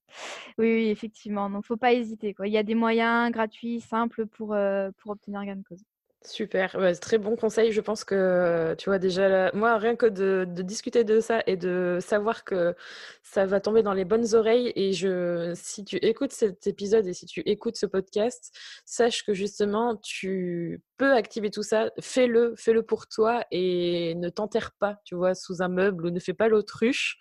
Oui, 0.59 0.75
oui, 0.75 0.89
effectivement. 0.91 1.51
Donc, 1.51 1.65
faut 1.65 1.77
pas 1.77 1.93
hésiter. 1.93 2.35
Il 2.45 2.53
y 2.53 2.59
a 2.59 2.63
des 2.63 2.75
moyens 2.75 3.31
gratuits, 3.33 3.81
simples 3.81 4.27
pour, 4.27 4.55
euh, 4.55 4.91
pour 4.99 5.13
obtenir 5.13 5.45
gain 5.45 5.57
de 5.57 5.63
cause. 5.63 5.85
Super, 6.23 6.77
très 7.01 7.17
bon 7.17 7.35
conseil. 7.35 7.73
Je 7.73 7.81
pense 7.81 8.05
que, 8.05 8.75
tu 8.77 8.91
vois, 8.91 8.99
déjà, 8.99 9.51
moi, 9.53 9.79
rien 9.79 9.97
que 9.97 10.05
de, 10.05 10.45
discuter 10.63 11.03
de 11.03 11.19
ça 11.19 11.43
et 11.47 11.57
de 11.57 11.97
savoir 11.99 12.45
que 12.45 12.75
ça 13.23 13.47
va 13.47 13.59
tomber 13.59 13.83
dans 13.83 13.95
les 13.95 14.05
bonnes 14.05 14.35
oreilles. 14.35 14.71
Et 14.77 14.93
je, 14.93 15.53
si 15.55 15.83
tu 15.83 15.97
écoutes 15.97 16.33
cet 16.33 16.67
épisode 16.67 17.07
et 17.07 17.15
si 17.15 17.25
tu 17.25 17.41
écoutes 17.47 17.77
ce 17.77 17.87
podcast, 17.87 18.55
sache 18.85 19.25
que 19.25 19.33
justement, 19.33 19.97
tu 19.97 20.83
peux 20.99 21.15
activer 21.15 21.51
tout 21.51 21.63
ça. 21.63 21.91
Fais-le, 22.01 22.55
fais-le 22.55 22.83
pour 22.83 23.09
toi 23.09 23.43
et 23.51 24.15
ne 24.17 24.29
t'enterre 24.29 24.73
pas, 24.79 25.01
tu 25.05 25.15
vois, 25.15 25.35
sous 25.35 25.63
un 25.63 25.69
meuble 25.69 26.05
ou 26.05 26.11
ne 26.11 26.21
fais 26.21 26.35
pas 26.35 26.49
l'autruche 26.49 27.17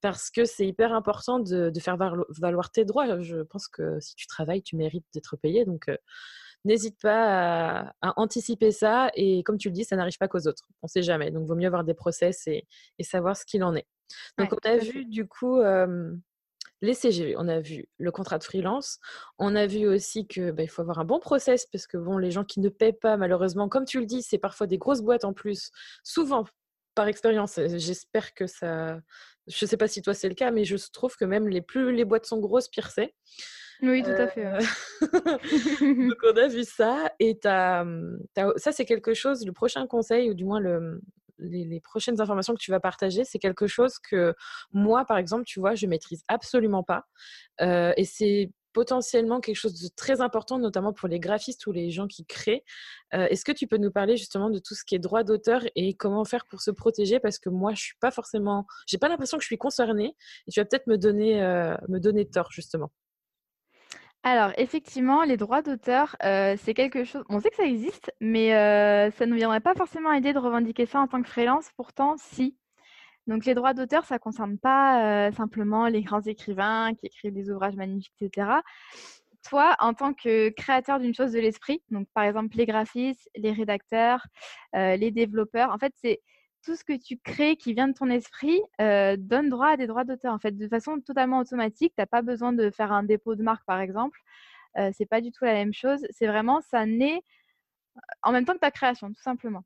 parce 0.00 0.28
que 0.28 0.44
c'est 0.44 0.66
hyper 0.66 0.92
important 0.92 1.38
de, 1.38 1.72
faire 1.80 1.96
valoir 1.96 2.72
tes 2.72 2.84
droits. 2.84 3.20
Je 3.20 3.42
pense 3.42 3.68
que 3.68 4.00
si 4.00 4.16
tu 4.16 4.26
travailles, 4.26 4.62
tu 4.62 4.74
mérites 4.74 5.06
d'être 5.14 5.36
payé. 5.36 5.64
Donc, 5.64 5.88
euh, 5.88 5.96
n'hésite 6.64 7.00
pas 7.00 7.94
à, 8.00 8.20
anticiper 8.20 8.70
ça. 8.70 9.10
Et 9.14 9.42
comme 9.42 9.58
tu 9.58 9.68
le 9.68 9.74
dis, 9.74 9.84
ça 9.84 9.96
n'arrive 9.96 10.18
pas 10.18 10.28
qu'aux 10.28 10.46
autres. 10.46 10.68
On 10.82 10.86
ne 10.86 10.88
sait 10.88 11.02
jamais. 11.02 11.30
Donc, 11.30 11.44
il 11.44 11.48
vaut 11.48 11.56
mieux 11.56 11.66
avoir 11.66 11.84
des 11.84 11.94
process 11.94 12.46
et, 12.46 12.66
savoir 13.00 13.36
ce 13.36 13.44
qu'il 13.44 13.62
en 13.64 13.74
est. 13.74 13.86
Donc, 14.38 14.52
on 14.52 14.68
a 14.68 14.76
vu 14.76 15.04
du 15.04 15.26
coup 15.26 15.60
les 16.82 16.94
CGV, 16.94 17.34
on 17.36 17.48
a 17.48 17.60
vu 17.60 17.86
le 17.98 18.10
contrat 18.10 18.38
de 18.38 18.44
freelance, 18.44 18.98
on 19.38 19.54
a 19.54 19.66
vu 19.66 19.86
aussi 19.86 20.26
qu'il 20.26 20.52
bah, 20.52 20.66
faut 20.66 20.82
avoir 20.82 20.98
un 20.98 21.04
bon 21.04 21.18
process 21.18 21.66
parce 21.66 21.86
que 21.86 21.98
bon, 21.98 22.16
les 22.18 22.30
gens 22.30 22.44
qui 22.44 22.60
ne 22.60 22.68
paient 22.68 22.92
pas, 22.92 23.16
malheureusement, 23.16 23.68
comme 23.68 23.84
tu 23.84 24.00
le 24.00 24.06
dis, 24.06 24.22
c'est 24.22 24.38
parfois 24.38 24.66
des 24.66 24.78
grosses 24.78 25.02
boîtes 25.02 25.24
en 25.24 25.32
plus. 25.32 25.70
Souvent, 26.04 26.44
par 26.94 27.08
expérience, 27.08 27.60
j'espère 27.76 28.34
que 28.34 28.46
ça. 28.46 28.98
Je 29.46 29.64
ne 29.64 29.68
sais 29.68 29.76
pas 29.76 29.88
si 29.88 30.02
toi 30.02 30.14
c'est 30.14 30.28
le 30.28 30.34
cas, 30.34 30.50
mais 30.50 30.64
je 30.64 30.76
trouve 30.92 31.16
que 31.16 31.24
même 31.24 31.48
les 31.48 31.62
plus 31.62 31.92
les 31.92 32.04
boîtes 32.04 32.26
sont 32.26 32.38
grosses, 32.38 32.68
pire 32.68 32.90
c'est. 32.90 33.14
Oui, 33.82 34.02
tout 34.02 34.10
à 34.10 34.28
fait. 34.28 34.46
Euh, 34.46 34.60
donc, 36.08 36.18
on 36.22 36.36
a 36.36 36.48
vu 36.48 36.64
ça. 36.64 37.10
Et 37.18 37.38
ça, 37.42 37.84
c'est 38.72 38.84
quelque 38.84 39.14
chose, 39.14 39.46
le 39.46 39.52
prochain 39.52 39.86
conseil, 39.86 40.30
ou 40.30 40.34
du 40.34 40.44
moins 40.44 40.60
le, 40.60 41.00
les, 41.38 41.80
prochaines 41.80 42.20
informations 42.20 42.54
que 42.54 42.60
tu 42.60 42.70
vas 42.70 42.80
partager, 42.80 43.24
c'est 43.24 43.38
quelque 43.38 43.66
chose 43.66 43.98
que 43.98 44.34
moi, 44.72 45.04
par 45.04 45.18
exemple, 45.18 45.44
tu 45.44 45.60
vois, 45.60 45.74
je 45.74 45.86
maîtrise 45.86 46.24
absolument 46.28 46.82
pas. 46.82 47.06
Euh, 47.60 47.92
et 47.96 48.04
c'est 48.04 48.50
potentiellement 48.72 49.40
quelque 49.40 49.56
chose 49.56 49.80
de 49.80 49.88
très 49.94 50.20
important, 50.20 50.58
notamment 50.58 50.92
pour 50.92 51.08
les 51.08 51.20
graphistes 51.20 51.66
ou 51.66 51.72
les 51.72 51.90
gens 51.90 52.06
qui 52.06 52.24
créent. 52.26 52.64
Euh, 53.14 53.26
est-ce 53.28 53.44
que 53.44 53.52
tu 53.52 53.66
peux 53.66 53.78
nous 53.78 53.90
parler 53.90 54.16
justement 54.16 54.50
de 54.50 54.58
tout 54.58 54.74
ce 54.74 54.84
qui 54.84 54.94
est 54.94 54.98
droit 54.98 55.24
d'auteur 55.24 55.62
et 55.76 55.94
comment 55.94 56.24
faire 56.24 56.46
pour 56.46 56.60
se 56.60 56.70
protéger? 56.70 57.20
Parce 57.20 57.38
que 57.38 57.48
moi, 57.48 57.74
je 57.74 57.82
suis 57.82 57.96
pas 58.00 58.10
forcément, 58.10 58.66
j'ai 58.86 58.98
pas 58.98 59.08
l'impression 59.08 59.36
que 59.38 59.42
je 59.42 59.48
suis 59.48 59.58
concernée. 59.58 60.16
Et 60.46 60.50
tu 60.52 60.60
vas 60.60 60.64
peut-être 60.64 60.86
me 60.86 60.96
donner, 60.96 61.40
me 61.88 61.98
donner 61.98 62.28
tort 62.28 62.50
justement. 62.50 62.90
Alors, 64.22 64.52
effectivement, 64.58 65.22
les 65.24 65.38
droits 65.38 65.62
d'auteur, 65.62 66.14
euh, 66.22 66.54
c'est 66.58 66.74
quelque 66.74 67.04
chose. 67.04 67.24
On 67.30 67.40
sait 67.40 67.48
que 67.48 67.56
ça 67.56 67.64
existe, 67.64 68.12
mais 68.20 68.54
euh, 68.54 69.10
ça 69.12 69.24
ne 69.24 69.30
nous 69.30 69.36
viendrait 69.36 69.60
pas 69.60 69.74
forcément 69.74 70.12
aider 70.12 70.34
de 70.34 70.38
revendiquer 70.38 70.84
ça 70.84 71.00
en 71.00 71.06
tant 71.06 71.22
que 71.22 71.28
freelance. 71.28 71.70
Pourtant, 71.76 72.16
si. 72.18 72.54
Donc, 73.26 73.44
les 73.44 73.54
droits 73.54 73.74
d'auteur, 73.74 74.04
ça 74.04 74.16
ne 74.16 74.18
concerne 74.20 74.58
pas 74.58 75.30
simplement 75.32 75.86
les 75.86 76.02
grands 76.02 76.22
écrivains 76.22 76.94
qui 76.94 77.06
écrivent 77.06 77.34
des 77.34 77.50
ouvrages 77.50 77.76
magnifiques, 77.76 78.14
etc. 78.20 78.62
Toi, 79.48 79.74
en 79.80 79.94
tant 79.94 80.12
que 80.12 80.50
créateur 80.50 81.00
d'une 81.00 81.14
chose 81.14 81.32
de 81.32 81.40
l'esprit, 81.40 81.82
donc 81.90 82.08
par 82.12 82.24
exemple 82.24 82.56
les 82.56 82.66
graphistes, 82.66 83.30
les 83.36 83.52
rédacteurs, 83.52 84.26
les 84.74 85.10
développeurs, 85.10 85.70
en 85.70 85.78
fait, 85.78 85.92
c'est 85.96 86.20
tout 86.62 86.76
ce 86.76 86.84
que 86.84 86.92
tu 86.92 87.18
crées 87.18 87.56
qui 87.56 87.72
vient 87.72 87.88
de 87.88 87.94
ton 87.94 88.10
esprit 88.10 88.60
donne 88.78 89.48
droit 89.48 89.68
à 89.68 89.76
des 89.76 89.86
droits 89.86 90.04
d'auteur. 90.04 90.34
En 90.34 90.38
fait, 90.38 90.56
de 90.56 90.68
façon 90.68 91.00
totalement 91.00 91.38
automatique, 91.38 91.94
tu 91.96 92.02
n'as 92.02 92.06
pas 92.06 92.22
besoin 92.22 92.52
de 92.52 92.70
faire 92.70 92.92
un 92.92 93.02
dépôt 93.02 93.34
de 93.34 93.42
marque, 93.42 93.64
par 93.64 93.80
exemple. 93.80 94.18
Euh, 94.78 94.90
c'est 94.96 95.06
pas 95.06 95.20
du 95.20 95.32
tout 95.32 95.44
la 95.44 95.54
même 95.54 95.74
chose. 95.74 96.06
C'est 96.10 96.26
vraiment, 96.26 96.60
ça 96.60 96.86
naît 96.86 97.22
en 98.22 98.32
même 98.32 98.44
temps 98.44 98.54
que 98.54 98.58
ta 98.58 98.70
création, 98.70 99.08
tout 99.08 99.22
simplement. 99.22 99.64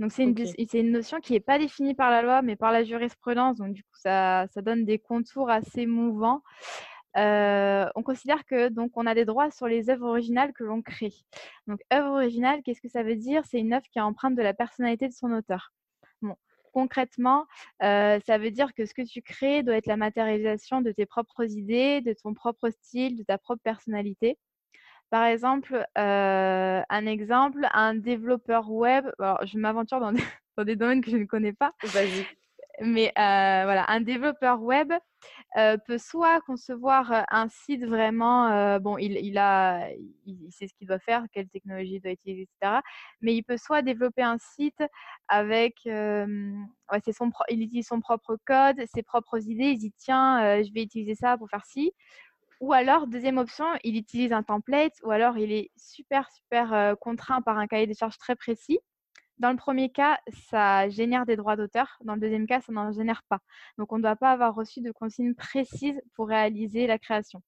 Donc, 0.00 0.12
c'est 0.12 0.24
une, 0.24 0.34
une, 0.72 0.92
notion 0.92 1.20
qui 1.20 1.34
n'est 1.34 1.40
pas 1.40 1.58
définie 1.58 1.94
par 1.94 2.10
la 2.10 2.22
loi, 2.22 2.42
mais 2.42 2.56
par 2.56 2.72
la 2.72 2.82
jurisprudence. 2.82 3.58
Donc, 3.58 3.74
du 3.74 3.82
coup, 3.82 3.96
ça, 3.96 4.46
ça 4.48 4.62
donne 4.62 4.84
des 4.84 4.98
contours 4.98 5.50
assez 5.50 5.86
mouvants. 5.86 6.42
Euh, 7.16 7.86
on 7.96 8.02
considère 8.02 8.44
que 8.44 8.68
donc 8.68 8.92
on 8.94 9.06
a 9.06 9.14
des 9.14 9.24
droits 9.24 9.50
sur 9.50 9.66
les 9.66 9.90
œuvres 9.90 10.06
originales 10.06 10.52
que 10.52 10.62
l'on 10.62 10.80
crée. 10.80 11.12
Donc 11.66 11.80
œuvre 11.92 12.12
originale, 12.12 12.62
qu'est-ce 12.62 12.80
que 12.80 12.88
ça 12.88 13.02
veut 13.02 13.16
dire? 13.16 13.42
C'est 13.46 13.58
une 13.58 13.72
œuvre 13.72 13.86
qui 13.90 13.98
est 13.98 14.02
empreinte 14.02 14.36
de 14.36 14.42
la 14.42 14.54
personnalité 14.54 15.08
de 15.08 15.12
son 15.12 15.32
auteur. 15.32 15.72
Bon, 16.22 16.36
concrètement, 16.72 17.46
euh, 17.82 18.20
ça 18.26 18.38
veut 18.38 18.52
dire 18.52 18.74
que 18.74 18.86
ce 18.86 18.94
que 18.94 19.02
tu 19.02 19.22
crées 19.22 19.62
doit 19.64 19.76
être 19.76 19.86
la 19.86 19.96
matérialisation 19.96 20.82
de 20.82 20.92
tes 20.92 21.06
propres 21.06 21.44
idées, 21.44 22.00
de 22.00 22.12
ton 22.12 22.32
propre 22.32 22.70
style, 22.70 23.16
de 23.16 23.24
ta 23.24 23.38
propre 23.38 23.62
personnalité. 23.62 24.38
Par 25.10 25.24
exemple, 25.24 25.84
euh, 25.98 26.82
un 26.88 27.06
exemple, 27.06 27.68
un 27.72 27.94
développeur 27.94 28.70
web, 28.70 29.06
alors 29.18 29.44
je 29.44 29.58
m'aventure 29.58 29.98
dans, 29.98 30.12
dans, 30.56 30.64
des 30.64 30.76
domaines 30.76 31.02
que 31.02 31.10
je 31.10 31.16
ne 31.16 31.24
connais 31.24 31.52
pas. 31.52 31.72
Vas-y. 31.82 32.24
Mais 32.82 33.08
euh, 33.08 33.64
voilà, 33.64 33.84
un 33.90 34.00
développeur 34.00 34.62
web 34.62 34.90
euh, 35.58 35.76
peut 35.86 35.98
soit 35.98 36.40
concevoir 36.42 37.26
un 37.28 37.48
site 37.48 37.84
vraiment, 37.84 38.78
bon, 38.78 38.96
il, 38.96 39.18
il 39.18 39.36
a, 39.36 39.90
il, 40.24 40.50
sait 40.50 40.66
ce 40.66 40.72
qu'il 40.72 40.86
doit 40.86 41.00
faire, 41.00 41.24
quelle 41.32 41.48
technologie 41.48 41.96
il 41.96 42.00
doit 42.00 42.12
utiliser, 42.12 42.42
etc. 42.42 42.80
Mais 43.20 43.34
il 43.34 43.42
peut 43.42 43.58
soit 43.58 43.82
développer 43.82 44.22
un 44.22 44.38
site 44.38 44.82
avec, 45.28 45.74
ouais, 45.84 47.00
c'est 47.04 47.12
son, 47.12 47.30
il 47.50 47.60
utilise 47.60 47.86
son 47.86 48.00
propre 48.00 48.38
code, 48.46 48.80
ses 48.94 49.02
propres 49.02 49.46
idées, 49.46 49.72
il 49.72 49.78
dit 49.78 49.92
tiens, 49.98 50.62
je 50.62 50.72
vais 50.72 50.82
utiliser 50.82 51.16
ça 51.16 51.36
pour 51.36 51.50
faire 51.50 51.66
ci. 51.66 51.92
Ou 52.60 52.72
alors, 52.72 53.06
deuxième 53.06 53.38
option, 53.38 53.64
il 53.84 53.96
utilise 53.96 54.32
un 54.32 54.42
template, 54.42 54.94
ou 55.02 55.10
alors 55.10 55.38
il 55.38 55.50
est 55.50 55.70
super, 55.76 56.30
super 56.30 56.94
contraint 57.00 57.40
par 57.40 57.58
un 57.58 57.66
cahier 57.66 57.86
des 57.86 57.94
charges 57.94 58.18
très 58.18 58.36
précis. 58.36 58.78
Dans 59.40 59.50
le 59.50 59.56
premier 59.56 59.88
cas, 59.88 60.18
ça 60.50 60.90
génère 60.90 61.24
des 61.24 61.34
droits 61.34 61.56
d'auteur. 61.56 61.96
Dans 62.04 62.14
le 62.14 62.20
deuxième 62.20 62.46
cas, 62.46 62.60
ça 62.60 62.72
n'en 62.72 62.92
génère 62.92 63.22
pas. 63.30 63.40
Donc, 63.78 63.90
on 63.90 63.96
ne 63.96 64.02
doit 64.02 64.16
pas 64.16 64.32
avoir 64.32 64.54
reçu 64.54 64.82
de 64.82 64.92
consignes 64.92 65.34
précises 65.34 65.98
pour 66.14 66.28
réaliser 66.28 66.86
la 66.86 66.98
création. 66.98 67.42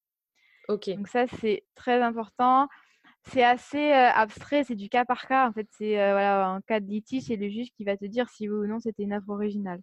Ok. 0.68 0.88
Donc, 0.88 1.08
ça, 1.08 1.26
c'est 1.26 1.64
très 1.74 2.00
important. 2.00 2.66
C'est 3.24 3.44
assez 3.44 3.92
euh, 3.92 4.10
abstrait, 4.10 4.64
c'est 4.64 4.74
du 4.74 4.88
cas 4.88 5.04
par 5.04 5.26
cas. 5.26 5.46
En 5.46 5.52
fait, 5.52 5.68
c'est 5.72 6.00
euh, 6.00 6.12
voilà, 6.12 6.46
un 6.48 6.60
cas 6.62 6.80
de 6.80 6.86
litige, 6.86 7.24
c'est 7.24 7.36
le 7.36 7.50
juge 7.50 7.70
qui 7.76 7.84
va 7.84 7.98
te 7.98 8.06
dire 8.06 8.28
si 8.30 8.48
oui 8.48 8.64
ou 8.64 8.66
non 8.66 8.80
c'était 8.80 9.02
une 9.02 9.12
œuvre 9.12 9.28
originale. 9.28 9.80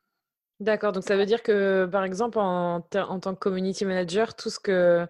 D'accord, 0.60 0.92
donc 0.92 1.04
ça 1.06 1.16
veut 1.16 1.26
dire 1.26 1.42
que, 1.42 1.86
par 1.86 2.04
exemple, 2.04 2.38
en, 2.38 2.86
en, 2.94 3.20
tant 3.22 3.34
que 3.34 3.40
community 3.40 3.86
manager, 3.86 4.36
tout 4.36 4.50
ce 4.50 4.60
que 4.60 5.08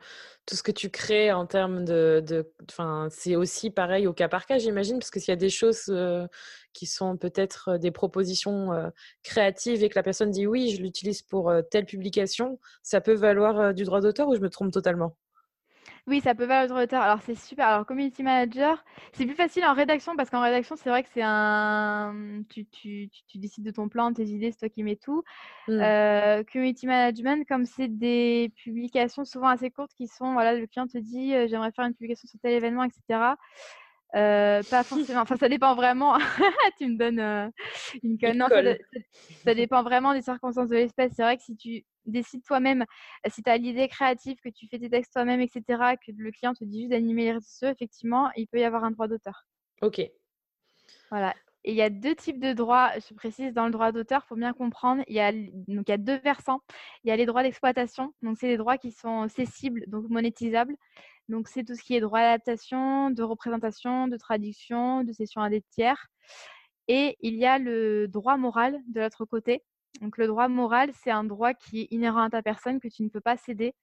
tu 0.71 0.91
crées 0.91 1.31
en 1.31 1.47
termes 1.47 1.83
de, 1.85 2.23
enfin, 2.69 3.07
c'est 3.09 3.35
aussi 3.35 3.71
pareil 3.71 4.05
au 4.05 4.13
cas 4.13 4.27
par 4.29 4.45
cas, 4.45 4.59
j'imagine, 4.59 4.99
parce 4.99 5.09
que 5.09 5.19
s'il 5.19 5.29
y 5.29 5.33
a 5.33 5.35
des 5.35 5.49
choses 5.49 5.91
qui 6.73 6.85
sont 6.85 7.17
peut-être 7.17 7.77
des 7.77 7.89
propositions 7.89 8.91
créatives 9.23 9.83
et 9.83 9.89
que 9.89 9.95
la 9.95 10.03
personne 10.03 10.29
dit 10.29 10.45
oui, 10.45 10.69
je 10.75 10.81
l'utilise 10.83 11.23
pour 11.23 11.51
telle 11.71 11.85
publication, 11.85 12.59
ça 12.83 13.01
peut 13.01 13.13
valoir 13.15 13.73
du 13.73 13.85
droit 13.85 14.01
d'auteur 14.01 14.27
ou 14.27 14.35
je 14.35 14.41
me 14.41 14.49
trompe 14.51 14.71
totalement? 14.71 15.15
Oui, 16.09 16.21
ça 16.21 16.33
peut 16.33 16.45
valoir 16.45 16.67
le 16.67 16.81
retard. 16.81 17.03
Alors, 17.03 17.19
c'est 17.23 17.35
super. 17.35 17.67
Alors, 17.67 17.85
community 17.85 18.23
manager, 18.23 18.83
c'est 19.13 19.25
plus 19.25 19.35
facile 19.35 19.63
en 19.63 19.73
rédaction 19.73 20.15
parce 20.15 20.29
qu'en 20.29 20.41
rédaction, 20.41 20.75
c'est 20.75 20.89
vrai 20.89 21.03
que 21.03 21.09
c'est 21.13 21.21
un. 21.23 22.41
Tu, 22.49 22.65
tu, 22.65 23.09
tu, 23.27 23.37
décides 23.37 23.63
de 23.63 23.71
ton 23.71 23.87
plan, 23.87 24.11
tes 24.11 24.25
idées, 24.25 24.51
c'est 24.51 24.57
toi 24.57 24.69
qui 24.69 24.83
mets 24.83 24.95
tout. 24.95 25.23
Mmh. 25.67 25.79
Euh, 25.79 26.43
community 26.51 26.87
management, 26.87 27.47
comme 27.47 27.65
c'est 27.65 27.87
des 27.87 28.51
publications 28.55 29.23
souvent 29.23 29.47
assez 29.47 29.69
courtes 29.69 29.93
qui 29.95 30.07
sont, 30.07 30.33
voilà, 30.33 30.55
le 30.55 30.65
client 30.65 30.87
te 30.87 30.97
dit, 30.97 31.33
euh, 31.35 31.47
j'aimerais 31.47 31.71
faire 31.71 31.85
une 31.85 31.93
publication 31.93 32.27
sur 32.27 32.39
tel 32.39 32.53
événement, 32.53 32.83
etc. 32.83 33.35
Euh, 34.15 34.63
pas 34.69 34.83
forcément. 34.83 35.21
Enfin, 35.21 35.37
ça 35.37 35.49
dépend 35.49 35.75
vraiment. 35.75 36.17
tu 36.77 36.87
me 36.87 36.97
donnes 36.97 37.51
une 38.03 38.17
conne. 38.17 38.37
Non, 38.37 38.47
ça, 38.49 38.61
ça, 39.43 39.53
dépend 39.53 39.83
vraiment 39.83 40.13
des 40.13 40.21
circonstances 40.21 40.69
de 40.69 40.75
l'espèce. 40.75 41.13
C'est 41.15 41.23
vrai 41.23 41.37
que 41.37 41.43
si 41.43 41.55
tu 41.55 41.85
décides 42.05 42.43
toi-même, 42.43 42.85
si 43.29 43.43
tu 43.43 43.49
as 43.49 43.57
l'idée 43.57 43.87
créative, 43.87 44.37
que 44.43 44.49
tu 44.49 44.67
fais 44.67 44.79
tes 44.79 44.89
textes 44.89 45.13
toi-même, 45.13 45.41
etc., 45.41 45.63
que 46.05 46.11
le 46.15 46.31
client 46.31 46.53
te 46.53 46.63
dit 46.63 46.81
juste 46.81 46.91
d'animer 46.91 47.25
les 47.25 47.31
réseaux 47.33 47.67
effectivement, 47.67 48.29
il 48.35 48.47
peut 48.47 48.59
y 48.59 48.63
avoir 48.63 48.83
un 48.83 48.91
droit 48.91 49.07
d'auteur. 49.07 49.45
Ok. 49.81 50.01
Voilà. 51.09 51.33
Et 51.65 51.71
il 51.71 51.75
y 51.75 51.81
a 51.81 51.89
deux 51.89 52.15
types 52.15 52.39
de 52.39 52.53
droits, 52.53 52.91
je 52.97 53.13
précise, 53.13 53.53
dans 53.53 53.65
le 53.65 53.71
droit 53.71 53.91
d'auteur, 53.91 54.25
pour 54.25 54.37
bien 54.37 54.53
comprendre. 54.53 55.03
Il 55.07 55.15
y, 55.15 55.19
a, 55.19 55.31
donc, 55.33 55.87
il 55.87 55.89
y 55.89 55.91
a 55.91 55.97
deux 55.97 56.17
versants. 56.19 56.61
Il 57.03 57.09
y 57.09 57.11
a 57.11 57.17
les 57.17 57.25
droits 57.25 57.43
d'exploitation, 57.43 58.13
donc 58.21 58.37
c'est 58.39 58.47
des 58.47 58.57
droits 58.57 58.77
qui 58.77 58.91
sont 58.91 59.27
cessibles, 59.27 59.83
donc 59.87 60.09
monétisables. 60.09 60.75
Donc 61.29 61.47
c'est 61.47 61.63
tout 61.63 61.75
ce 61.75 61.83
qui 61.83 61.95
est 61.95 62.01
droit 62.01 62.19
d'adaptation, 62.19 63.11
de 63.11 63.23
représentation, 63.23 64.07
de 64.07 64.17
traduction, 64.17 65.03
de 65.03 65.13
cession 65.13 65.41
à 65.41 65.49
des 65.49 65.61
tiers. 65.61 66.07
Et 66.87 67.17
il 67.21 67.35
y 67.35 67.45
a 67.45 67.59
le 67.59 68.07
droit 68.07 68.35
moral 68.35 68.79
de 68.87 68.99
l'autre 68.99 69.25
côté. 69.25 69.63
Donc 70.01 70.17
le 70.17 70.27
droit 70.27 70.47
moral, 70.47 70.91
c'est 70.93 71.11
un 71.11 71.23
droit 71.23 71.53
qui 71.53 71.81
est 71.81 71.87
inhérent 71.91 72.23
à 72.23 72.29
ta 72.29 72.41
personne 72.41 72.79
que 72.79 72.87
tu 72.87 73.03
ne 73.03 73.09
peux 73.09 73.21
pas 73.21 73.37
céder. 73.37 73.75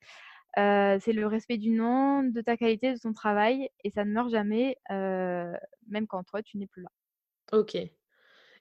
Euh, 0.58 0.98
c'est 1.00 1.12
le 1.12 1.26
respect 1.26 1.58
du 1.58 1.70
nom, 1.70 2.22
de 2.22 2.40
ta 2.40 2.56
qualité, 2.56 2.94
de 2.94 2.98
ton 2.98 3.12
travail, 3.12 3.68
et 3.84 3.90
ça 3.90 4.04
ne 4.04 4.10
meurt 4.10 4.30
jamais, 4.30 4.76
euh, 4.90 5.52
même 5.88 6.06
quand 6.06 6.24
toi, 6.24 6.42
tu 6.42 6.56
n'es 6.56 6.66
plus 6.66 6.82
là. 6.82 6.88
Ok. 7.52 7.76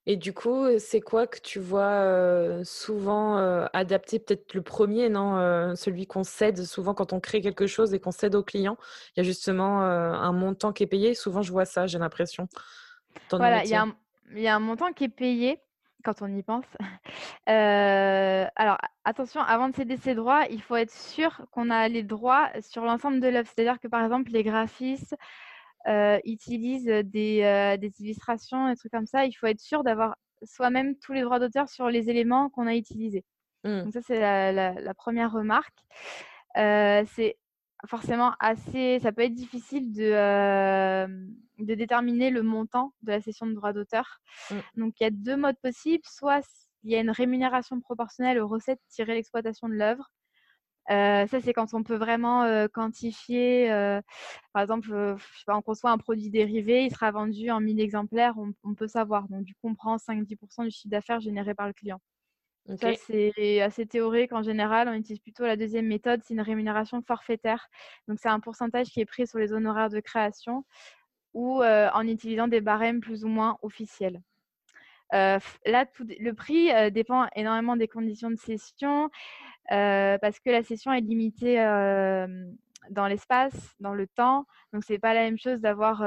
Et 0.08 0.18
du 0.18 0.34
coup, 0.34 0.66
c'est 0.78 1.02
quoi 1.02 1.26
que 1.26 1.40
tu 1.40 1.60
vois 1.60 1.82
euh, 1.82 2.64
souvent 2.64 3.38
adapté 3.74 4.20
Peut-être 4.20 4.54
le 4.54 4.62
premier, 4.62 5.10
non 5.10 5.76
Celui 5.76 6.06
qu'on 6.06 6.24
cède 6.24 6.64
souvent 6.64 6.94
quand 6.94 7.14
on 7.14 7.20
crée 7.20 7.42
quelque 7.42 7.68
chose 7.68 7.94
et 7.94 8.00
qu'on 8.00 8.12
cède 8.12 8.36
au 8.36 8.44
client? 8.44 8.78
Il 9.16 9.20
y 9.20 9.22
a 9.22 9.24
justement 9.24 9.82
un 9.82 10.32
montant 10.32 10.74
qui 10.74 10.84
est 10.84 10.88
payé. 10.88 11.16
Souvent, 11.16 11.42
je 11.42 11.52
vois 11.52 11.66
ça, 11.66 11.88
j'ai 11.88 11.98
l'impression. 11.98 12.48
Voilà, 13.32 13.64
il 13.64 13.70
y, 13.70 14.42
y, 14.42 14.48
a 14.48 14.56
un 14.56 14.60
montant 14.60 14.94
qui 14.94 15.06
est 15.06 15.10
payé 15.10 15.60
quand 16.06 16.22
on 16.22 16.28
y 16.28 16.44
pense. 16.44 16.66
Euh, 17.48 18.46
alors, 18.56 18.80
attention, 19.04 19.40
avant 19.40 19.70
de 19.70 19.76
céder 19.76 19.98
ses 19.98 20.16
droits, 20.16 20.46
il 20.50 20.60
faut 20.60 20.76
être 20.76 20.92
sûr 20.92 21.46
qu'on 21.52 21.70
a 21.70 21.88
les 21.88 22.02
droits 22.02 22.50
sur 22.60 22.84
l'ensemble 22.84 23.20
de 23.20 23.28
l'œuvre. 23.28 23.48
C'est-à-dire 23.48 23.80
que, 23.80 23.88
par 23.88 24.04
exemple, 24.04 24.32
les 24.32 24.42
graphistes 24.42 25.16
euh, 25.88 26.20
utilisent 26.24 26.86
des, 26.86 27.42
euh, 27.44 27.78
des, 27.78 27.92
illustrations, 28.00 28.70
des 28.70 28.76
trucs 28.76 28.92
comme 28.92 29.08
ça. 29.08 29.26
Il 29.26 29.34
faut 29.34 29.48
être 29.48 29.60
sûr 29.60 29.84
d'avoir 29.84 30.16
soi-même 30.44 30.96
tous 30.98 31.14
les 31.14 31.22
droits 31.22 31.40
d'auteur 31.40 31.70
sur 31.70 31.90
les 31.90 32.10
éléments 32.10 32.50
qu'on 32.50 32.68
a 32.68 32.76
utilisés. 32.76 33.24
Mmh. 33.64 33.84
Donc 33.84 33.94
ça, 33.94 34.02
c'est 34.02 34.20
la, 34.20 34.52
la, 34.74 34.94
première 34.94 35.32
remarque. 35.32 35.78
c'est 36.56 37.38
forcément 37.88 38.34
assez, 38.40 39.00
ça 39.00 39.12
peut 39.12 39.24
être 39.24 39.34
difficile 39.34 39.92
de, 39.94 40.04
euh, 40.04 41.08
de 41.60 41.76
déterminer 41.76 42.30
le 42.30 42.44
montant 42.44 42.94
de 43.04 43.12
la 43.12 43.22
session 43.22 43.46
de 43.46 43.54
droit 43.54 43.74
d'auteur. 43.74 44.22
Mm. 44.52 44.56
Donc 44.78 44.94
il 45.00 45.04
y 45.04 45.08
a 45.08 45.12
deux 45.12 45.38
modes 45.38 45.60
possibles. 45.62 46.04
Soit 46.06 46.46
il 46.84 46.92
y 46.92 46.96
a 46.96 47.00
une 47.00 47.12
rémunération 47.12 47.80
proportionnelle 47.80 48.40
aux 48.40 48.48
recettes 48.48 48.82
tirées 48.90 49.16
l'exploitation 49.16 49.68
de 49.68 49.74
l'œuvre. 49.74 50.12
Euh, 50.92 51.26
ça, 51.28 51.42
c'est 51.42 51.54
quand 51.54 51.74
on 51.74 51.84
peut 51.84 51.96
vraiment 51.96 52.44
euh, 52.44 52.68
quantifier. 52.68 53.70
par 54.54 54.62
exemple, 54.62 54.88
je 54.90 55.24
sais 55.38 55.44
pas, 55.46 55.58
on 55.58 55.62
conçoit 55.62 55.92
un 55.92 55.98
produit 55.98 56.30
dérivé, 56.30 56.86
il 56.86 56.92
sera 56.92 57.12
vendu 57.12 57.50
en 57.52 57.60
1000 57.60 57.80
exemplaires, 57.80 58.36
on, 58.38 58.54
on 58.64 58.76
peut 58.76 58.88
savoir. 58.88 59.28
Donc, 59.30 59.44
du 59.44 59.54
coup, 59.56 59.70
on 59.70 59.76
prend 59.76 59.98
5-10% 59.98 60.64
du 60.64 60.72
chiffre 60.72 60.90
d'affaires 60.90 61.20
généré 61.20 61.54
par 61.56 61.68
le 61.68 61.74
client. 61.74 62.00
Ça, 62.76 62.94
c'est 62.94 63.62
assez 63.62 63.86
théorique 63.86 64.34
en 64.34 64.44
général. 64.44 64.88
On 64.90 64.94
utilise 64.94 65.20
plutôt 65.22 65.44
la 65.46 65.56
deuxième 65.56 65.88
méthode, 65.88 66.22
c'est 66.24 66.34
une 66.34 66.42
rémunération 66.42 67.02
forfaitaire. 67.02 67.68
Donc, 68.08 68.20
c'est 68.22 68.30
un 68.30 68.40
pourcentage 68.40 68.88
qui 68.88 69.00
est 69.02 69.06
pris 69.06 69.28
sur 69.28 69.40
les 69.40 69.54
honoraires 69.54 69.90
de 69.90 70.00
création 70.00 70.66
ou 71.34 71.64
en 71.64 72.08
utilisant 72.08 72.48
des 72.48 72.62
barèmes 72.62 73.02
plus 73.02 73.24
ou 73.26 73.28
moins 73.28 73.58
officiels. 73.62 74.22
Euh, 75.14 75.40
là, 75.66 75.86
tout, 75.86 76.06
le 76.20 76.34
prix 76.34 76.72
euh, 76.72 76.90
dépend 76.90 77.28
énormément 77.36 77.76
des 77.76 77.88
conditions 77.88 78.30
de 78.30 78.38
session 78.38 79.10
parce 79.70 80.40
que 80.40 80.50
la 80.50 80.64
session 80.64 80.94
est 80.94 81.02
limitée 81.02 81.56
dans 82.92 83.08
l'espace, 83.08 83.74
dans 83.80 83.96
le 83.96 84.06
temps. 84.06 84.46
Donc, 84.74 84.84
c'est 84.84 85.00
pas 85.00 85.16
la 85.16 85.22
même 85.22 85.40
chose 85.40 85.60
d'avoir 85.60 86.04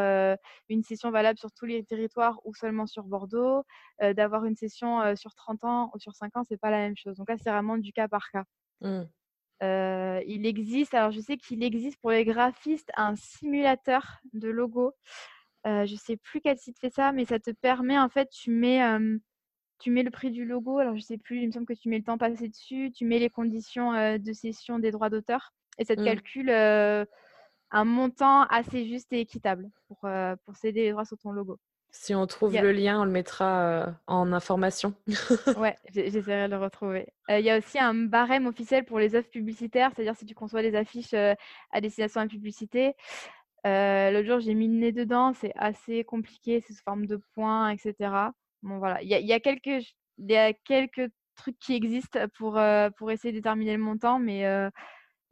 une 0.68 0.82
session 0.84 1.10
valable 1.10 1.38
sur 1.38 1.50
tous 1.50 1.66
les 1.66 1.82
territoires 1.82 2.38
ou 2.44 2.54
seulement 2.54 2.86
sur 2.86 3.02
Bordeaux, 3.02 3.64
d'avoir 4.00 4.44
une 4.44 4.54
session 4.54 5.16
sur 5.16 5.34
30 5.34 5.64
ans 5.64 5.90
ou 5.92 5.98
sur 5.98 6.14
5 6.14 6.36
ans, 6.36 6.44
c'est 6.48 6.56
pas 6.56 6.70
la 6.70 6.78
même 6.78 6.96
chose. 6.96 7.16
Donc 7.16 7.28
là, 7.28 7.34
c'est 7.36 7.50
vraiment 7.50 7.78
du 7.78 7.92
cas 7.92 8.06
par 8.06 8.30
cas. 8.30 8.44
Mmh. 8.80 9.02
il 9.60 10.46
existe, 10.46 10.94
alors 10.94 11.10
je 11.10 11.18
sais 11.18 11.36
qu'il 11.36 11.64
existe 11.64 12.00
pour 12.00 12.12
les 12.12 12.24
graphistes 12.24 12.92
un 12.96 13.16
simulateur 13.16 14.20
de 14.34 14.48
logo. 14.48 14.94
Je 15.64 15.96
sais 15.96 16.16
plus 16.16 16.40
quel 16.40 16.58
site 16.58 16.78
fait 16.78 16.90
ça, 16.90 17.12
mais 17.12 17.24
ça 17.24 17.38
te 17.38 17.50
permet 17.50 17.98
en 17.98 18.08
fait, 18.08 18.28
tu 18.30 18.50
mets 18.50 18.80
tu 19.78 19.92
mets 19.92 20.02
le 20.02 20.10
prix 20.10 20.32
du 20.32 20.44
logo, 20.44 20.78
alors 20.78 20.96
je 20.96 21.02
sais 21.02 21.18
plus, 21.18 21.40
il 21.42 21.46
me 21.46 21.52
semble 21.52 21.66
que 21.66 21.72
tu 21.72 21.88
mets 21.88 21.98
le 21.98 22.04
temps 22.04 22.18
passé 22.18 22.48
dessus, 22.48 22.90
tu 22.90 23.04
mets 23.04 23.20
les 23.20 23.30
conditions 23.30 23.92
de 24.18 24.32
cession 24.32 24.78
des 24.80 24.90
droits 24.90 25.08
d'auteur 25.08 25.52
et 25.78 25.84
ça 25.84 25.94
te 25.94 26.00
mmh. 26.00 26.04
calcule 26.04 26.50
un 27.70 27.84
montant 27.84 28.42
assez 28.44 28.86
juste 28.86 29.12
et 29.12 29.20
équitable 29.20 29.70
pour, 29.86 29.98
pour 30.44 30.56
céder 30.56 30.82
les 30.82 30.90
droits 30.90 31.04
sur 31.04 31.18
ton 31.18 31.32
logo. 31.32 31.58
Si 31.90 32.14
on 32.14 32.26
trouve 32.26 32.54
le 32.54 32.70
lien, 32.70 33.00
on 33.00 33.04
le 33.04 33.10
mettra 33.10 33.94
en 34.06 34.32
information. 34.32 34.94
ouais, 35.56 35.76
j'essaierai 35.90 36.46
de 36.46 36.54
le 36.54 36.58
retrouver. 36.58 37.06
Il 37.30 37.40
y 37.40 37.50
a 37.50 37.58
aussi 37.58 37.78
un 37.78 37.94
barème 37.94 38.46
officiel 38.46 38.84
pour 38.84 38.98
les 38.98 39.14
œuvres 39.14 39.28
publicitaires, 39.28 39.90
c'est-à-dire 39.94 40.14
si 40.14 40.26
tu 40.26 40.34
conçois 40.34 40.62
des 40.62 40.74
affiches 40.74 41.14
à 41.14 41.80
destination 41.80 42.20
de 42.20 42.26
la 42.26 42.92
publicité. 43.62 44.12
L'autre 44.12 44.26
jour, 44.26 44.40
j'ai 44.40 44.54
mis 44.54 44.68
le 44.68 44.74
nez 44.74 44.92
dedans, 44.92 45.32
c'est 45.34 45.52
assez 45.56 46.04
compliqué, 46.04 46.60
c'est 46.60 46.72
sous 46.72 46.82
forme 46.84 47.06
de 47.06 47.20
points, 47.34 47.70
etc. 47.70 47.94
Bon, 48.62 48.78
voilà. 48.78 49.02
Il 49.02 49.08
y 49.08 49.32
a, 49.32 49.40
quelques, 49.40 51.10
trucs 51.36 51.58
qui 51.58 51.74
existent 51.74 52.18
pour, 52.36 52.58
pour 52.96 53.10
essayer 53.10 53.32
de 53.32 53.38
déterminer 53.38 53.76
le 53.76 53.82
montant, 53.82 54.18
mais 54.18 54.40
il 54.40 54.70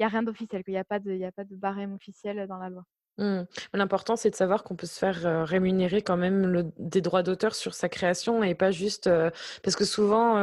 n'y 0.01 0.05
a 0.05 0.09
rien 0.09 0.23
d'officiel, 0.23 0.63
qu'il 0.63 0.75
n'y 0.75 0.79
a, 0.79 0.85
pas 0.85 0.99
de, 0.99 1.57
barème 1.57 1.95
officiel 1.95 2.47
dans 2.47 2.59
la 2.59 2.71
loi. 2.71 2.85
Mmh. 3.19 3.45
L'important, 3.73 4.15
c'est 4.15 4.29
de 4.29 4.35
savoir 4.35 4.63
qu'on 4.63 4.77
peut 4.77 4.87
se 4.87 4.99
faire 4.99 5.47
rémunérer 5.49 6.03
quand 6.03 6.19
même 6.19 6.71
des 6.79 7.01
droits 7.01 7.23
d'auteur 7.23 7.55
sur 7.55 7.73
sa 7.73 7.89
création 7.89 8.43
et 8.43 8.55
pas 8.55 8.71
juste 8.71 9.09
parce 9.63 9.75
que 9.75 9.87
souvent, 9.87 10.37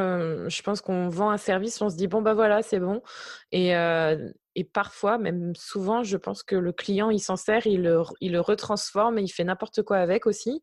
je 0.49 0.61
pense 0.63 0.81
qu'on 0.81 1.07
vend 1.07 1.29
un 1.29 1.37
service, 1.37 1.79
on 1.81 1.89
se 1.89 1.95
dit 1.95 2.07
bon 2.07 2.23
bah 2.23 2.33
voilà, 2.33 2.63
c'est 2.63 2.79
bon 2.79 3.03
et, 3.51 3.75
et 4.55 4.63
parfois, 4.63 5.17
même 5.17 5.55
souvent, 5.55 6.03
je 6.03 6.17
pense 6.17 6.43
que 6.43 6.55
le 6.55 6.71
client 6.71 7.09
il 7.09 7.19
s'en 7.19 7.35
sert, 7.35 7.65
il 7.65 7.81
le, 7.81 8.03
il 8.21 8.33
le 8.33 8.39
retransforme 8.39 9.17
et 9.17 9.23
il 9.23 9.29
fait 9.29 9.43
n'importe 9.43 9.81
quoi 9.81 9.97
avec 9.97 10.27
aussi. 10.27 10.61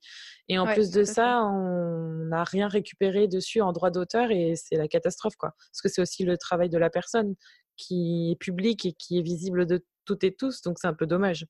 Et 0.48 0.58
en 0.58 0.66
plus 0.66 0.90
de 0.90 1.04
ça, 1.04 1.42
on 1.42 2.26
n'a 2.28 2.44
rien 2.44 2.68
récupéré 2.68 3.26
dessus 3.26 3.60
en 3.60 3.72
droit 3.72 3.90
d'auteur 3.90 4.30
et 4.30 4.54
c'est 4.56 4.76
la 4.76 4.88
catastrophe 4.88 5.36
quoi. 5.36 5.50
Parce 5.70 5.82
que 5.82 5.88
c'est 5.88 6.02
aussi 6.02 6.24
le 6.24 6.38
travail 6.38 6.68
de 6.68 6.78
la 6.78 6.90
personne 6.90 7.34
qui 7.76 8.32
est 8.32 8.36
public 8.36 8.86
et 8.86 8.92
qui 8.92 9.18
est 9.18 9.22
visible 9.22 9.66
de 9.66 9.84
toutes 10.04 10.24
et 10.24 10.34
tous, 10.34 10.62
donc 10.62 10.78
c'est 10.78 10.88
un 10.88 10.94
peu 10.94 11.06
dommage. 11.06 11.46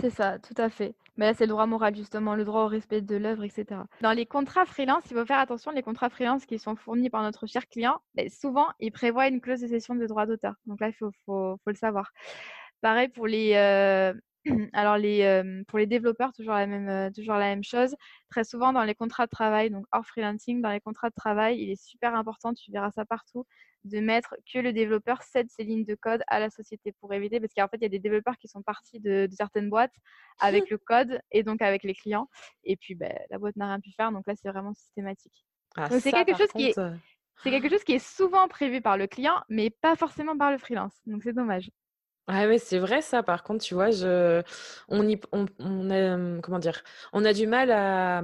C'est 0.00 0.10
ça, 0.10 0.38
tout 0.38 0.54
à 0.56 0.68
fait. 0.68 0.94
Mais 1.16 1.26
là, 1.26 1.34
c'est 1.34 1.44
le 1.44 1.50
droit 1.50 1.66
moral, 1.66 1.94
justement, 1.94 2.34
le 2.34 2.44
droit 2.44 2.64
au 2.64 2.68
respect 2.68 3.00
de 3.00 3.16
l'œuvre, 3.16 3.44
etc. 3.44 3.82
Dans 4.00 4.12
les 4.12 4.26
contrats 4.26 4.66
freelance, 4.66 5.04
il 5.10 5.16
faut 5.16 5.24
faire 5.24 5.38
attention, 5.38 5.70
les 5.70 5.82
contrats 5.82 6.10
freelance 6.10 6.44
qui 6.44 6.58
sont 6.58 6.74
fournis 6.74 7.10
par 7.10 7.22
notre 7.22 7.46
cher 7.46 7.68
client, 7.68 8.00
ben, 8.14 8.28
souvent, 8.28 8.66
ils 8.80 8.90
prévoient 8.90 9.28
une 9.28 9.40
clause 9.40 9.60
de 9.60 9.68
cession 9.68 9.94
de 9.94 10.06
droit 10.06 10.26
d'auteur. 10.26 10.54
Donc 10.66 10.80
là, 10.80 10.88
il 10.88 10.94
faut, 10.94 11.12
le 11.66 11.74
savoir. 11.74 12.12
Pareil 12.80 13.08
pour 13.08 13.26
les, 13.26 13.54
euh, 13.54 14.12
euh, 14.50 15.62
pour 15.68 15.78
les 15.78 15.86
développeurs, 15.86 16.32
toujours 16.32 16.54
la, 16.54 16.66
même, 16.66 16.88
euh, 16.88 17.10
toujours 17.14 17.34
la 17.34 17.46
même 17.46 17.64
chose. 17.64 17.94
Très 18.30 18.44
souvent, 18.44 18.72
dans 18.72 18.82
les 18.82 18.94
contrats 18.94 19.26
de 19.26 19.30
travail, 19.30 19.70
donc 19.70 19.86
hors 19.92 20.04
freelancing, 20.04 20.60
dans 20.60 20.70
les 20.70 20.80
contrats 20.80 21.10
de 21.10 21.14
travail, 21.14 21.60
il 21.60 21.70
est 21.70 21.82
super 21.82 22.14
important, 22.14 22.52
tu 22.54 22.72
verras 22.72 22.90
ça 22.90 23.04
partout, 23.04 23.46
de 23.84 24.00
mettre 24.00 24.34
que 24.50 24.58
le 24.58 24.72
développeur 24.72 25.22
cède 25.22 25.50
ses 25.50 25.64
lignes 25.64 25.84
de 25.84 25.94
code 25.94 26.22
à 26.26 26.40
la 26.40 26.50
société 26.50 26.92
pour 26.92 27.12
éviter, 27.12 27.40
parce 27.40 27.52
qu'en 27.54 27.68
fait, 27.68 27.76
il 27.76 27.82
y 27.82 27.86
a 27.86 27.90
des 27.90 27.98
développeurs 27.98 28.36
qui 28.38 28.48
sont 28.48 28.62
partis 28.62 29.00
de, 29.00 29.28
certaines 29.32 29.70
boîtes 29.70 29.94
avec 30.40 30.70
le 30.70 30.78
code 30.78 31.20
et 31.30 31.42
donc 31.42 31.62
avec 31.62 31.82
les 31.84 31.94
clients. 31.94 32.28
Et 32.64 32.76
puis, 32.76 32.94
ben, 32.94 33.12
la 33.30 33.38
boîte 33.38 33.56
n'a 33.56 33.66
rien 33.66 33.80
pu 33.80 33.92
faire. 33.92 34.10
Donc 34.12 34.26
là, 34.26 34.34
c'est 34.36 34.48
vraiment 34.48 34.74
systématique. 34.74 35.44
Ah, 35.76 35.88
c'est 35.90 36.12
quelque 36.12 36.36
chose 36.36 36.52
qui 36.52 36.68
est. 36.68 36.78
Euh, 36.78 36.94
c'est 37.42 37.50
quelque 37.50 37.68
chose 37.68 37.82
qui 37.82 37.94
est 37.94 38.04
souvent 38.04 38.46
prévu 38.46 38.80
par 38.80 38.96
le 38.96 39.06
client, 39.08 39.42
mais 39.48 39.68
pas 39.68 39.96
forcément 39.96 40.36
par 40.38 40.52
le 40.52 40.58
freelance. 40.58 40.94
Donc 41.06 41.22
c'est 41.24 41.32
dommage. 41.32 41.68
Ah 42.26 42.46
ouais, 42.46 42.58
c'est 42.58 42.78
vrai 42.78 43.02
ça. 43.02 43.22
Par 43.22 43.42
contre, 43.42 43.64
tu 43.64 43.74
vois, 43.74 43.90
je 43.90 44.42
on 44.88 45.06
y 45.06 45.20
on 45.32 45.46
on 45.58 45.90
a, 45.90 46.40
comment 46.40 46.58
dire? 46.58 46.82
On 47.12 47.24
a 47.24 47.32
du 47.32 47.46
mal 47.46 47.70
à, 47.70 48.22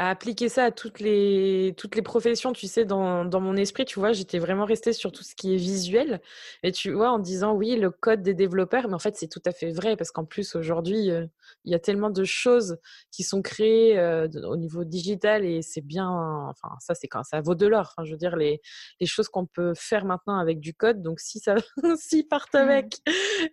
à 0.00 0.10
appliquer 0.10 0.48
ça 0.48 0.64
à 0.64 0.70
toutes 0.70 1.00
les 1.00 1.74
toutes 1.76 1.96
les 1.96 2.02
professions, 2.02 2.52
tu 2.52 2.68
sais, 2.68 2.84
dans 2.84 3.24
dans 3.24 3.40
mon 3.40 3.56
esprit, 3.56 3.84
tu 3.84 3.98
vois, 3.98 4.12
j'étais 4.12 4.38
vraiment 4.38 4.64
restée 4.64 4.92
sur 4.92 5.10
tout 5.10 5.24
ce 5.24 5.34
qui 5.34 5.54
est 5.54 5.56
visuel 5.56 6.20
et 6.62 6.70
tu 6.70 6.92
vois, 6.92 7.10
en 7.10 7.18
disant: 7.18 7.52
«Oui, 7.54 7.76
le 7.76 7.90
code 7.90 8.22
des 8.22 8.34
développeurs», 8.34 8.86
mais 8.88 8.94
en 8.94 9.00
fait, 9.00 9.16
c'est 9.16 9.26
tout 9.28 9.42
à 9.44 9.50
fait 9.52 9.70
vrai 9.72 9.96
parce 9.96 10.12
qu'en 10.12 10.24
plus 10.24 10.54
aujourd'hui, 10.54 11.10
heu, 11.10 11.28
il 11.64 11.72
y 11.72 11.74
a 11.74 11.80
tellement 11.80 12.10
de 12.10 12.22
choses 12.24 12.78
qui 13.10 13.24
sont 13.24 13.42
créées, 13.42 13.98
heu, 13.98 14.28
au 14.44 14.56
niveau 14.56 14.84
digital 14.84 15.44
et 15.44 15.62
c'est 15.62 15.80
bien 15.80 16.08
enfin 16.48 16.68
ça, 16.80 16.94
c'est 16.94 17.08
quand 17.08 17.24
ça 17.24 17.40
vaut 17.40 17.56
de 17.56 17.66
l'or. 17.66 17.92
Enfin, 17.96 18.04
je 18.04 18.12
veux 18.12 18.18
dire 18.18 18.36
les 18.36 18.60
les 19.00 19.06
choses 19.06 19.28
qu'on 19.28 19.46
peut 19.46 19.72
faire 19.74 20.04
maintenant 20.04 20.38
avec 20.38 20.60
du 20.60 20.74
code, 20.74 21.02
donc 21.02 21.18
si 21.20 21.40
ça 21.40 21.56
s'ils 21.96 22.28
partent 22.28 22.54
mmh. 22.54 22.58
avec 22.58 22.94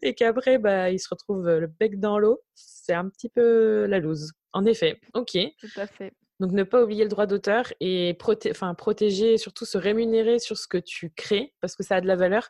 et 0.01 0.13
qu'après, 0.15 0.57
bah, 0.59 0.91
ils 0.91 0.99
se 0.99 1.07
retrouvent, 1.09 1.47
le 1.47 1.67
bec 1.67 1.99
dans 1.99 2.19
l'eau, 2.19 2.41
c'est 2.53 2.93
un 2.93 3.09
petit 3.09 3.29
peu 3.29 3.85
la 3.87 3.99
loose. 3.99 4.31
En 4.53 4.65
effet, 4.65 4.99
OK. 5.13 5.37
Tout 5.59 5.67
à 5.75 5.87
fait. 5.87 6.13
Donc, 6.39 6.51
ne 6.51 6.63
pas 6.63 6.83
oublier 6.83 7.03
le 7.03 7.09
droit 7.09 7.25
d'auteur 7.25 7.71
et 7.79 8.17
protéger 8.77 9.33
et 9.33 9.37
surtout 9.37 9.65
se 9.65 9.77
rémunérer 9.77 10.39
sur 10.39 10.57
ce 10.57 10.67
que 10.67 10.77
tu 10.77 11.11
crées 11.15 11.53
parce 11.61 11.75
que 11.75 11.83
ça 11.83 11.95
a 11.97 12.01
de 12.01 12.07
la 12.07 12.15
valeur. 12.15 12.49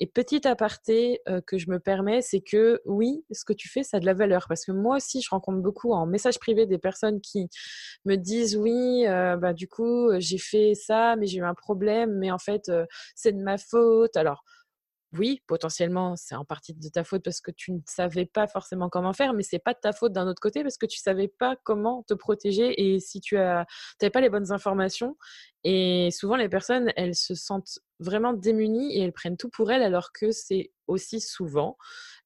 Et 0.00 0.06
petit 0.06 0.46
aparté 0.46 1.20
euh, 1.28 1.40
que 1.40 1.58
je 1.58 1.70
me 1.70 1.80
permets, 1.80 2.22
c'est 2.22 2.40
que 2.40 2.80
oui, 2.84 3.24
ce 3.30 3.44
que 3.44 3.52
tu 3.52 3.68
fais, 3.68 3.82
ça 3.82 3.96
a 3.96 4.00
de 4.00 4.06
la 4.06 4.14
valeur. 4.14 4.46
Parce 4.48 4.64
que 4.64 4.72
moi 4.72 4.96
aussi, 4.96 5.20
je 5.20 5.30
rencontre 5.30 5.60
beaucoup 5.60 5.92
en 5.92 6.06
message 6.06 6.38
privé 6.38 6.66
des 6.66 6.78
personnes 6.78 7.20
qui 7.20 7.48
me 8.04 8.16
disent 8.16 8.56
oui, 8.56 9.06
euh, 9.06 9.36
bah, 9.36 9.52
du 9.52 9.68
coup, 9.68 10.10
j'ai 10.18 10.38
fait 10.38 10.74
ça, 10.74 11.16
mais 11.16 11.26
j'ai 11.26 11.38
eu 11.38 11.44
un 11.44 11.54
problème, 11.54 12.16
mais 12.18 12.30
en 12.30 12.38
fait, 12.38 12.68
euh, 12.68 12.86
c'est 13.14 13.32
de 13.32 13.42
ma 13.42 13.58
faute. 13.58 14.16
Alors, 14.16 14.44
oui, 15.16 15.42
potentiellement, 15.46 16.16
c'est 16.16 16.34
en 16.34 16.44
partie 16.44 16.74
de 16.74 16.88
ta 16.88 17.04
faute 17.04 17.22
parce 17.22 17.40
que 17.40 17.50
tu 17.50 17.72
ne 17.72 17.80
savais 17.86 18.26
pas 18.26 18.46
forcément 18.46 18.88
comment 18.88 19.12
faire, 19.12 19.32
mais 19.32 19.42
c'est 19.42 19.58
pas 19.58 19.72
de 19.72 19.78
ta 19.80 19.92
faute 19.92 20.12
d'un 20.12 20.26
autre 20.26 20.40
côté 20.40 20.62
parce 20.62 20.76
que 20.76 20.86
tu 20.86 20.98
savais 20.98 21.28
pas 21.28 21.56
comment 21.62 22.02
te 22.02 22.14
protéger 22.14 22.94
et 22.94 23.00
si 23.00 23.20
tu 23.20 23.36
n'avais 23.36 24.10
pas 24.12 24.20
les 24.20 24.30
bonnes 24.30 24.52
informations. 24.52 25.16
Et 25.62 26.10
souvent, 26.10 26.36
les 26.36 26.48
personnes, 26.48 26.92
elles 26.96 27.14
se 27.14 27.34
sentent 27.34 27.78
vraiment 28.04 28.32
démunies 28.32 28.96
et 28.96 29.02
elles 29.02 29.12
prennent 29.12 29.36
tout 29.36 29.48
pour 29.48 29.72
elles 29.72 29.82
alors 29.82 30.12
que 30.12 30.30
c'est 30.30 30.70
aussi 30.86 31.20
souvent 31.20 31.76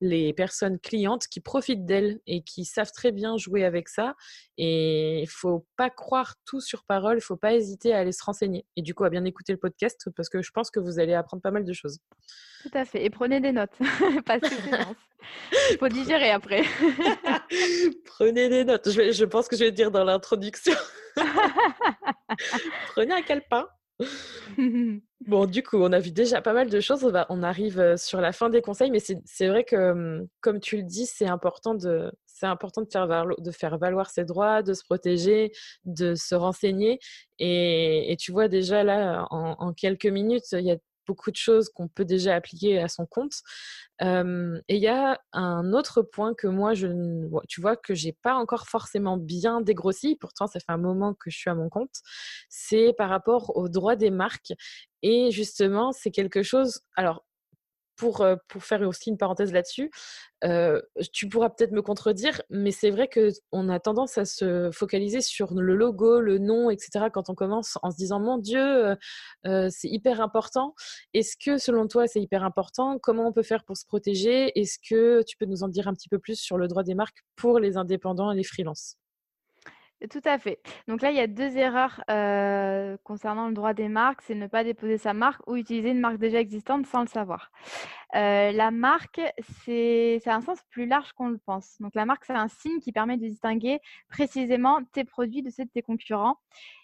les 0.01 0.33
personnes 0.33 0.79
clientes 0.79 1.27
qui 1.29 1.41
profitent 1.41 1.85
d'elles 1.85 2.21
et 2.27 2.43
qui 2.43 2.65
savent 2.65 2.93
très 2.93 3.13
bien 3.13 3.37
jouer 3.37 3.65
avec 3.65 3.89
ça. 3.89 4.15
Et 4.57 5.21
il 5.21 5.29
faut 5.29 5.67
pas 5.77 5.91
croire 5.91 6.35
tout 6.45 6.61
sur 6.61 6.85
parole, 6.85 7.19
il 7.19 7.23
faut 7.23 7.37
pas 7.37 7.55
hésiter 7.55 7.95
à 7.95 7.99
aller 7.99 8.13
se 8.13 8.25
renseigner. 8.25 8.65
Et 8.77 8.83
du 8.83 8.95
coup, 8.95 9.05
à 9.05 9.11
bien 9.11 9.25
écouter 9.25 9.53
le 9.53 9.59
podcast 9.59 10.09
parce 10.17 10.29
que 10.29 10.43
je 10.43 10.51
pense 10.51 10.71
que 10.71 10.81
vous 10.81 10.99
allez 10.99 11.15
apprendre 11.15 11.43
pas 11.43 11.51
mal 11.51 11.65
de 11.65 11.73
choses. 11.73 11.99
Tout 12.63 12.71
à 12.75 12.85
fait. 12.85 13.05
Et 13.05 13.11
prenez 13.11 13.41
des 13.41 13.53
notes 13.53 13.77
c'est 13.81 15.73
Il 15.73 15.79
faut 15.79 15.89
digérer 15.89 16.31
après. 16.31 16.63
prenez 18.05 18.49
des 18.49 18.65
notes. 18.65 18.91
Je, 18.91 19.13
je 19.13 19.25
pense 19.25 19.49
que 19.49 19.57
je 19.57 19.65
vais 19.65 19.73
dire 19.73 19.91
dans 19.91 20.05
l'introduction. 20.05 20.75
prenez 22.95 23.15
un 23.15 23.23
calepin. 23.23 23.69
Bon, 25.27 25.47
du 25.47 25.65
coup, 25.65 25.79
on 25.79 25.93
a 25.93 25.99
vu 25.99 26.13
déjà 26.13 26.41
pas 26.41 26.53
mal 26.53 26.71
de 26.71 26.81
choses. 26.81 27.05
On, 27.29 27.43
arrive 27.43 27.97
sur 27.97 28.21
la 28.21 28.33
fin 28.33 28.49
des 28.51 28.63
conseils, 28.63 28.91
mais 28.91 29.01
c'est 29.01 29.49
vrai 29.49 29.65
que, 29.65 30.25
comme 30.41 30.61
tu 30.61 30.77
le 30.77 30.85
dis, 30.85 31.07
c'est 31.07 31.27
important 31.27 31.75
de, 31.75 32.13
important 32.43 32.83
de 32.83 32.89
faire, 32.91 33.07
valoir, 33.07 33.41
de 33.41 33.51
faire 33.51 33.79
valoir 33.79 34.11
ses 34.11 34.25
droits, 34.25 34.63
de 34.63 34.75
se 34.75 34.85
protéger, 34.85 35.51
de 35.85 36.15
se 36.15 36.35
renseigner. 36.35 37.01
Et, 37.41 38.17
tu 38.19 38.33
vois 38.33 38.49
déjà 38.49 38.85
là, 38.85 39.27
en, 39.31 39.57
en 39.59 39.73
quelques 39.73 40.07
minutes, 40.07 40.53
il 40.53 40.61
y 40.61 40.71
a 40.71 40.77
beaucoup 41.09 41.31
de 41.33 41.37
choses 41.37 41.71
qu'on 41.71 41.89
peut 41.89 42.05
déjà 42.05 42.35
appliquer 42.37 42.79
à 42.81 42.89
son 42.89 43.07
compte. 43.07 43.43
et 44.01 44.77
il 44.77 44.83
y 44.83 44.87
a 44.89 45.21
un 45.33 45.73
autre 45.73 46.03
point 46.03 46.35
que 46.35 46.47
moi, 46.47 46.75
je, 46.75 46.87
tu 47.49 47.61
vois, 47.61 47.77
que 47.77 47.95
j'ai 47.95 48.13
pas 48.13 48.35
encore 48.35 48.69
forcément 48.69 49.17
bien 49.17 49.61
dégrossi, 49.61 50.17
pourtant 50.17 50.47
ça 50.47 50.61
fait 50.61 50.73
un 50.73 50.77
moment 50.77 51.15
que 51.15 51.31
je 51.31 51.39
suis 51.39 51.51
à 51.51 51.55
mon 51.55 51.69
compte, 51.69 51.97
c'est 52.49 52.93
par 52.97 53.09
rapport 53.09 53.57
aux 53.57 53.69
droits 53.69 53.97
des 53.97 54.11
marques. 54.11 54.53
Et 55.03 55.31
justement, 55.31 55.93
c'est 55.93 56.11
quelque 56.11 56.43
chose, 56.43 56.81
alors 56.97 57.25
pour, 57.99 58.25
faire 58.61 58.81
aussi 58.83 59.11
une 59.11 59.19
parenthèse 59.19 59.53
là-dessus, 59.53 59.91
tu 61.13 61.29
pourras 61.29 61.51
peut-être 61.51 61.73
me 61.73 61.83
contredire, 61.83 62.41
mais 62.49 62.71
c'est 62.71 62.91
vrai 62.91 63.09
qu'on 63.09 63.69
a 63.69 63.81
tendance 63.81 64.19
à 64.19 64.25
se 64.25 64.71
focaliser 64.73 65.21
sur 65.21 65.53
le 65.55 65.75
logo, 65.75 66.21
le 66.21 66.39
nom, 66.39 66.71
etc. 66.71 67.07
quand 67.13 67.29
on 67.29 67.35
commence 67.35 67.77
en 67.83 67.91
se 67.91 67.97
disant 67.97 68.21
mon 68.21 68.39
Dieu, 68.39 68.97
c'est 69.45 69.89
hyper 69.89 70.21
important. 70.21 70.75
Est-ce 71.13 71.37
que 71.37 71.59
selon 71.59 71.89
toi 71.89 72.07
c'est 72.07 72.21
hyper 72.23 72.45
important? 72.45 72.99
Comment 72.99 73.27
on 73.27 73.33
peut 73.33 73.43
faire 73.43 73.65
pour 73.65 73.77
se 73.77 73.85
protéger? 73.85 74.59
Est-ce 74.59 74.79
que 74.79 75.23
tu 75.25 75.37
peux 75.37 75.47
nous 75.47 75.65
en 75.65 75.69
dire 75.69 75.89
un 75.89 75.95
petit 75.95 76.09
peu 76.09 76.19
plus 76.19 76.39
sur 76.39 76.57
le 76.57 76.69
droit 76.69 76.85
des 76.85 76.95
marques 76.95 77.25
pour 77.37 77.59
les 77.59 77.77
indépendants 77.77 78.31
et 78.31 78.37
les 78.37 78.45
freelances? 78.45 78.97
Tout 80.11 80.21
à 80.25 80.39
fait. 80.39 80.61
Donc 80.87 81.03
là, 81.03 81.11
il 81.11 81.17
y 81.17 81.21
a 81.21 81.27
deux 81.27 81.57
erreurs 81.57 82.03
concernant 83.05 83.49
le 83.49 83.55
droit 83.55 83.75
des 83.75 83.89
marques. 83.89 84.23
C'est 84.23 84.35
ne 84.35 84.47
pas 84.47 84.65
déposer 84.65 84.99
sa 84.99 85.13
marque 85.13 85.43
ou 85.47 85.57
utiliser 85.57 85.91
une 85.91 86.01
marque 86.01 86.19
déjà 86.19 86.39
existante 86.41 86.87
sans 86.87 87.01
le 87.01 87.09
savoir. 87.09 87.51
la 88.13 88.71
marque, 88.71 89.21
c'est 89.65 90.21
un 90.27 90.41
sens 90.41 90.59
plus 90.71 90.87
large 90.87 91.13
qu'on 91.13 91.29
le 91.29 91.39
pense. 91.39 91.77
Donc 91.81 91.95
la 91.95 92.07
marque, 92.07 92.25
c'est 92.25 92.33
un 92.33 92.49
signe 92.49 92.81
qui 92.81 92.93
permet 92.93 93.17
de 93.17 93.27
distinguer 93.27 93.81
précisément 94.09 94.81
tes 94.93 95.05
produits 95.05 95.43
de 95.43 95.51
ceux 95.51 95.65
de 95.65 95.71
tes 95.71 95.83
concurrents. 95.83 96.37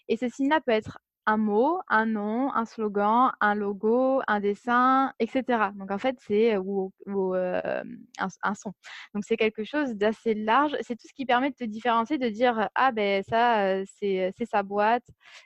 Et 0.07 0.17
ce 0.17 0.27
signe-là 0.29 0.61
peut 0.61 0.71
être 0.71 0.99
un 1.25 1.37
mot, 1.37 1.79
un 1.87 2.05
nom, 2.05 2.53
un 2.53 2.65
slogan, 2.65 3.31
un 3.41 3.55
logo, 3.55 4.21
un 4.27 4.39
dessin, 4.39 5.13
etc. 5.19 5.43
Donc 5.75 5.91
en 5.91 5.97
fait, 5.97 6.17
c'est 6.19 6.57
ou, 6.57 6.91
un, 7.35 8.53
son. 8.55 8.73
Donc 9.13 9.23
c'est 9.25 9.37
quelque 9.37 9.63
chose 9.63 9.95
d'assez 9.95 10.33
large. 10.33 10.75
C'est 10.81 10.95
tout 10.95 11.07
ce 11.07 11.13
qui 11.13 11.25
permet 11.25 11.51
de 11.51 11.55
te 11.55 11.63
différencier, 11.63 12.17
de 12.17 12.29
dire 12.29 12.69
ah 12.75 12.91
ben 12.91 13.23
ça 13.23 13.83
c'est 13.85 14.33
sa 14.45 14.63
boîte, 14.63 15.05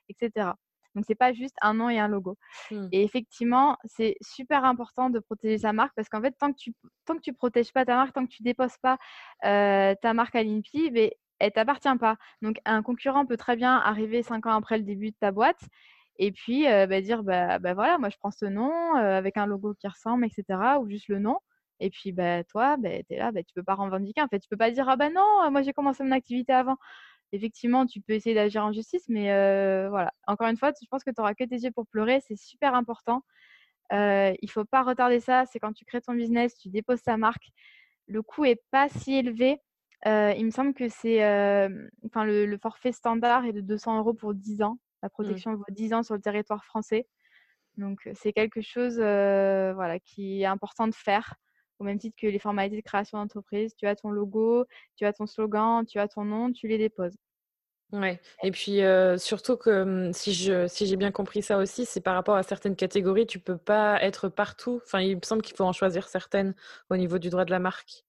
etc. 0.09 0.51
Donc 0.95 1.05
c'est 1.07 1.15
pas 1.15 1.33
juste 1.33 1.55
un 1.61 1.73
nom 1.73 1.89
et 1.89 1.99
un 1.99 2.07
logo. 2.07 2.35
Mmh. 2.71 2.87
Et 2.91 3.03
effectivement, 3.03 3.77
c'est 3.85 4.15
super 4.21 4.65
important 4.65 5.09
de 5.09 5.19
protéger 5.19 5.59
sa 5.59 5.73
marque 5.73 5.93
parce 5.95 6.09
qu'en 6.09 6.21
fait, 6.21 6.35
tant 6.37 6.51
que 6.51 6.57
tu 6.57 6.73
tant 7.05 7.15
que 7.15 7.21
tu 7.21 7.33
protèges 7.33 7.71
pas 7.71 7.85
ta 7.85 7.95
marque, 7.95 8.13
tant 8.13 8.25
que 8.25 8.31
tu 8.31 8.43
déposes 8.43 8.77
pas 8.81 8.97
ta 9.41 10.13
marque 10.13 10.35
à 10.35 10.43
l'INPI, 10.43 10.91
ben, 10.91 11.09
elle 11.39 11.51
t'appartient 11.51 11.95
pas. 11.99 12.17
Donc, 12.41 12.57
un 12.65 12.81
concurrent 12.83 13.25
peut 13.25 13.37
très 13.37 13.55
bien 13.55 13.77
arriver 13.77 14.23
cinq 14.23 14.45
ans 14.45 14.55
après 14.55 14.77
le 14.77 14.83
début 14.83 15.11
de 15.11 15.15
ta 15.19 15.31
boîte 15.31 15.61
et 16.19 16.31
puis 16.31 16.65
bah, 16.65 17.01
dire 17.01 17.23
bah, 17.23 17.59
bah, 17.59 17.73
voilà, 17.73 17.97
moi 17.97 18.09
je 18.09 18.17
prends 18.17 18.31
ce 18.31 18.45
nom 18.45 18.95
avec 18.95 19.37
un 19.37 19.45
logo 19.45 19.73
qui 19.75 19.87
ressemble, 19.87 20.25
etc. 20.25 20.79
ou 20.81 20.89
juste 20.89 21.07
le 21.07 21.19
nom. 21.19 21.39
Et 21.79 21.89
puis 21.89 22.11
bah, 22.11 22.43
toi, 22.43 22.75
bah, 22.77 22.89
tu 23.07 23.13
es 23.15 23.17
là, 23.17 23.31
bah, 23.31 23.41
tu 23.43 23.53
peux 23.55 23.63
pas 23.63 23.75
revendiquer. 23.75 24.21
En 24.21 24.27
fait, 24.27 24.39
tu 24.39 24.49
peux 24.49 24.57
pas 24.57 24.69
dire 24.71 24.87
ah 24.89 24.97
ben 24.97 25.13
non, 25.13 25.49
moi 25.51 25.61
j'ai 25.61 25.73
commencé 25.73 26.03
mon 26.03 26.11
activité 26.11 26.53
avant. 26.53 26.77
Effectivement, 27.31 27.85
tu 27.85 28.01
peux 28.01 28.13
essayer 28.13 28.35
d'agir 28.35 28.65
en 28.65 28.73
justice, 28.73 29.05
mais 29.09 29.27
voilà. 29.89 30.11
Encore 30.27 30.47
une 30.49 30.57
fois, 30.57 30.71
je 30.81 30.87
pense 30.91 31.03
que 31.03 31.11
tu 31.11 31.21
auras 31.21 31.33
que 31.35 31.43
tes 31.45 31.57
yeux 31.57 31.71
pour 31.71 31.87
pleurer. 31.87 32.21
C'est 32.27 32.37
super 32.37 32.75
important. 32.75 33.23
Il 33.91 34.37
il 34.41 34.51
faut 34.51 34.65
pas 34.65 34.83
retarder 34.83 35.19
ça. 35.21 35.45
C'est 35.47 35.59
quand 35.59 35.73
tu 35.73 35.85
crées 35.85 36.01
ton 36.01 36.13
business, 36.15 36.57
tu 36.57 36.69
déposes 36.69 37.03
ta 37.03 37.17
marque. 37.17 37.49
Le 38.07 38.21
coût 38.23 38.45
est 38.45 38.61
pas 38.71 38.89
si 38.89 39.15
élevé 39.15 39.61
il 40.05 40.45
me 40.45 40.51
semble 40.51 40.73
que 40.73 40.87
c'est, 40.87 41.19
enfin 42.05 42.23
le 42.25 42.57
forfait 42.57 42.91
standard 42.91 43.45
est 43.45 43.53
de 43.53 43.61
200 43.61 43.99
euros 43.99 44.13
pour 44.13 44.33
10 44.33 44.61
ans. 44.61 44.77
La 45.01 45.07
mmh. 45.07 45.11
protection 45.11 45.55
vaut 45.55 45.63
10 45.69 45.93
ans 45.93 46.03
sur 46.03 46.15
le 46.15 46.21
territoire 46.21 46.63
français. 46.65 47.07
Donc 47.77 48.09
c'est 48.13 48.33
quelque 48.33 48.61
chose, 48.61 48.95
voilà, 48.97 49.99
qui 49.99 50.41
est 50.41 50.45
important 50.45 50.87
de 50.87 50.95
faire, 50.95 51.35
au 51.79 51.85
même 51.85 51.97
titre 51.97 52.15
que 52.19 52.27
les 52.27 52.39
formalités 52.39 52.77
de 52.77 52.81
création 52.81 53.17
d'entreprise. 53.17 53.73
Tu 53.75 53.87
as 53.87 53.95
ton 53.95 54.09
logo, 54.09 54.65
tu 54.97 55.05
as 55.05 55.13
ton 55.13 55.25
slogan, 55.25 55.85
tu 55.85 55.99
as 55.99 56.07
ton 56.07 56.25
nom, 56.25 56.51
tu 56.51 56.67
les 56.67 56.77
déposes. 56.77 57.15
Ouais 57.91 58.21
et 58.43 58.51
puis, 58.51 58.81
surtout 59.17 59.57
que, 59.57 60.09
mmh, 60.09 60.13
si 60.13 60.33
je 60.33 60.67
si 60.67 60.85
j'ai 60.85 60.95
bien 60.95 61.11
compris 61.11 61.41
ça 61.41 61.57
aussi, 61.57 61.85
c'est 61.85 62.01
par 62.01 62.13
rapport 62.15 62.35
à 62.35 62.43
certaines 62.43 62.75
catégories, 62.75 63.25
tu 63.25 63.39
peux 63.39 63.57
pas 63.57 64.01
être 64.03 64.29
partout. 64.29 64.81
Enfin, 64.85 65.01
il 65.01 65.15
me 65.15 65.21
semble 65.23 65.41
qu'il 65.41 65.55
faut 65.55 65.63
en 65.63 65.73
choisir 65.73 66.07
certaines 66.07 66.53
au 66.89 66.97
niveau 66.97 67.17
du 67.17 67.29
droit 67.29 67.45
de 67.45 67.51
la 67.51 67.59
marque. 67.59 68.05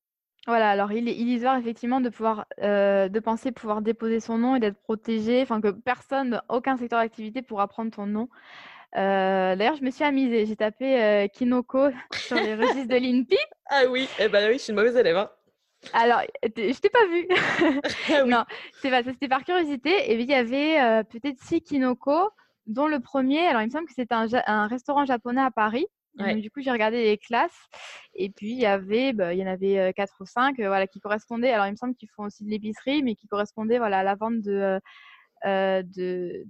Voilà, 0.47 0.71
alors 0.71 0.91
il 0.93 1.09
est 1.09 1.15
illusoire 1.15 1.57
effectivement 1.59 2.01
de 2.01 2.09
pouvoir, 2.09 2.47
de 2.59 3.19
penser 3.21 3.53
pouvoir 3.53 3.83
déposer 3.83 4.21
son 4.21 4.39
nom 4.39 4.57
et 4.57 4.61
d'être 4.61 4.81
protégé, 4.81 5.43
enfin 5.43 5.61
que 5.61 5.69
personne, 5.69 6.41
aucun 6.49 6.77
secteur 6.77 7.01
d'activité 7.01 7.43
pourra 7.43 7.69
prendre 7.69 7.91
ton 7.91 8.07
nom. 8.07 8.29
d'ailleurs, 8.95 9.77
je 9.77 9.85
me 9.85 9.91
suis 9.91 10.03
amusée, 10.03 10.47
j'ai 10.47 10.57
tapé, 10.57 11.29
Kinoko 11.35 11.91
sur 12.15 12.37
les 12.37 12.55
registres 12.55 12.89
de 12.89 12.97
l'INPI. 12.97 13.37
Ah 13.67 13.83
oui, 13.89 14.09
eh 14.19 14.29
ben 14.29 14.49
oui, 14.49 14.55
je 14.55 14.63
suis 14.63 14.71
une 14.71 14.77
mauvaise 14.77 14.97
élève, 14.97 15.19
hein. 15.19 15.31
Alors, 15.93 16.21
je 16.43 16.81
t'ai 16.81 16.91
pas 16.91 17.07
vue. 17.07 17.29
Ah 18.13 18.25
non, 18.25 18.45
c'est 18.81 18.91
pas 18.91 19.03
c'était 19.03 19.29
par 19.29 19.45
curiosité 19.45 19.91
et 19.91 20.15
il 20.15 20.29
y 20.29 20.35
avait, 20.35 21.05
peut-être 21.05 21.39
six 21.39 21.61
Kinoko, 21.61 22.31
dont 22.67 22.89
le 22.89 23.01
premier, 23.01 23.47
alors 23.47 23.61
il 23.61 23.67
me 23.67 23.71
semble 23.71 23.87
que 23.87 23.95
c'était 23.95 24.15
un 24.15 24.67
restaurant 24.67 25.05
japonais 25.05 25.43
à 25.43 25.51
Paris 25.51 25.87
du 26.15 26.51
coup, 26.51 26.61
j'ai 26.61 26.71
regardé 26.71 27.05
les 27.05 27.19
classes 27.19 27.69
et 28.15 28.31
puis 28.31 28.53
il 28.53 28.59
y 28.59 28.67
avait, 28.67 29.13
bah, 29.13 29.33
il 29.33 29.41
y 29.41 29.43
en 29.43 29.51
avait 29.51 29.93
quatre 29.95 30.15
ou 30.21 30.27
cinq, 30.27 30.57
voilà, 30.59 30.87
qui 30.87 31.01
correspondaient. 31.01 31.53
Alors, 31.53 31.67
il 31.67 31.73
me 31.73 31.77
semble 31.77 31.95
qu'ils 31.95 32.11
font 32.11 32.25
aussi 32.25 32.45
de 32.45 32.51
l'épicerie, 32.51 33.03
mais 33.03 33.15
qui 33.15 33.27
correspondaient, 33.27 33.79
voilà, 33.79 34.01
à 34.01 34.03
la 34.03 34.15
vente 34.15 34.41
de, 34.41 34.81
de, 35.45 36.45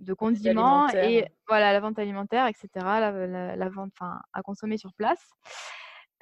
de, 0.00 0.14
condiments 0.14 0.88
et 0.90 1.26
voilà, 1.46 1.72
la 1.72 1.80
vente 1.80 1.98
alimentaire, 1.98 2.46
etc. 2.46 2.68
La, 2.74 3.56
la, 3.56 3.68
vente, 3.68 3.92
enfin, 3.98 4.20
à 4.32 4.42
consommer 4.42 4.78
sur 4.78 4.92
place. 4.94 5.24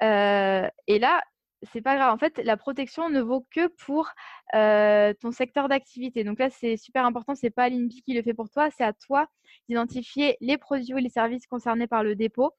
et 0.01 0.99
là, 0.99 1.21
c'est 1.63 1.81
pas 1.81 1.95
grave. 1.95 2.13
En 2.13 2.17
fait, 2.17 2.37
la 2.43 2.57
protection 2.57 3.09
ne 3.09 3.21
vaut 3.21 3.45
que 3.51 3.67
pour 3.67 4.09
ton 4.53 5.31
secteur 5.31 5.67
d'activité. 5.69 6.23
Donc 6.23 6.39
là, 6.39 6.49
c'est 6.49 6.77
super 6.77 7.05
important. 7.05 7.35
C'est 7.35 7.49
pas 7.49 7.69
l'INPI 7.69 8.01
qui 8.03 8.13
le 8.13 8.21
fait 8.21 8.33
pour 8.33 8.49
toi. 8.49 8.69
C'est 8.71 8.83
à 8.83 8.93
toi 8.93 9.27
d'identifier 9.67 10.37
les 10.41 10.57
produits 10.57 10.93
ou 10.93 10.97
les 10.97 11.09
services 11.09 11.47
concernés 11.47 11.87
par 11.87 12.03
le 12.03 12.15
dépôt 12.15 12.51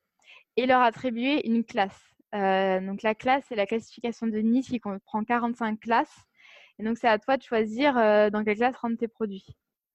et 0.57 0.66
leur 0.66 0.82
attribuer 0.82 1.46
une 1.46 1.64
classe. 1.64 1.99
donc 2.32 3.03
la 3.03 3.14
classe, 3.14 3.44
c'est 3.49 3.57
la 3.57 3.66
classification 3.66 4.26
de 4.26 4.38
Nice 4.38 4.68
qui 4.68 4.80
comprend 4.80 5.24
45 5.24 5.80
classes. 5.80 6.24
Et 6.78 6.84
donc, 6.84 6.99
c'est 6.99 7.09
à 7.09 7.18
toi 7.18 7.36
de 7.36 7.42
choisir 7.42 7.94
dans 8.30 8.44
quelle 8.44 8.57
classe 8.57 8.76
rentrent 8.76 8.99
tes 8.99 9.09
produits. 9.09 9.46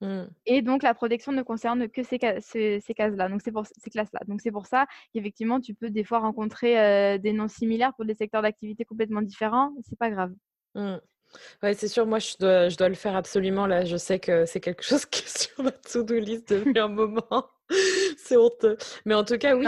Mmh. 0.03 0.23
Et 0.45 0.61
donc, 0.61 0.83
la 0.83 0.93
protection 0.93 1.31
ne 1.31 1.41
concerne 1.41 1.87
que 1.87 2.03
ces, 2.03 2.19
ces, 2.41 2.93
cases-là, 2.93 3.29
donc 3.29 3.41
c'est 3.41 3.53
pour 3.53 3.65
ces 3.65 3.89
classes-là. 3.89 4.19
Donc, 4.27 4.41
c'est 4.41 4.51
pour 4.51 4.65
ça 4.65 4.85
qu'effectivement, 5.13 5.61
tu 5.61 5.73
peux 5.73 5.89
des 5.89 6.03
fois 6.03 6.19
rencontrer 6.19 7.17
des 7.19 7.31
noms 7.31 7.47
similaires 7.47 7.93
pour 7.95 8.05
des 8.05 8.13
secteurs 8.13 8.41
d'activité 8.41 8.83
complètement 8.83 9.21
différents. 9.21 9.71
C'est 9.87 9.97
pas 9.97 10.09
grave. 10.09 10.33
Mmh. 10.75 10.97
Ouais, 11.61 11.73
c'est 11.73 11.87
sûr, 11.87 12.05
moi 12.05 12.19
je 12.19 12.35
dois, 12.39 12.69
je 12.69 12.77
dois 12.77 12.89
le 12.89 12.95
faire 12.95 13.15
absolument. 13.15 13.65
Là, 13.65 13.85
je 13.85 13.97
sais 13.97 14.19
que 14.19 14.45
c'est 14.45 14.59
quelque 14.59 14.83
chose 14.83 15.05
qui 15.05 15.23
est 15.23 15.37
sur 15.37 15.63
ma 15.63 15.71
to-do 15.71 16.15
list 16.15 16.53
depuis 16.53 16.79
un 16.79 16.89
moment. 16.89 17.49
c'est 18.17 18.37
honteux. 18.37 18.77
Mais 19.05 19.13
en 19.13 19.23
tout 19.23 19.37
cas, 19.37 19.55
oui, 19.55 19.65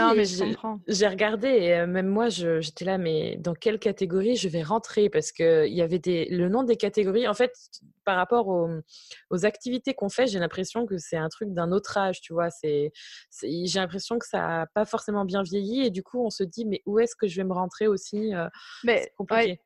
j'ai 0.86 1.08
regardé 1.08 1.48
et 1.48 1.74
euh, 1.74 1.86
même 1.86 2.06
moi, 2.06 2.28
j'étais 2.28 2.84
là, 2.84 2.98
mais 2.98 3.36
dans 3.38 3.54
quelle 3.54 3.78
catégorie 3.78 4.36
je 4.36 4.48
vais 4.48 4.62
rentrer? 4.62 5.08
Parce 5.08 5.32
qu'il 5.32 5.72
y 5.72 5.82
avait 5.82 5.98
des, 5.98 6.26
le 6.26 6.48
nom 6.48 6.62
des 6.62 6.76
catégories. 6.76 7.28
En 7.28 7.34
fait, 7.34 7.52
par 8.04 8.16
rapport 8.16 8.48
aux, 8.48 8.68
aux 9.30 9.46
activités 9.46 9.94
qu'on 9.94 10.08
fait, 10.08 10.26
j'ai 10.26 10.38
l'impression 10.38 10.86
que 10.86 10.98
c'est 10.98 11.16
un 11.16 11.28
truc 11.28 11.52
d'un 11.52 11.72
autre 11.72 11.96
âge, 11.98 12.20
tu 12.20 12.32
vois? 12.32 12.50
C'est, 12.50 12.92
j'ai 13.42 13.78
l'impression 13.78 14.18
que 14.18 14.26
ça 14.26 14.38
n'a 14.38 14.66
pas 14.74 14.84
forcément 14.84 15.24
bien 15.24 15.42
vieilli 15.42 15.86
et 15.86 15.90
du 15.90 16.02
coup, 16.02 16.24
on 16.24 16.30
se 16.30 16.42
dit, 16.42 16.64
mais 16.64 16.82
où 16.86 16.98
est-ce 16.98 17.16
que 17.16 17.26
je 17.26 17.36
vais 17.36 17.44
me 17.44 17.52
rentrer 17.52 17.88
aussi 17.88 18.34
euh, 18.34 18.48
compliqué. 19.16 19.60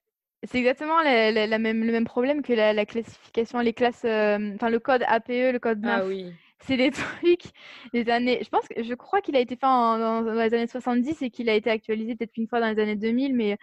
C'est 0.45 0.59
exactement 0.59 1.03
la, 1.03 1.59
même, 1.59 1.85
le 1.85 1.93
même 1.93 2.07
problème 2.07 2.41
que 2.41 2.55
la, 2.55 2.87
classification, 2.87 3.59
les 3.61 3.74
classes, 3.74 4.05
euh, 4.07 4.55
enfin 4.55 4.70
le 4.70 4.78
code 4.78 5.05
APE, 5.07 5.53
le 5.53 5.59
code 5.59 5.83
9. 5.83 6.01
Ah 6.03 6.07
oui. 6.07 6.33
C'est 6.61 6.77
des 6.77 6.91
trucs 7.23 7.53
des 7.93 8.09
années. 8.11 8.41
Je 8.43 8.49
pense 8.49 8.67
que 8.69 8.83
je 8.83 8.95
crois 8.95 9.21
qu'il 9.21 9.37
a 9.37 9.41
été 9.41 9.57
fait 9.57 9.67
dans, 9.67 10.21
les 10.23 10.55
années 10.55 10.67
70 10.67 11.23
et 11.23 11.31
qu'il 11.31 11.49
a 11.49 11.55
été 11.55 11.71
actualisé 11.71 12.17
peut-être 12.17 12.33
qu'une 12.33 12.49
fois 12.49 12.61
dans 12.61 12.69
les 12.69 12.81
années 12.81 12.97
2000, 12.97 13.35
mais 13.35 13.59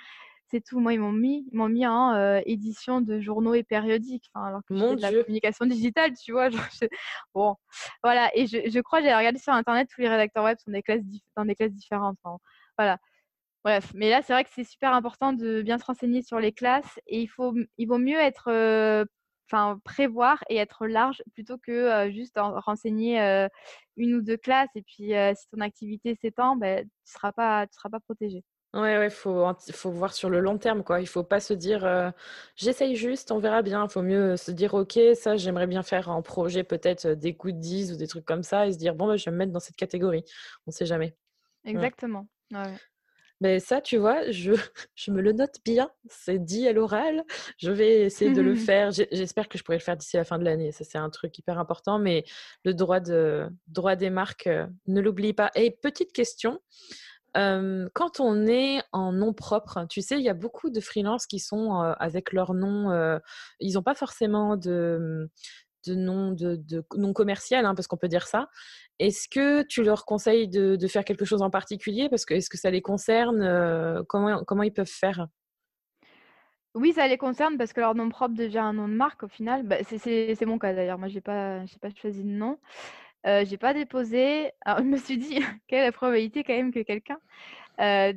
c'est 0.49 0.63
tout. 0.63 0.79
Moi, 0.79 0.93
ils 0.93 0.99
m'ont 0.99 1.11
mis, 1.11 1.45
ils 1.51 1.57
m'ont 1.57 1.69
mis 1.69 1.85
en 1.85 2.13
euh, 2.13 2.39
édition 2.45 3.01
de 3.01 3.19
journaux 3.19 3.53
et 3.53 3.63
périodiques, 3.63 4.29
enfin, 4.33 4.47
alors 4.47 4.61
que 4.67 4.73
Mon 4.73 4.95
de 4.95 5.01
la 5.01 5.11
communication 5.11 5.65
digitale, 5.65 6.13
tu 6.13 6.31
vois. 6.31 6.49
Bon, 7.35 7.55
voilà. 8.03 8.31
Et 8.35 8.47
je, 8.47 8.69
je 8.69 8.79
crois, 8.79 9.01
j'ai 9.01 9.13
regardé 9.13 9.39
sur 9.39 9.53
internet, 9.53 9.89
tous 9.93 10.01
les 10.01 10.09
rédacteurs 10.09 10.45
web 10.45 10.57
sont 10.63 10.71
des 10.71 10.81
classes 10.81 11.03
dans 11.35 11.45
des 11.45 11.55
classes 11.55 11.73
différentes. 11.73 12.17
voilà. 12.77 12.97
Bref, 13.63 13.91
mais 13.93 14.09
là, 14.09 14.21
c'est 14.21 14.31
vrai 14.31 14.45
que 14.45 14.49
c'est 14.53 14.63
super 14.63 14.93
important 14.93 15.33
de 15.33 15.61
bien 15.61 15.77
se 15.77 15.83
renseigner 15.83 16.21
sur 16.21 16.39
les 16.39 16.53
classes 16.53 17.01
et 17.05 17.19
il, 17.19 17.27
faut, 17.27 17.53
il 17.77 17.85
vaut 17.85 17.97
mieux 17.97 18.17
être, 18.17 19.05
enfin, 19.49 19.79
prévoir 19.83 20.43
et 20.49 20.57
être 20.57 20.87
large 20.87 21.23
plutôt 21.33 21.57
que 21.57 22.09
juste 22.11 22.37
renseigner 22.37 23.47
une 23.95 24.15
ou 24.15 24.21
deux 24.21 24.37
classes 24.37 24.69
et 24.75 24.81
puis 24.81 25.13
si 25.35 25.47
ton 25.51 25.61
activité 25.61 26.15
s'étend, 26.21 26.55
ben, 26.55 26.81
tu 26.81 26.85
ne 26.85 27.11
seras, 27.11 27.31
pas, 27.31 27.65
seras 27.71 27.89
pas 27.89 27.99
protégé. 27.99 28.43
Ouais, 28.73 28.97
ouais, 28.97 29.09
faut, 29.09 29.47
faut 29.71 29.91
voir 29.91 30.13
sur 30.13 30.29
le 30.29 30.39
long 30.39 30.57
terme, 30.57 30.83
quoi. 30.83 30.99
Il 30.99 31.07
faut 31.07 31.23
pas 31.23 31.39
se 31.39 31.53
dire, 31.53 32.13
j'essaye 32.55 32.95
juste, 32.95 33.31
on 33.31 33.39
verra 33.39 33.61
bien. 33.61 33.85
Il 33.85 33.89
faut 33.89 34.01
mieux 34.01 34.35
se 34.37 34.51
dire, 34.51 34.73
ok, 34.73 34.99
ça, 35.15 35.37
j'aimerais 35.37 35.67
bien 35.67 35.83
faire 35.83 36.09
un 36.09 36.21
projet, 36.21 36.63
peut-être 36.63 37.07
des 37.07 37.35
coups 37.35 37.53
de 37.53 37.59
10 37.59 37.93
ou 37.93 37.95
des 37.95 38.07
trucs 38.07 38.25
comme 38.25 38.43
ça, 38.43 38.67
et 38.67 38.73
se 38.73 38.77
dire, 38.77 38.93
bon, 38.93 39.07
bah, 39.07 39.15
je 39.15 39.25
vais 39.25 39.31
me 39.31 39.37
mettre 39.37 39.53
dans 39.53 39.59
cette 39.59 39.77
catégorie. 39.77 40.23
On 40.67 40.71
ne 40.71 40.73
sait 40.73 40.85
jamais. 40.85 41.15
Exactement. 41.63 42.27
Ouais. 42.51 42.75
Mais 43.39 43.59
ça, 43.59 43.81
tu 43.81 43.97
vois, 43.97 44.29
je, 44.31 44.53
je 44.95 45.11
me 45.11 45.21
le 45.21 45.31
note 45.31 45.57
bien. 45.63 45.89
C'est 46.09 46.39
dit 46.39 46.67
à 46.67 46.73
l'oral. 46.73 47.23
Je 47.57 47.71
vais 47.71 48.01
essayer 48.01 48.33
de 48.33 48.41
le 48.41 48.55
faire. 48.55 48.91
J'espère 48.91 49.47
que 49.47 49.57
je 49.57 49.63
pourrai 49.63 49.77
le 49.77 49.83
faire 49.83 49.97
d'ici 49.97 50.17
la 50.17 50.23
fin 50.23 50.39
de 50.39 50.43
l'année. 50.43 50.71
Ça, 50.71 50.83
c'est 50.83 50.97
un 50.97 51.09
truc 51.09 51.37
hyper 51.37 51.59
important. 51.59 51.99
Mais 51.99 52.23
le 52.63 52.73
droit, 52.73 52.99
de, 52.99 53.47
droit 53.67 53.95
des 53.95 54.09
marques, 54.09 54.47
euh, 54.47 54.65
ne 54.87 55.01
l'oublie 55.01 55.33
pas. 55.33 55.51
Et 55.55 55.71
petite 55.71 56.13
question. 56.13 56.59
quand 57.35 58.19
on 58.19 58.47
est 58.47 58.81
en 58.91 59.11
nom 59.11 59.31
propre, 59.33 59.85
tu 59.89 60.01
sais, 60.01 60.17
il 60.17 60.23
y 60.23 60.29
a 60.29 60.33
beaucoup 60.33 60.71
de 60.71 60.79
freelances 60.79 61.27
qui 61.27 61.39
sont 61.39 61.83
euh, 61.83 61.93
avec 61.99 62.33
leur 62.33 62.55
nom. 62.55 62.89
Euh, 62.91 63.19
ils 63.59 63.73
n'ont 63.73 63.83
pas 63.83 63.93
forcément 63.93 64.57
de, 64.57 65.29
de 65.87 65.95
nom, 65.95 66.31
de, 66.31 66.81
commercial, 67.13 67.65
hein, 67.65 67.75
parce 67.75 67.87
qu'on 67.87 67.97
peut 67.97 68.07
dire 68.07 68.27
ça. 68.27 68.49
Est-ce 68.99 69.27
que 69.29 69.63
tu 69.63 69.83
leur 69.83 70.05
conseilles 70.05 70.47
de, 70.47 70.87
faire 70.87 71.05
quelque 71.05 71.25
chose 71.25 71.41
en 71.41 71.49
particulier? 71.49 72.09
Parce 72.09 72.25
que 72.25 72.33
est-ce 72.33 72.49
que 72.49 72.57
ça 72.57 72.69
les 72.69 72.81
concerne 72.81 73.41
euh, 73.41 74.03
comment, 74.07 74.63
ils 74.63 74.73
peuvent 74.73 74.87
faire? 74.87 75.27
Oui, 76.75 76.93
ça 76.93 77.07
les 77.07 77.17
concerne 77.17 77.57
parce 77.57 77.73
que 77.73 77.79
leur 77.79 77.95
nom 77.95 78.09
propre 78.09 78.35
devient 78.35 78.59
un 78.59 78.73
nom 78.73 78.87
de 78.87 78.93
marque 78.93 79.23
au 79.23 79.27
final. 79.27 79.63
Bah, 79.63 79.77
c'est 79.83 80.45
mon 80.45 80.59
cas 80.59 80.73
d'ailleurs. 80.73 80.99
Moi, 80.99 81.07
je 81.07 81.15
n'ai 81.15 81.21
pas, 81.21 81.63
choisi 81.99 82.23
de 82.23 82.29
nom. 82.29 82.59
Euh, 83.25 83.43
j'ai 83.45 83.57
pas 83.57 83.73
déposé. 83.73 84.51
Alors, 84.61 84.79
je 84.83 84.85
me 84.85 84.97
suis 84.97 85.17
dit, 85.17 85.39
quelle 85.67 85.79
est 85.79 85.85
la 85.85 85.91
probabilité 85.91 86.43
quand 86.43 86.53
même 86.53 86.73
que 86.73 86.81
quelqu'un 86.81 87.17
euh, 87.79 88.13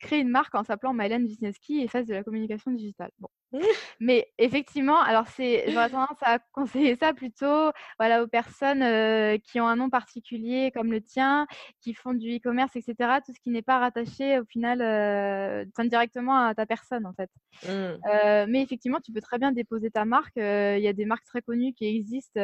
crée 0.00 0.20
une 0.20 0.28
marque 0.28 0.54
en 0.54 0.64
s'appelant 0.64 0.94
Mylène 0.94 1.26
Wisniewski 1.26 1.82
et 1.82 1.88
fasse 1.88 2.06
de 2.06 2.14
la 2.14 2.24
communication 2.24 2.70
digitale? 2.70 3.10
Mais 4.00 4.28
effectivement, 4.38 5.00
alors 5.00 5.26
c'est, 5.28 5.70
j'aurais 5.70 5.90
tendance 5.90 6.18
à 6.22 6.38
conseiller 6.52 6.96
ça 6.96 7.12
plutôt 7.12 7.70
voilà, 7.98 8.22
aux 8.22 8.26
personnes 8.26 8.82
euh, 8.82 9.38
qui 9.38 9.60
ont 9.60 9.66
un 9.66 9.76
nom 9.76 9.90
particulier 9.90 10.70
comme 10.74 10.90
le 10.90 11.00
tien, 11.00 11.46
qui 11.80 11.94
font 11.94 12.14
du 12.14 12.36
e-commerce, 12.36 12.74
etc. 12.76 13.20
Tout 13.24 13.32
ce 13.32 13.40
qui 13.40 13.50
n'est 13.50 13.62
pas 13.62 13.78
rattaché 13.78 14.38
au 14.38 14.44
final 14.44 14.80
euh, 14.82 15.64
directement 15.84 16.46
à 16.46 16.54
ta 16.54 16.66
personne 16.66 17.06
en 17.06 17.12
fait. 17.12 17.30
Mmh. 17.64 17.68
Euh, 17.68 18.46
mais 18.48 18.62
effectivement, 18.62 19.00
tu 19.00 19.12
peux 19.12 19.20
très 19.20 19.38
bien 19.38 19.52
déposer 19.52 19.90
ta 19.90 20.04
marque. 20.04 20.36
Il 20.36 20.80
y 20.82 20.88
a 20.88 20.92
des 20.92 21.04
marques 21.04 21.24
très 21.24 21.42
connues 21.42 21.72
qui 21.74 21.86
existent 21.86 22.40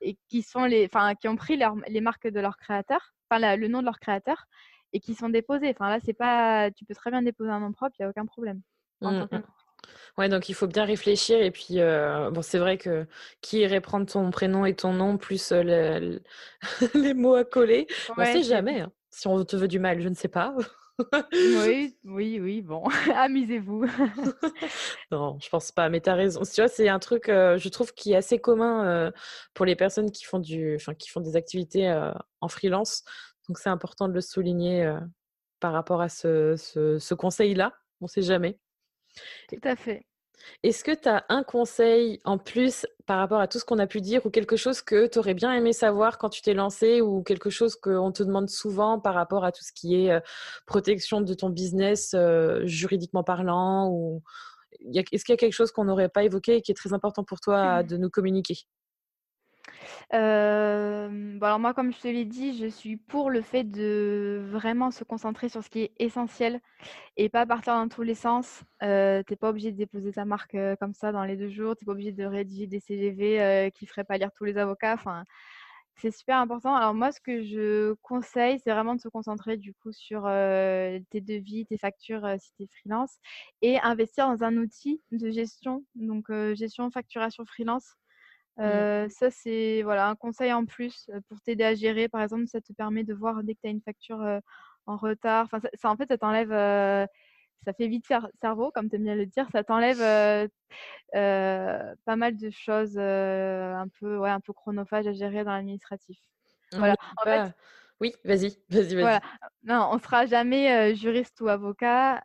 et 0.00 0.16
qui 0.28 0.42
sont 0.42 0.64
les, 0.64 0.86
enfin, 0.86 1.14
qui 1.14 1.28
ont 1.28 1.36
pris 1.36 1.60
les 1.88 2.00
marques 2.00 2.28
de 2.28 2.40
leurs 2.40 2.56
créateurs, 2.56 3.12
enfin 3.30 3.56
le 3.56 3.68
nom 3.68 3.80
de 3.80 3.84
leurs 3.84 4.00
créateurs 4.00 4.46
et 4.92 5.00
qui 5.00 5.14
sont 5.14 5.28
déposés. 5.28 5.70
Enfin 5.70 5.88
là, 5.88 5.98
c'est 6.04 6.12
pas, 6.12 6.70
tu 6.70 6.84
peux 6.84 6.94
très 6.94 7.10
bien 7.10 7.22
déposer 7.22 7.50
un 7.50 7.60
nom 7.60 7.72
propre, 7.72 7.94
il 7.98 8.02
n'y 8.02 8.06
a 8.06 8.10
aucun 8.10 8.26
problème. 8.26 8.60
Mmh, 9.00 9.26
Ouais, 10.18 10.28
donc 10.28 10.48
il 10.48 10.54
faut 10.54 10.66
bien 10.66 10.84
réfléchir. 10.84 11.40
Et 11.40 11.50
puis, 11.50 11.80
euh, 11.80 12.30
bon, 12.30 12.42
c'est 12.42 12.58
vrai 12.58 12.78
que 12.78 13.06
qui 13.40 13.60
irait 13.60 13.80
prendre 13.80 14.06
ton 14.06 14.30
prénom 14.30 14.64
et 14.64 14.74
ton 14.74 14.92
nom 14.92 15.16
plus 15.16 15.52
euh, 15.52 16.18
les 16.94 17.14
mots 17.14 17.34
à 17.34 17.44
coller? 17.44 17.86
On 18.16 18.20
ne 18.20 18.26
sait 18.26 18.42
jamais. 18.42 18.80
Hein. 18.80 18.92
Si 19.10 19.26
on 19.26 19.42
te 19.44 19.56
veut 19.56 19.68
du 19.68 19.78
mal, 19.78 20.00
je 20.00 20.08
ne 20.08 20.14
sais 20.14 20.28
pas. 20.28 20.54
oui, 21.32 21.96
oui, 22.04 22.38
oui, 22.40 22.62
bon, 22.62 22.84
amusez-vous. 23.16 23.86
non, 25.10 25.38
je 25.40 25.48
pense 25.48 25.72
pas, 25.72 25.88
mais 25.88 26.00
tu 26.00 26.10
as 26.10 26.14
raison. 26.14 26.42
Tu 26.42 26.60
vois, 26.60 26.68
c'est 26.68 26.88
un 26.88 26.98
truc, 26.98 27.28
euh, 27.28 27.56
je 27.56 27.68
trouve, 27.68 27.94
qui 27.94 28.12
est 28.12 28.16
assez 28.16 28.38
commun 28.38 29.10
pour 29.54 29.64
les 29.64 29.76
personnes 29.76 30.10
qui 30.10 30.24
font, 30.24 30.38
du, 30.38 30.78
qui 30.98 31.08
font 31.08 31.20
des 31.20 31.36
activités 31.36 31.90
en 32.40 32.48
freelance. 32.48 33.04
Donc, 33.48 33.58
c'est 33.58 33.70
important 33.70 34.06
de 34.06 34.12
le 34.12 34.20
souligner 34.20 34.94
par 35.60 35.72
rapport 35.72 36.00
à 36.00 36.08
ce, 36.08 36.56
ce, 36.56 36.98
ce 36.98 37.14
conseil-là. 37.14 37.72
On 38.00 38.04
ne 38.04 38.08
sait 38.08 38.22
jamais. 38.22 38.58
Tout 39.48 39.68
à 39.68 39.76
fait. 39.76 40.04
Est-ce 40.62 40.84
que 40.84 40.92
tu 40.92 41.08
as 41.08 41.24
un 41.28 41.42
conseil 41.42 42.20
en 42.24 42.38
plus 42.38 42.86
par 43.06 43.18
rapport 43.18 43.40
à 43.40 43.48
tout 43.48 43.58
ce 43.58 43.64
qu'on 43.64 43.78
a 43.78 43.86
pu 43.86 44.00
dire 44.00 44.24
ou 44.24 44.30
quelque 44.30 44.56
chose 44.56 44.80
que 44.80 45.06
tu 45.06 45.18
aurais 45.18 45.34
bien 45.34 45.52
aimé 45.52 45.74
savoir 45.74 46.16
quand 46.16 46.30
tu 46.30 46.40
t'es 46.40 46.54
lancé 46.54 47.02
ou 47.02 47.22
quelque 47.22 47.50
chose 47.50 47.76
qu'on 47.76 48.10
te 48.10 48.22
demande 48.22 48.48
souvent 48.48 48.98
par 48.98 49.14
rapport 49.14 49.44
à 49.44 49.52
tout 49.52 49.62
ce 49.62 49.72
qui 49.72 50.06
est 50.06 50.18
protection 50.66 51.20
de 51.20 51.34
ton 51.34 51.50
business 51.50 52.16
juridiquement 52.64 53.22
parlant 53.22 53.88
ou 53.90 54.22
est-ce 54.94 55.24
qu'il 55.24 55.32
y 55.32 55.36
a 55.36 55.36
quelque 55.36 55.52
chose 55.52 55.72
qu'on 55.72 55.84
n'aurait 55.84 56.08
pas 56.08 56.24
évoqué 56.24 56.56
et 56.56 56.62
qui 56.62 56.72
est 56.72 56.74
très 56.74 56.94
important 56.94 57.22
pour 57.22 57.40
toi 57.40 57.82
de 57.82 57.98
nous 57.98 58.08
communiquer? 58.08 58.56
Alors 60.10 61.58
moi, 61.58 61.74
comme 61.74 61.92
je 61.92 62.00
te 62.00 62.08
l'ai 62.08 62.24
dit, 62.24 62.56
je 62.58 62.66
suis 62.66 62.96
pour 62.96 63.30
le 63.30 63.42
fait 63.42 63.64
de 63.64 64.42
vraiment 64.50 64.90
se 64.90 65.04
concentrer 65.04 65.48
sur 65.48 65.62
ce 65.62 65.70
qui 65.70 65.82
est 65.82 65.92
essentiel 65.98 66.60
et 67.16 67.28
pas 67.28 67.46
partir 67.46 67.74
dans 67.74 67.88
tous 67.88 68.02
les 68.02 68.14
sens. 68.14 68.62
Euh, 68.82 69.22
tu 69.26 69.36
pas 69.36 69.50
obligé 69.50 69.72
de 69.72 69.76
déposer 69.76 70.12
ta 70.12 70.24
marque 70.24 70.56
comme 70.80 70.94
ça 70.94 71.12
dans 71.12 71.24
les 71.24 71.36
deux 71.36 71.50
jours. 71.50 71.76
Tu 71.76 71.84
pas 71.84 71.92
obligé 71.92 72.12
de 72.12 72.24
rédiger 72.24 72.66
des 72.66 72.80
CGV 72.80 73.70
qui 73.74 73.84
ne 73.84 73.88
feraient 73.88 74.04
pas 74.04 74.18
lire 74.18 74.30
tous 74.36 74.44
les 74.44 74.58
avocats. 74.58 74.94
Enfin, 74.94 75.24
c'est 75.96 76.10
super 76.10 76.38
important. 76.38 76.74
Alors 76.74 76.94
moi, 76.94 77.12
ce 77.12 77.20
que 77.20 77.42
je 77.42 77.94
conseille, 78.02 78.58
c'est 78.64 78.70
vraiment 78.72 78.94
de 78.94 79.00
se 79.00 79.08
concentrer 79.08 79.56
du 79.56 79.74
coup 79.74 79.92
sur 79.92 80.22
tes 80.24 81.20
devis, 81.20 81.66
tes 81.66 81.78
factures 81.78 82.26
si 82.38 82.52
tu 82.54 82.62
es 82.64 82.68
freelance 82.80 83.18
et 83.62 83.78
investir 83.80 84.28
dans 84.28 84.42
un 84.44 84.56
outil 84.56 85.02
de 85.12 85.30
gestion, 85.30 85.84
donc 85.94 86.30
gestion, 86.54 86.90
facturation 86.90 87.44
freelance. 87.44 87.96
Mmh. 88.60 89.08
ça, 89.10 89.30
c'est 89.30 89.82
voilà, 89.82 90.08
un 90.08 90.16
conseil 90.16 90.52
en 90.52 90.64
plus 90.66 91.10
pour 91.28 91.40
t'aider 91.40 91.64
à 91.64 91.74
gérer. 91.74 92.08
Par 92.08 92.22
exemple, 92.22 92.46
ça 92.46 92.60
te 92.60 92.72
permet 92.72 93.04
de 93.04 93.14
voir 93.14 93.42
dès 93.42 93.54
que 93.54 93.60
tu 93.62 93.68
as 93.68 93.70
une 93.70 93.82
facture 93.82 94.24
en 94.86 94.96
retard. 94.96 95.44
Enfin, 95.46 95.60
ça, 95.74 95.90
en 95.90 95.96
fait, 95.96 96.08
ça 96.08 96.18
t'enlève, 96.18 96.50
ça 97.64 97.72
fait 97.74 97.88
vite 97.88 98.06
faire 98.06 98.28
cerveau, 98.40 98.70
comme 98.72 98.88
tu 98.90 98.96
aimes 98.96 99.04
bien 99.04 99.14
le 99.16 99.26
dire. 99.26 99.48
Ça 99.52 99.64
t'enlève 99.64 99.98
pas 101.12 102.16
mal 102.16 102.36
de 102.36 102.50
choses 102.50 102.98
un 102.98 103.86
peu, 103.98 104.18
ouais, 104.18 104.30
un 104.30 104.40
peu 104.40 104.52
chronophages 104.52 105.06
à 105.06 105.12
gérer 105.12 105.44
dans 105.44 105.52
l'administratif. 105.52 106.18
Voilà. 106.72 106.96
En 107.16 107.24
fait, 107.24 107.52
Oui, 108.00 108.14
vas-y, 108.24 108.56
vas-y, 108.70 108.94
vas-y. 108.94 109.02
Voilà. 109.02 109.20
Non, 109.64 109.88
on 109.92 109.96
ne 109.96 110.00
sera 110.00 110.26
jamais 110.26 110.94
juriste 110.94 111.40
ou 111.40 111.48
avocat. 111.48 112.22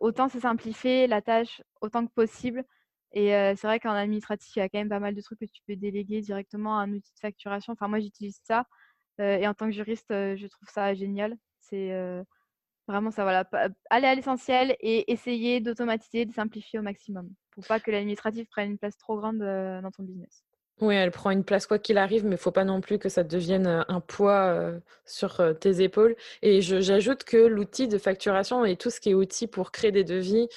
autant 0.00 0.28
se 0.28 0.40
simplifier 0.40 1.06
la 1.06 1.22
tâche 1.22 1.62
autant 1.80 2.06
que 2.06 2.12
possible. 2.12 2.64
Et 3.12 3.28
c'est 3.56 3.66
vrai 3.66 3.80
qu'en 3.80 3.92
administratif, 3.92 4.54
il 4.56 4.60
y 4.60 4.62
a 4.62 4.68
quand 4.68 4.78
même 4.78 4.88
pas 4.88 5.00
mal 5.00 5.14
de 5.14 5.20
trucs 5.20 5.40
que 5.40 5.44
tu 5.46 5.62
peux 5.66 5.76
déléguer 5.76 6.20
directement 6.20 6.78
à 6.78 6.82
un 6.82 6.92
outil 6.92 7.12
de 7.14 7.18
facturation. 7.20 7.72
Enfin, 7.72 7.88
moi, 7.88 8.00
j'utilise 8.00 8.40
ça. 8.44 8.66
et 9.18 9.46
en 9.48 9.54
tant 9.54 9.66
que 9.66 9.72
juriste, 9.72 10.08
je 10.10 10.46
trouve 10.46 10.68
ça 10.68 10.94
génial. 10.94 11.36
C'est 11.60 11.92
vraiment 12.88 13.10
ça, 13.10 13.22
voilà. 13.24 13.48
Aller 13.90 14.06
à 14.06 14.14
l'essentiel 14.14 14.76
et 14.80 15.10
essayer 15.12 15.60
d'automatiser, 15.60 16.24
de 16.26 16.32
simplifier 16.32 16.78
au 16.78 16.82
maximum 16.82 17.30
pour 17.50 17.66
pas 17.66 17.80
que 17.80 17.90
l'administratif 17.90 18.48
prenne 18.48 18.72
une 18.72 18.78
place 18.78 18.96
trop 18.96 19.16
grande 19.18 19.38
dans 19.38 19.90
ton 19.90 20.02
business. 20.04 20.44
Oui, 20.82 20.94
elle 20.94 21.10
prend 21.10 21.30
une 21.30 21.44
place 21.44 21.66
quoi 21.66 21.78
qu'il 21.78 21.98
arrive, 21.98 22.24
mais 22.24 22.36
il 22.36 22.38
faut 22.38 22.52
pas 22.52 22.64
non 22.64 22.80
plus 22.80 22.98
que 22.98 23.10
ça 23.10 23.22
devienne 23.22 23.84
un 23.86 24.00
poids 24.00 24.72
sur 25.04 25.42
tes 25.60 25.82
épaules. 25.82 26.16
Et 26.40 26.62
j'ajoute 26.62 27.24
que 27.24 27.36
l'outil 27.36 27.86
de 27.86 27.98
facturation 27.98 28.64
et 28.64 28.76
tout 28.76 28.88
ce 28.88 28.98
qui 28.98 29.10
est 29.10 29.14
outil 29.14 29.46
pour 29.46 29.72
créer 29.72 29.92
des 29.92 30.04
devis, 30.04 30.48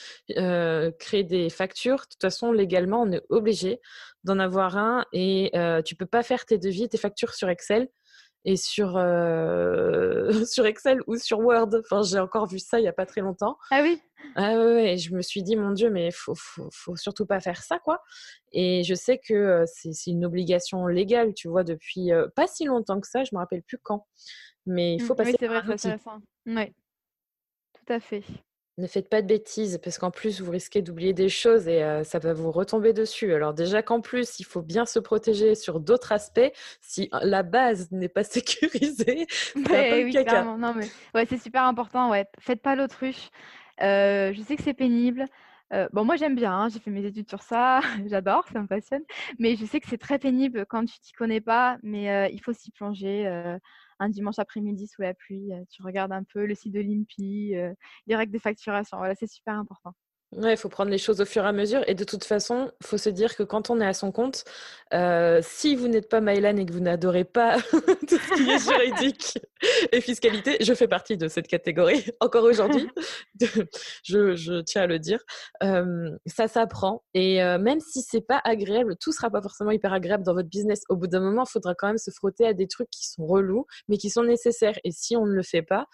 créer 0.97 1.23
des 1.23 1.49
factures, 1.49 1.97
de 1.97 2.03
toute 2.11 2.21
façon, 2.21 2.53
légalement, 2.53 3.01
on 3.01 3.11
est 3.11 3.21
obligé 3.27 3.81
d'en 4.23 4.39
avoir 4.39 4.77
un 4.77 5.05
et 5.11 5.51
tu 5.85 5.95
peux 5.95 6.05
pas 6.05 6.23
faire 6.23 6.45
tes 6.45 6.57
devis, 6.57 6.87
tes 6.87 6.97
factures 6.97 7.33
sur 7.33 7.49
Excel 7.49 7.89
et 8.45 8.55
sur, 8.55 8.91
sur 10.47 10.65
Excel 10.65 10.99
ou 11.07 11.17
sur 11.17 11.39
Word. 11.39 11.69
Enfin, 11.79 12.01
j'ai 12.03 12.19
encore 12.19 12.47
vu 12.47 12.59
ça 12.59 12.79
il 12.79 12.83
n'y 12.83 12.87
a 12.87 12.93
pas 12.93 13.05
très 13.05 13.21
longtemps. 13.21 13.57
Ah 13.71 13.81
oui 13.81 14.01
ah 14.35 14.55
ouais, 14.57 14.93
et 14.93 14.97
je 14.97 15.13
me 15.13 15.21
suis 15.21 15.43
dit, 15.43 15.57
mon 15.57 15.71
Dieu, 15.71 15.89
mais 15.89 16.07
il 16.07 16.13
faut, 16.13 16.33
faut, 16.33 16.69
faut, 16.71 16.95
surtout 16.95 17.25
pas 17.25 17.41
faire 17.41 17.61
ça, 17.61 17.77
quoi. 17.77 18.01
Et 18.53 18.81
je 18.85 18.95
sais 18.95 19.19
que 19.19 19.65
c'est 19.67 19.91
une 20.07 20.23
obligation 20.23 20.87
légale, 20.87 21.33
tu 21.33 21.49
vois, 21.49 21.65
depuis 21.65 22.09
pas 22.33 22.47
si 22.47 22.63
longtemps 22.63 23.01
que 23.01 23.07
ça, 23.07 23.25
je 23.25 23.31
me 23.33 23.39
rappelle 23.39 23.63
plus 23.63 23.79
quand. 23.79 24.07
Mais 24.65 24.95
il 24.95 25.01
faut 25.01 25.13
mmh, 25.13 25.17
passer 25.17 25.31
oui, 25.31 25.37
c'est 25.39 25.47
vrai, 25.47 25.61
c'est 25.65 25.73
intéressant. 25.73 26.19
Oui, 26.45 26.73
tout 27.73 27.93
à 27.93 27.99
fait. 27.99 28.23
Ne 28.79 28.87
faites 28.87 29.07
pas 29.07 29.21
de 29.21 29.27
bêtises 29.27 29.79
parce 29.83 29.99
qu'en 29.99 30.09
plus 30.09 30.41
vous 30.41 30.49
risquez 30.49 30.81
d'oublier 30.81 31.13
des 31.13 31.29
choses 31.29 31.67
et 31.67 32.01
ça 32.03 32.17
va 32.17 32.33
vous 32.33 32.51
retomber 32.51 32.91
dessus. 32.91 33.31
Alors 33.33 33.53
déjà 33.53 33.83
qu'en 33.83 34.01
plus 34.01 34.39
il 34.39 34.45
faut 34.45 34.63
bien 34.63 34.87
se 34.87 34.97
protéger 34.97 35.53
sur 35.53 35.79
d'autres 35.79 36.11
aspects, 36.11 36.51
si 36.81 37.07
la 37.21 37.43
base 37.43 37.91
n'est 37.91 38.09
pas 38.09 38.23
sécurisée, 38.23 39.27
ouais, 39.55 40.03
oui, 40.05 40.13
Non 40.57 40.73
mais 40.73 40.87
ouais, 41.13 41.25
c'est 41.27 41.37
super 41.37 41.65
important. 41.65 42.09
Ouais, 42.09 42.25
faites 42.39 42.63
pas 42.63 42.75
l'autruche. 42.75 43.29
je 43.79 44.41
sais 44.43 44.55
que 44.55 44.63
c'est 44.63 44.73
pénible. 44.73 45.25
bon, 45.91 46.03
moi 46.03 46.15
j'aime 46.15 46.35
bien, 46.35 46.53
hein, 46.53 46.69
j'ai 46.69 46.79
fait 46.79 46.89
mes 46.91 47.05
études 47.05 47.29
sur 47.29 47.43
ça, 47.43 47.79
j'adore, 48.07 48.47
ça 48.51 48.59
me 48.59 48.67
passionne. 48.67 49.03
Mais 49.37 49.55
je 49.55 49.65
sais 49.65 49.81
que 49.81 49.87
c'est 49.87 49.99
très 49.99 50.17
pénible 50.17 50.65
quand 50.65 50.83
tu 50.85 50.99
t'y 50.99 51.11
connais 51.13 51.41
pas, 51.41 51.77
mais 51.83 52.31
il 52.33 52.39
faut 52.39 52.53
s'y 52.53 52.71
plonger 52.71 53.57
un 54.03 54.09
dimanche 54.09 54.39
après-midi 54.39 54.87
sous 54.87 55.01
la 55.01 55.13
pluie, 55.13 55.51
tu 55.69 55.81
regardes 55.83 56.11
un 56.11 56.23
peu 56.23 56.45
le 56.45 56.55
site 56.55 56.73
de 56.73 56.79
l'INPI, 56.81 57.55
les 58.07 58.15
règles 58.15 58.33
de 58.33 58.39
facturation. 58.39 58.97
Voilà, 58.97 59.15
c'est 59.15 59.27
super 59.27 59.55
important. 59.55 59.93
Il 60.41 60.57
faut 60.57 60.69
prendre 60.69 60.91
les 60.91 60.97
choses 60.97 61.21
au 61.21 61.25
fur 61.25 61.43
et 61.43 61.47
à 61.47 61.51
mesure. 61.51 61.83
Et 61.87 61.95
de 61.95 62.03
toute 62.03 62.23
façon, 62.23 62.71
il 62.81 62.87
faut 62.87 62.97
se 62.97 63.09
dire 63.09 63.35
que 63.35 63.43
quand 63.43 63.69
on 63.69 63.79
est 63.79 63.85
à 63.85 63.93
son 63.93 64.11
compte, 64.11 64.43
euh, 64.93 65.39
si 65.43 65.75
vous 65.75 65.87
n'êtes 65.87 66.09
pas 66.09 66.21
Maëlan 66.21 66.57
et 66.57 66.65
que 66.65 66.73
vous 66.73 66.79
n'adorez 66.79 67.23
pas 67.23 67.57
tout 68.07 68.17
ce 68.17 68.35
qui 68.35 68.49
est 68.49 68.59
juridique 68.59 69.39
et 69.91 70.01
fiscalité, 70.01 70.57
je 70.61 70.73
fais 70.73 70.87
partie 70.87 71.17
de 71.17 71.27
cette 71.27 71.47
catégorie 71.47 72.05
encore 72.19 72.43
aujourd'hui. 72.43 72.87
je, 74.03 74.35
je, 74.35 74.61
tiens 74.61 74.83
à 74.83 74.87
le 74.87 74.99
dire. 74.99 75.19
Euh, 75.63 76.09
ça 76.25 76.47
s'apprend. 76.47 77.03
Et 77.13 77.43
euh, 77.43 77.57
même 77.57 77.79
si 77.79 78.01
c'est 78.01 78.21
pas 78.21 78.41
agréable, 78.43 78.95
tout 78.99 79.11
sera 79.11 79.29
pas 79.29 79.41
forcément 79.41 79.71
hyper 79.71 79.93
agréable 79.93 80.23
dans 80.23 80.33
votre 80.33 80.49
business. 80.49 80.81
Au 80.89 80.95
bout 80.95 81.07
d'un 81.07 81.21
moment, 81.21 81.43
il 81.47 81.51
faudra 81.51 81.75
quand 81.75 81.87
même 81.87 81.97
se 81.97 82.11
frotter 82.11 82.45
à 82.45 82.53
des 82.53 82.67
trucs 82.67 82.89
qui 82.89 83.07
sont 83.07 83.25
relous, 83.25 83.65
mais 83.87 83.97
qui 83.97 84.09
sont 84.09 84.23
nécessaires. 84.23 84.77
Et 84.83 84.91
si 84.91 85.15
on 85.15 85.25
ne 85.25 85.33
le 85.33 85.43
fait 85.43 85.63
pas, 85.63 85.87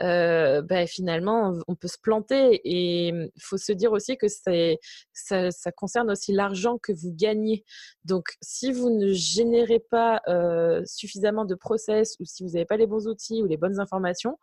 euh, 0.00 0.62
bah, 0.62 0.86
finalement, 0.86 1.54
on 1.68 1.74
peut 1.74 1.88
se 1.88 1.98
planter. 1.98 2.60
Et 2.64 3.08
il 3.08 3.42
faut 3.42 3.56
se 3.56 3.72
dire 3.72 3.92
aussi 3.92 4.16
que 4.16 4.26
ça, 4.28 5.50
ça 5.50 5.72
concerne 5.72 6.10
aussi 6.10 6.32
l'argent 6.32 6.78
que 6.78 6.92
vous 6.92 7.12
gagnez. 7.12 7.64
Donc, 8.04 8.36
si 8.40 8.72
vous 8.72 8.90
ne 8.90 9.12
générez 9.12 9.80
pas 9.80 10.22
euh, 10.28 10.82
suffisamment 10.84 11.44
de 11.44 11.54
process 11.54 12.16
ou 12.20 12.24
si 12.24 12.42
vous 12.44 12.50
n'avez 12.50 12.66
pas 12.66 12.76
les 12.76 12.86
bons 12.86 13.08
outils 13.08 13.42
ou 13.42 13.46
les 13.46 13.56
bonnes 13.56 13.80
informations, 13.80 14.38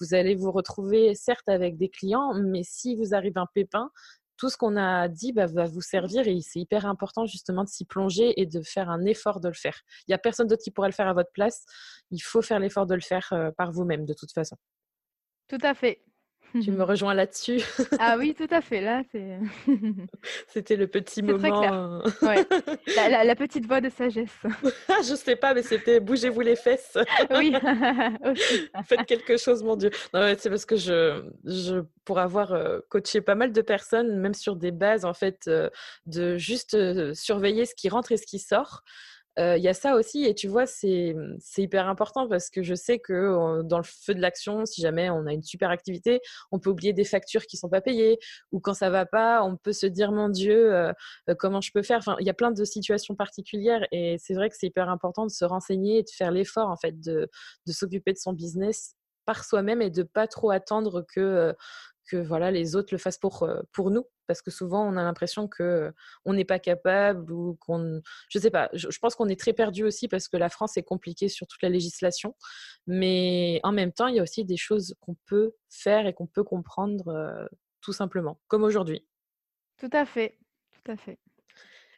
vous 0.00 0.14
allez 0.14 0.34
vous 0.34 0.52
retrouver 0.52 1.14
certes 1.14 1.48
avec 1.48 1.76
des 1.76 1.88
clients, 1.88 2.34
mais 2.34 2.62
si 2.62 2.94
vous 2.96 3.14
arrive 3.14 3.38
un 3.38 3.46
pépin, 3.54 3.90
tout 4.36 4.50
ce 4.50 4.56
qu'on 4.56 4.76
a 4.76 5.08
dit 5.08 5.32
bah, 5.32 5.46
va 5.46 5.64
vous 5.64 5.80
servir 5.80 6.28
et 6.28 6.40
c'est 6.40 6.60
hyper 6.60 6.86
important 6.86 7.26
justement 7.26 7.64
de 7.64 7.68
s'y 7.68 7.84
plonger 7.84 8.38
et 8.40 8.46
de 8.46 8.60
faire 8.62 8.90
un 8.90 9.04
effort 9.04 9.40
de 9.40 9.48
le 9.48 9.54
faire. 9.54 9.80
Il 10.06 10.10
n'y 10.10 10.14
a 10.14 10.18
personne 10.18 10.46
d'autre 10.46 10.62
qui 10.62 10.70
pourrait 10.70 10.88
le 10.88 10.94
faire 10.94 11.08
à 11.08 11.14
votre 11.14 11.32
place. 11.32 11.64
Il 12.10 12.20
faut 12.20 12.42
faire 12.42 12.58
l'effort 12.58 12.86
de 12.86 12.94
le 12.94 13.00
faire 13.00 13.32
par 13.56 13.72
vous-même 13.72 14.04
de 14.04 14.14
toute 14.14 14.32
façon. 14.32 14.56
Tout 15.48 15.58
à 15.62 15.74
fait. 15.74 16.00
Tu 16.62 16.70
me 16.70 16.82
rejoins 16.84 17.14
là-dessus. 17.14 17.60
ah 17.98 18.16
oui, 18.18 18.34
tout 18.38 18.48
à 18.50 18.60
fait. 18.60 18.80
Là, 18.80 19.02
c'est. 19.12 19.38
c'était 20.48 20.76
le 20.76 20.86
petit 20.86 21.22
moment. 21.22 22.02
Ouais. 22.22 22.46
La, 22.96 23.36
petite 23.36 23.66
voix 23.66 23.80
de 23.80 23.88
sagesse. 23.88 24.30
je 24.88 25.14
sais 25.14 25.36
pas, 25.36 25.54
mais 25.54 25.62
c'était 25.62 26.00
bougez-vous 26.00 26.40
les 26.40 26.56
fesses. 26.56 26.96
oui. 27.30 27.54
Faites 28.86 29.06
quelque 29.06 29.36
chose, 29.36 29.62
mon 29.62 29.76
Dieu. 29.76 29.90
c'est 30.12 30.48
parce 30.48 30.64
que 30.64 30.76
je, 30.76 31.22
je, 31.44 31.82
pour 32.04 32.18
avoir 32.18 32.52
euh, 32.52 32.78
coaché 32.88 33.20
pas 33.20 33.34
mal 33.34 33.52
de 33.52 33.60
personnes, 33.60 34.18
même 34.18 34.34
sur 34.34 34.56
des 34.56 34.70
bases 34.70 35.04
en 35.04 35.14
fait, 35.14 35.44
euh, 35.48 35.68
de 36.06 36.36
juste 36.36 36.74
euh, 36.74 37.12
surveiller 37.14 37.66
ce 37.66 37.74
qui 37.74 37.88
rentre 37.88 38.12
et 38.12 38.16
ce 38.16 38.26
qui 38.26 38.38
sort 38.38 38.82
il 39.38 39.62
y 39.62 39.68
a 39.68 39.74
ça 39.74 39.96
aussi, 39.96 40.24
et 40.24 40.34
tu 40.34 40.48
vois, 40.48 40.66
c'est 40.66 41.14
hyper 41.58 41.88
important 41.88 42.28
parce 42.28 42.48
que 42.48 42.62
je 42.62 42.74
sais 42.74 42.98
que 42.98 43.62
dans 43.62 43.76
le 43.78 43.84
feu 43.84 44.14
de 44.14 44.20
l'action, 44.20 44.64
si 44.64 44.80
jamais 44.80 45.10
on 45.10 45.26
a 45.26 45.32
une 45.32 45.42
super 45.42 45.70
activité, 45.70 46.20
on 46.52 46.58
peut 46.58 46.70
oublier 46.70 46.92
des 46.92 47.04
factures 47.04 47.44
qui 47.46 47.56
sont 47.56 47.68
pas 47.68 47.80
payées, 47.82 48.18
ou 48.52 48.60
quand 48.60 48.74
ça 48.74 48.88
va 48.88 49.04
pas, 49.04 49.42
on 49.42 49.56
peut 49.56 49.72
se 49.74 49.86
dire 49.86 50.10
mon 50.12 50.28
Dieu, 50.28 50.72
comment 51.38 51.60
je 51.60 51.70
peux 51.72 51.82
faire? 51.82 51.98
Enfin, 51.98 52.16
il 52.20 52.26
y 52.26 52.30
a 52.30 52.34
plein 52.34 52.50
de 52.50 52.64
situations 52.64 53.14
particulières, 53.14 53.86
et 53.92 54.16
c'est 54.18 54.34
vrai 54.34 54.48
que 54.48 54.56
c'est 54.58 54.68
hyper 54.68 54.88
important 54.88 55.26
de 55.26 55.30
se 55.30 55.44
renseigner 55.44 55.98
et 55.98 56.02
de 56.02 56.10
faire 56.10 56.30
l'effort 56.30 56.68
en 56.68 56.76
fait 56.76 56.98
de, 57.00 57.28
de 57.66 57.72
s'occuper 57.72 58.12
de 58.12 58.18
son 58.18 58.32
business 58.32 58.94
par 59.26 59.44
soi-même 59.44 59.82
et 59.82 59.90
de 59.90 60.04
pas 60.04 60.28
trop 60.28 60.50
attendre 60.50 61.04
que 61.12 61.54
que 62.06 62.16
voilà 62.16 62.50
les 62.50 62.76
autres 62.76 62.88
le 62.92 62.98
fassent 62.98 63.18
pour 63.18 63.48
pour 63.72 63.90
nous. 63.90 64.04
Parce 64.26 64.42
que 64.42 64.50
souvent 64.50 64.86
on 64.86 64.96
a 64.96 65.02
l'impression 65.02 65.48
que 65.48 65.92
on 66.24 66.32
n'est 66.32 66.44
pas 66.44 66.58
capable 66.58 67.32
ou 67.32 67.56
qu'on 67.60 68.00
je 68.28 68.38
sais 68.38 68.50
pas 68.50 68.68
je, 68.72 68.98
pense 68.98 69.14
qu'on 69.14 69.28
est 69.28 69.38
très 69.38 69.52
perdu 69.52 69.84
aussi 69.84 70.08
parce 70.08 70.28
que 70.28 70.36
la 70.36 70.48
France 70.48 70.76
est 70.76 70.82
compliquée 70.82 71.28
sur 71.28 71.46
toute 71.46 71.62
la 71.62 71.68
législation. 71.68 72.34
Mais 72.86 73.60
en 73.62 73.72
même 73.72 73.92
temps 73.92 74.08
il 74.08 74.16
y 74.16 74.20
a 74.20 74.22
aussi 74.22 74.44
des 74.44 74.56
choses 74.56 74.94
qu'on 75.00 75.16
peut 75.26 75.52
faire 75.68 76.06
et 76.06 76.14
qu'on 76.14 76.26
peut 76.26 76.44
comprendre 76.44 77.48
tout 77.80 77.92
simplement 77.92 78.40
comme 78.48 78.64
aujourd'hui. 78.64 79.06
Tout 79.78 79.90
à 79.92 80.06
fait 80.06 80.38
tout 80.84 80.92
à 80.92 80.96
fait. 80.96 81.18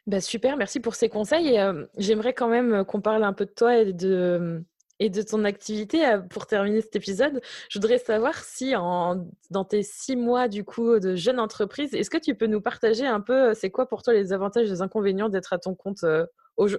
Bah, 0.07 0.21
super 0.21 0.57
merci 0.57 0.79
pour 0.79 0.95
ces 0.95 1.09
conseils 1.09 1.55
et 1.55 1.71
j'aimerais 1.97 2.33
quand 2.33 2.47
même 2.47 2.83
qu'on 2.85 3.01
parle 3.01 3.23
un 3.23 3.33
peu 3.33 3.45
de 3.45 3.51
toi 3.51 3.77
et 3.77 3.93
de 3.93 4.63
et 4.99 5.09
de 5.09 5.21
ton 5.21 5.45
activité 5.45 6.05
euh, 6.05 6.19
pour 6.19 6.45
terminer 6.45 6.81
cet 6.81 6.95
épisode. 6.95 7.41
Je 7.69 7.79
voudrais 7.79 7.97
savoir 7.97 8.35
si 8.35 8.73
dans 8.73 9.65
tes 9.67 9.83
six 9.83 10.15
mois 10.15 10.47
du 10.47 10.63
coup 10.63 10.99
de 10.99 11.15
jeune 11.15 11.39
entreprise, 11.39 11.93
est-ce 11.93 12.09
que 12.09 12.17
tu 12.17 12.35
peux 12.35 12.47
nous 12.47 12.61
partager 12.61 13.07
un 13.07 13.21
peu, 13.21 13.49
euh, 13.49 13.53
c'est 13.53 13.71
quoi 13.71 13.87
pour 13.87 14.03
toi 14.03 14.13
les 14.13 14.33
avantages 14.33 14.67
et 14.67 14.71
les 14.71 14.81
inconvénients 14.81 15.29
d'être 15.29 15.53
à 15.53 15.57
ton 15.57 15.73
compte 15.73 16.03
euh, 16.03 16.25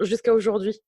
jusqu'à 0.03 0.35
aujourd'hui? 0.35 0.81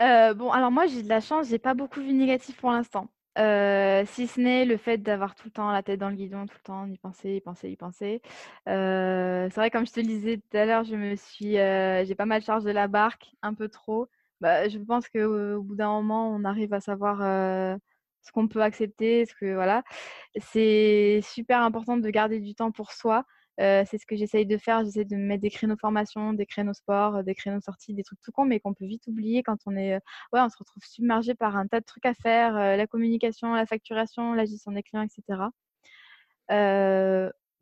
Bon, 0.00 0.50
alors 0.50 0.72
moi 0.72 0.86
j'ai 0.86 1.02
de 1.02 1.08
la 1.08 1.20
chance, 1.20 1.48
j'ai 1.48 1.58
pas 1.58 1.72
beaucoup 1.72 2.00
vu 2.00 2.12
négatif 2.12 2.56
pour 2.56 2.72
l'instant. 2.72 3.08
si 3.36 4.26
ce 4.26 4.40
n'est 4.40 4.64
le 4.64 4.76
fait 4.76 4.98
d'avoir 4.98 5.36
tout 5.36 5.46
le 5.46 5.52
temps 5.52 5.70
la 5.70 5.82
tête 5.82 6.00
dans 6.00 6.10
le 6.10 6.16
guidon, 6.16 6.46
tout 6.46 6.56
le 6.58 6.64
temps 6.64 6.86
y 6.86 6.98
penser, 6.98 7.36
y 7.36 7.40
penser, 7.40 7.70
y 7.70 7.76
penser. 7.76 8.20
c'est 8.66 9.54
vrai, 9.54 9.70
comme 9.70 9.86
je 9.86 9.92
te 9.92 10.00
le 10.00 10.06
disais 10.06 10.38
tout 10.38 10.56
à 10.56 10.64
l'heure, 10.66 10.84
je 10.84 10.96
me 10.96 11.14
suis, 11.14 11.52
j'ai 11.52 12.14
pas 12.16 12.26
mal 12.26 12.42
chargé 12.42 12.72
la 12.72 12.88
barque, 12.88 13.34
un 13.40 13.54
peu 13.54 13.68
trop. 13.68 14.08
Bah, 14.44 14.68
je 14.68 14.76
pense 14.78 15.08
qu'au 15.08 15.62
bout 15.62 15.74
d'un 15.74 15.88
moment, 15.88 16.28
on 16.30 16.44
arrive 16.44 16.74
à 16.74 16.80
savoir 16.80 17.18
ce 18.22 18.30
qu'on 18.32 18.46
peut 18.46 18.60
accepter, 18.62 19.24
ce 19.24 19.34
que 19.34 19.54
voilà. 19.54 19.82
C'est 20.38 21.20
super 21.22 21.62
important 21.62 21.96
de 21.96 22.10
garder 22.10 22.40
du 22.40 22.54
temps 22.54 22.70
pour 22.70 22.92
soi. 22.92 23.24
c'est 23.58 23.96
ce 23.98 24.04
que 24.06 24.16
j'essaye 24.16 24.44
de 24.44 24.58
faire. 24.58 24.84
J'essaie 24.84 25.06
de 25.06 25.16
mettre 25.16 25.40
des 25.40 25.48
créneaux 25.50 25.76
formation, 25.80 26.34
des 26.34 26.44
créneaux 26.44 26.74
sport, 26.74 27.24
des 27.24 27.34
créneaux 27.34 27.62
sorties, 27.62 27.94
des 27.94 28.02
trucs 28.02 28.20
tout 28.20 28.32
con, 28.32 28.44
mais 28.44 28.60
qu'on 28.60 28.74
peut 28.74 28.84
vite 28.84 29.06
oublier 29.06 29.42
quand 29.42 29.56
on 29.64 29.76
est, 29.76 29.94
ouais, 29.94 30.40
on 30.42 30.50
se 30.50 30.58
retrouve 30.58 30.82
submergé 30.84 31.34
par 31.34 31.56
un 31.56 31.66
tas 31.66 31.80
de 31.80 31.86
trucs 31.86 32.04
à 32.04 32.12
faire, 32.12 32.52
la 32.54 32.86
communication, 32.86 33.54
la 33.54 33.64
facturation, 33.64 34.34
la 34.34 34.44
gestion 34.44 34.72
des 34.72 34.82
clients, 34.82 35.04
etc. 35.04 35.48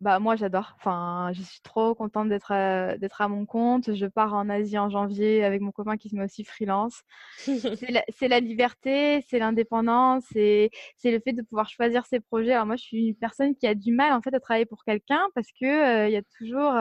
Bah, 0.03 0.19
moi, 0.19 0.35
j'adore. 0.35 0.75
Enfin, 0.79 1.31
je 1.33 1.43
suis 1.43 1.61
trop 1.61 1.95
contente 1.95 2.29
d'être 2.29 2.51
à, 2.51 2.99
d'être 2.99 3.21
à 3.21 3.29
mon 3.29 3.47
compte. 3.47 3.95
Je 3.95 4.07
pars 4.07 4.35
en 4.35 4.49
Asie 4.49 4.77
en 4.77 4.91
janvier 4.91 5.45
avec 5.45 5.61
mon 5.61 5.71
copain 5.71 5.97
qui 5.97 6.09
se 6.09 6.17
met 6.17 6.25
aussi 6.25 6.43
freelance. 6.43 7.03
c'est, 7.39 8.27
la, 8.29 8.41
liberté, 8.41 9.25
c'est 9.29 9.39
l'indépendance, 9.39 10.25
c'est, 10.33 10.71
c'est 10.97 11.13
le 11.13 11.21
fait 11.21 11.33
de 11.33 11.43
pouvoir 11.43 11.69
choisir 11.69 12.05
ses 12.05 12.19
projets. 12.19 12.53
Alors 12.53 12.67
moi, 12.67 12.75
je 12.75 12.83
suis 12.83 13.07
une 13.11 13.15
personne 13.15 13.55
qui 13.55 13.65
a 13.69 13.77
du 13.77 13.93
mal 13.93 14.13
en 14.13 14.21
fait 14.21 14.35
à 14.35 14.41
travailler 14.41 14.67
pour 14.67 14.83
quelqu'un 14.83 15.21
parce 15.37 15.53
que 15.53 16.09
il 16.09 16.13
y 16.13 16.17
a 16.17 16.23
toujours 16.37 16.73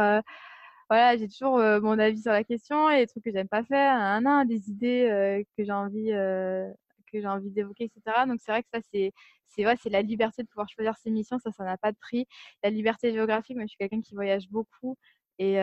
voilà, 0.89 1.15
j'ai 1.15 1.27
toujours 1.27 1.57
mon 1.57 1.99
avis 1.99 2.21
sur 2.23 2.31
la 2.31 2.43
question 2.43 2.89
et 2.89 3.01
des 3.01 3.07
trucs 3.07 3.23
que 3.23 3.31
j'aime 3.31 3.47
pas 3.47 3.63
faire, 3.63 3.93
un, 3.93 4.25
un, 4.25 4.45
des 4.45 4.69
idées 4.71 5.45
que 5.55 5.63
j'ai 5.63 5.71
envie 5.71 6.11
que 7.11 7.21
j'ai 7.21 7.27
envie 7.27 7.51
d'évoquer, 7.51 7.85
etc. 7.85 8.25
Donc 8.27 8.39
c'est 8.41 8.51
vrai 8.51 8.63
que 8.63 8.69
ça, 8.73 8.79
c'est 8.93 9.11
c'est 9.47 9.89
la 9.89 10.01
liberté 10.01 10.43
de 10.43 10.47
pouvoir 10.47 10.69
choisir 10.69 10.95
ses 10.97 11.11
missions, 11.11 11.37
ça, 11.39 11.51
ça 11.51 11.63
n'a 11.65 11.77
pas 11.77 11.91
de 11.91 11.97
prix. 11.97 12.25
La 12.63 12.69
liberté 12.69 13.11
géographique, 13.11 13.55
moi 13.57 13.65
je 13.65 13.69
suis 13.69 13.77
quelqu'un 13.77 14.01
qui 14.01 14.15
voyage 14.15 14.49
beaucoup. 14.49 14.97
Et, 15.39 15.55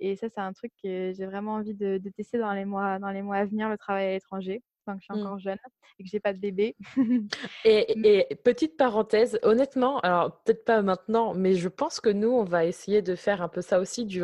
et 0.00 0.16
ça, 0.16 0.28
c'est 0.28 0.40
un 0.40 0.52
truc 0.52 0.72
que 0.82 1.12
j'ai 1.16 1.26
vraiment 1.26 1.54
envie 1.54 1.74
de, 1.74 1.98
de, 1.98 2.10
tester 2.10 2.38
dans 2.38 2.52
les, 2.52 2.64
mois, 2.66 2.98
dans 2.98 3.10
les 3.10 3.22
mois 3.22 3.36
à 3.36 3.44
venir, 3.46 3.68
le 3.68 3.78
travail 3.78 4.06
à 4.06 4.10
l'étranger 4.12 4.62
que 4.94 5.00
je 5.00 5.12
suis 5.12 5.22
mmh. 5.22 5.26
encore 5.26 5.38
jeune 5.38 5.58
et 5.98 6.04
que 6.04 6.10
j'ai 6.10 6.20
pas 6.20 6.32
de 6.32 6.38
bébé. 6.38 6.76
et, 7.64 8.26
petite 8.44 8.76
parenthèse, 8.76 9.38
honnêtement, 9.42 9.98
alors 10.00 10.42
peut-être 10.42 10.64
pas 10.64 10.82
maintenant, 10.82 11.34
mais 11.34 11.54
je 11.54 11.68
pense 11.68 12.00
que 12.00 12.10
nous, 12.10 12.30
on 12.30 12.44
va 12.44 12.64
essayer 12.64 13.02
de 13.02 13.14
faire 13.14 13.42
un 13.42 13.48
peu 13.48 13.62
ça 13.62 13.80
aussi, 13.80 14.04
du, 14.04 14.22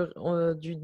du 0.57 0.77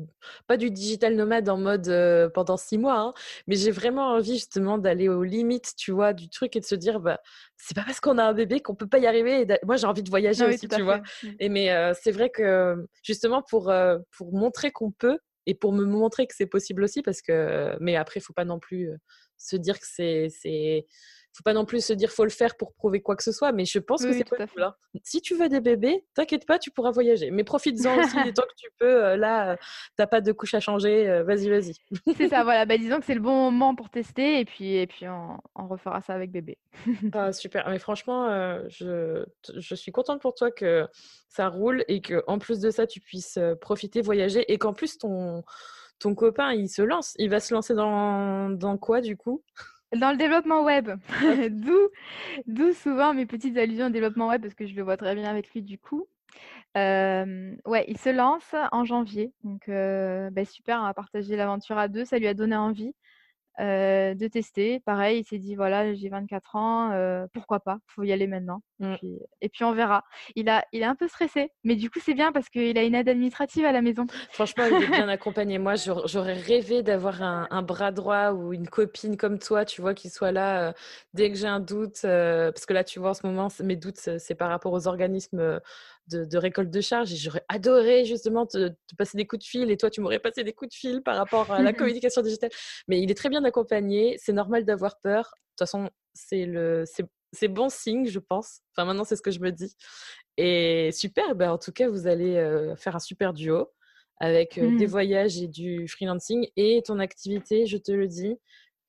pas 0.47 0.57
du 0.57 0.71
digital 0.71 1.15
nomade 1.15 1.49
en 1.49 1.59
mode 1.59 2.33
pendant 2.35 2.57
six 2.57 2.79
mois, 2.79 2.99
hein, 2.99 3.13
mais 3.47 3.57
j'ai 3.57 3.71
vraiment 3.71 4.13
envie 4.15 4.35
justement 4.35 4.79
d'aller 4.79 5.09
aux 5.09 5.25
limites, 5.25 5.75
tu 5.77 5.93
vois, 5.93 6.13
du 6.13 6.29
truc 6.29 6.57
et 6.57 6.61
de 6.61 6.65
se 6.65 6.75
dire, 6.75 7.01
bah, 7.01 7.21
c'est 7.57 7.77
pas 7.77 7.85
parce 7.85 8.01
qu'on 8.01 8.19
a 8.19 8.25
un 8.25 8.35
bébé 8.35 8.61
qu'on 8.61 8.75
peut 8.75 8.87
pas 8.87 8.99
y 8.99 9.07
arriver. 9.07 9.47
moi, 9.65 9.77
j'ai 9.77 9.87
envie 9.87 10.03
de 10.03 10.11
voyager 10.11 10.47
aussi, 10.47 10.69
tu 10.69 10.83
vois. 10.83 10.99
Mmh. 10.99 11.29
Et 11.41 11.49
mais 11.49 11.93
c'est 11.95 12.13
vrai 12.13 12.31
que 12.31 12.87
justement 13.03 13.43
pour 13.43 13.73
pour 14.17 14.33
montrer 14.33 14.71
qu'on 14.71 14.91
peut 14.91 15.19
et 15.47 15.55
pour 15.55 15.73
me 15.73 15.85
montrer 15.85 16.27
que 16.27 16.35
c'est 16.37 16.47
possible 16.47 16.85
aussi, 16.85 17.03
parce 17.03 17.23
que 17.23 17.77
mais 17.81 17.97
après, 17.97 18.21
il 18.21 18.23
faut 18.23 18.35
pas 18.35 18.45
non 18.45 18.59
plus 18.59 18.91
se 19.39 19.57
dire 19.57 19.79
que 19.79 19.87
c'est 19.87 20.29
c'est 20.31 20.87
faut 21.39 21.43
pas 21.45 21.53
non 21.53 21.65
plus 21.65 21.85
se 21.85 21.93
dire 21.93 22.11
faut 22.11 22.25
le 22.25 22.31
faire 22.31 22.57
pour 22.57 22.73
prouver 22.73 23.01
quoi 23.01 23.15
que 23.15 23.23
ce 23.23 23.31
soit 23.31 23.53
mais 23.53 23.65
je 23.65 23.79
pense 23.79 24.05
que 24.05 24.13
c'est 24.13 24.25
possible 24.25 24.63
hein. 24.63 24.75
si 25.05 25.21
tu 25.21 25.37
veux 25.37 25.49
des 25.49 25.61
bébés 25.61 26.05
t'inquiète 26.15 26.47
pas 26.47 26.59
tu 26.59 26.73
pourras 26.73 26.91
voyager 26.91 27.31
mais 27.31 27.45
profites-en 27.45 27.97
aussi 28.01 28.17
du 28.25 28.33
temps 28.35 28.43
que 28.43 28.57
tu 28.57 28.69
peux 28.79 29.05
euh, 29.05 29.17
là 29.17 29.57
tu 29.57 29.63
t'as 29.97 30.09
pas 30.09 30.21
de 30.21 30.33
couche 30.33 30.55
à 30.55 30.61
changer 30.61 31.09
euh, 31.09 31.23
vas-y 31.23 31.49
vas-y. 31.49 31.75
C'est 32.17 32.29
ça 32.29 32.43
voilà 32.45 32.67
bah, 32.67 32.77
disons 32.77 32.99
que 32.99 33.05
c'est 33.05 33.15
le 33.15 33.21
bon 33.21 33.51
moment 33.51 33.77
pour 33.77 33.89
tester 33.89 34.41
et 34.41 34.45
puis 34.45 34.75
et 34.75 34.89
puis 34.89 35.07
on, 35.09 35.39
refera 35.69 36.01
ça 36.01 36.15
avec 36.15 36.31
bébé. 36.31 36.59
Ah, 37.13 37.33
super 37.33 37.69
mais 37.69 37.79
franchement 37.79 38.29
euh, 38.29 38.63
je, 38.69 39.25
je 39.57 39.75
suis 39.75 39.93
contente 39.93 40.21
pour 40.21 40.35
toi 40.35 40.51
que 40.51 40.87
ça 41.29 41.49
roule 41.49 41.85
et 41.89 42.01
que 42.01 42.25
en 42.27 42.39
plus 42.39 42.59
de 42.59 42.71
ça 42.71 42.87
tu 42.87 43.01
puisses 43.01 43.39
profiter 43.61 44.01
voyager 44.01 44.51
et 44.53 44.59
qu'en 44.59 44.73
plus 44.73 44.99
ton 44.99 45.45
ton 45.99 46.15
copain, 46.15 46.53
il 46.53 46.69
se 46.69 46.83
lance. 46.83 47.15
Il 47.19 47.31
va 47.31 47.41
se 47.41 47.55
lancer 47.55 47.75
dans, 47.75 48.51
dans 48.51 48.77
quoi, 48.79 49.01
du 49.01 49.17
coup? 49.17 49.43
Dans 49.97 50.11
le 50.11 50.17
développement 50.17 50.65
web. 50.65 50.91
d'où, 51.51 51.79
d'où 52.47 52.73
souvent 52.73 53.15
mes 53.15 53.27
petites 53.27 53.57
allusions 53.57 53.87
au 53.87 53.91
développement 53.91 54.29
web, 54.29 54.43
parce 54.43 54.55
que 54.55 54.67
je 54.67 54.75
le 54.75 54.83
vois 54.83 54.97
très 54.97 55.15
bien 55.15 55.29
avec 55.29 55.51
lui, 55.53 55.63
du 55.63 55.79
coup. 55.79 56.07
Euh, 56.77 57.57
ouais, 57.65 57.85
il 57.89 57.99
se 57.99 58.11
lance 58.11 58.55
en 58.73 58.85
janvier. 58.85 59.33
Donc, 59.45 59.69
euh, 59.69 60.31
bah, 60.31 60.45
super, 60.45 60.81
on 60.81 60.85
va 60.85 60.95
partager 60.95 61.37
l'aventure 61.37 61.79
à 61.79 61.89
deux. 61.89 62.05
Ça 62.05 62.19
lui 62.19 62.29
a 62.29 62.35
donné 62.35 62.57
envie. 62.57 62.95
Euh, 63.61 64.15
de 64.15 64.29
tester. 64.29 64.79
Pareil, 64.81 65.21
il 65.21 65.25
s'est 65.25 65.39
dit 65.39 65.57
voilà, 65.57 65.93
j'ai 65.93 66.09
24 66.09 66.55
ans, 66.55 66.93
euh, 66.93 67.27
pourquoi 67.33 67.59
pas, 67.59 67.79
faut 67.89 68.05
y 68.05 68.13
aller 68.13 68.29
maintenant. 68.29 68.63
Et, 69.41 69.49
puis, 69.49 69.65
on 69.65 69.73
verra. 69.73 70.05
Il 70.37 70.49
a, 70.49 70.65
il 70.73 70.83
est 70.83 70.87
un 70.87 70.95
peu 70.95 71.09
stressé, 71.09 71.51
mais 71.65 71.75
du 71.75 71.91
coup 71.91 71.99
c'est 72.01 72.15
bien 72.15 72.31
parce 72.31 72.49
qu'il 72.49 72.79
a 72.79 72.85
une 72.85 72.95
aide 72.95 73.09
administrative 73.09 73.65
à 73.65 73.73
la 73.73 73.83
maison. 73.83 74.07
Franchement, 74.31 74.65
il 74.71 74.85
est 74.85 74.87
bien 74.87 75.09
accompagné. 75.09 75.59
Moi, 75.59 75.75
j'aurais 75.75 76.35
rêvé 76.35 76.85
d'avoir 76.85 77.21
un, 77.21 77.63
bras 77.63 77.91
droit 77.91 78.31
ou 78.31 78.53
une 78.53 78.69
copine 78.69 79.17
comme 79.17 79.41
toi, 79.41 79.65
tu 79.65 79.81
vois, 79.81 79.95
qui 79.95 80.09
soit 80.09 80.31
là 80.31 80.69
euh, 80.69 80.73
dès 81.13 81.29
que 81.29 81.37
j'ai 81.37 81.49
un 81.49 81.59
doute, 81.59 82.03
parce 82.03 82.65
que 82.65 82.73
là, 82.73 82.85
tu 82.85 83.01
vois, 83.01 83.11
en 83.11 83.15
ce 83.15 83.27
moment, 83.27 83.49
mes 83.65 83.75
doutes, 83.75 83.97
c'est 83.97 84.35
par 84.37 84.51
rapport 84.51 84.73
aux 84.73 84.87
organismes 84.87 85.61
de, 86.09 86.39
récolte 86.39 86.71
de 86.71 86.81
charges 86.81 87.13
et 87.13 87.17
j'aurais 87.17 87.45
adoré 87.49 88.05
justement 88.05 88.47
te, 88.47 88.73
passer 88.97 89.17
des 89.17 89.27
coups 89.27 89.45
de 89.45 89.49
fil 89.49 89.71
et 89.71 89.77
toi 89.77 89.91
tu 89.91 90.01
m'aurais 90.01 90.19
passé 90.19 90.45
des 90.45 90.53
coups 90.53 90.71
de 90.71 90.75
fil 90.75 91.03
par 91.03 91.17
rapport 91.17 91.51
à 91.51 91.63
la 91.63 91.73
communication 91.75 92.23
digitale. 92.23 92.51
Mais 92.89 93.01
il 93.01 93.11
est 93.11 93.15
très 93.15 93.29
bien 93.29 93.45
accompagné, 93.45 94.17
c'est 94.19 94.33
normal 94.33 94.65
d'avoir 94.65 94.99
peur. 95.01 95.25
De 95.25 95.65
toute 95.65 95.69
façon, 95.71 95.91
c'est 96.15 96.47
le 96.47 96.85
c'est 97.33 97.49
bon 97.49 97.69
signe, 97.69 98.07
je 98.07 98.19
pense. 98.19 98.61
Enfin 98.73 98.87
maintenant 98.87 99.05
c'est 99.05 99.17
ce 99.17 99.23
que 99.23 99.31
je 99.31 99.41
me 99.41 99.51
dis. 99.51 99.75
Et 100.37 100.91
super, 100.93 101.35
ben, 101.35 101.51
en 101.53 101.59
tout 101.59 101.73
cas 101.73 101.89
vous 101.89 102.07
allez 102.07 102.37
euh, 102.37 102.77
faire 102.77 102.97
un 102.97 103.01
super 103.01 103.33
duo 103.33 103.71
avec 104.21 104.59
euh, 104.59 104.77
des 104.77 104.87
mmh. 104.87 104.91
voyages 104.91 105.39
et 105.39 105.49
du 105.49 105.87
freelancing 105.89 106.49
et 106.57 106.83
ton 106.85 106.99
activité, 106.99 107.67
je 107.67 107.77
te 107.77 107.93
le 107.93 108.09
dis, 108.09 108.37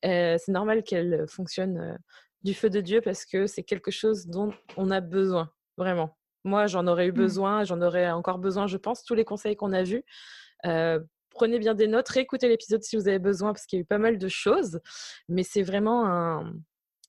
euh, 0.06 0.38
c'est 0.40 0.52
normal 0.52 0.84
qu'elle 0.84 1.26
fonctionne 1.28 2.00
du 2.44 2.54
feu 2.54 2.70
de 2.70 2.82
Dieu 2.82 3.02
parce 3.02 3.26
que 3.26 3.48
c'est 3.48 3.64
quelque 3.64 3.92
chose 3.92 4.28
dont 4.28 4.54
on 4.78 4.92
a 4.92 5.02
besoin, 5.02 5.52
vraiment. 5.78 6.18
Moi, 6.44 6.68
j'en 6.68 6.88
aurais 6.88 7.08
eu 7.08 7.12
mmh. 7.12 7.16
besoin, 7.16 7.64
j'en 7.64 7.82
aurais 7.82 8.10
encore 8.12 8.40
besoin, 8.40 8.68
je 8.68 8.78
pense, 8.78 9.04
tous 9.04 9.16
les 9.16 9.26
conseils 9.26 9.56
qu'on 9.56 9.74
a 9.74 9.84
vus. 9.84 10.04
prenez 10.64 11.60
bien 11.60 11.74
des 11.74 11.88
notes, 11.88 12.10
réécoutez 12.10 12.48
l'épisode 12.48 12.84
si 12.84 12.96
vous 12.96 13.08
avez 13.08 13.20
besoin, 13.20 13.54
parce 13.54 13.66
qu'il 13.66 13.78
y 13.78 13.80
a 13.80 13.84
eu 13.84 13.86
pas 13.86 13.98
mal 13.98 14.18
de 14.18 14.28
choses. 14.28 14.80
Mais 15.28 15.44
c'est 15.44 15.64
vraiment 15.64 16.06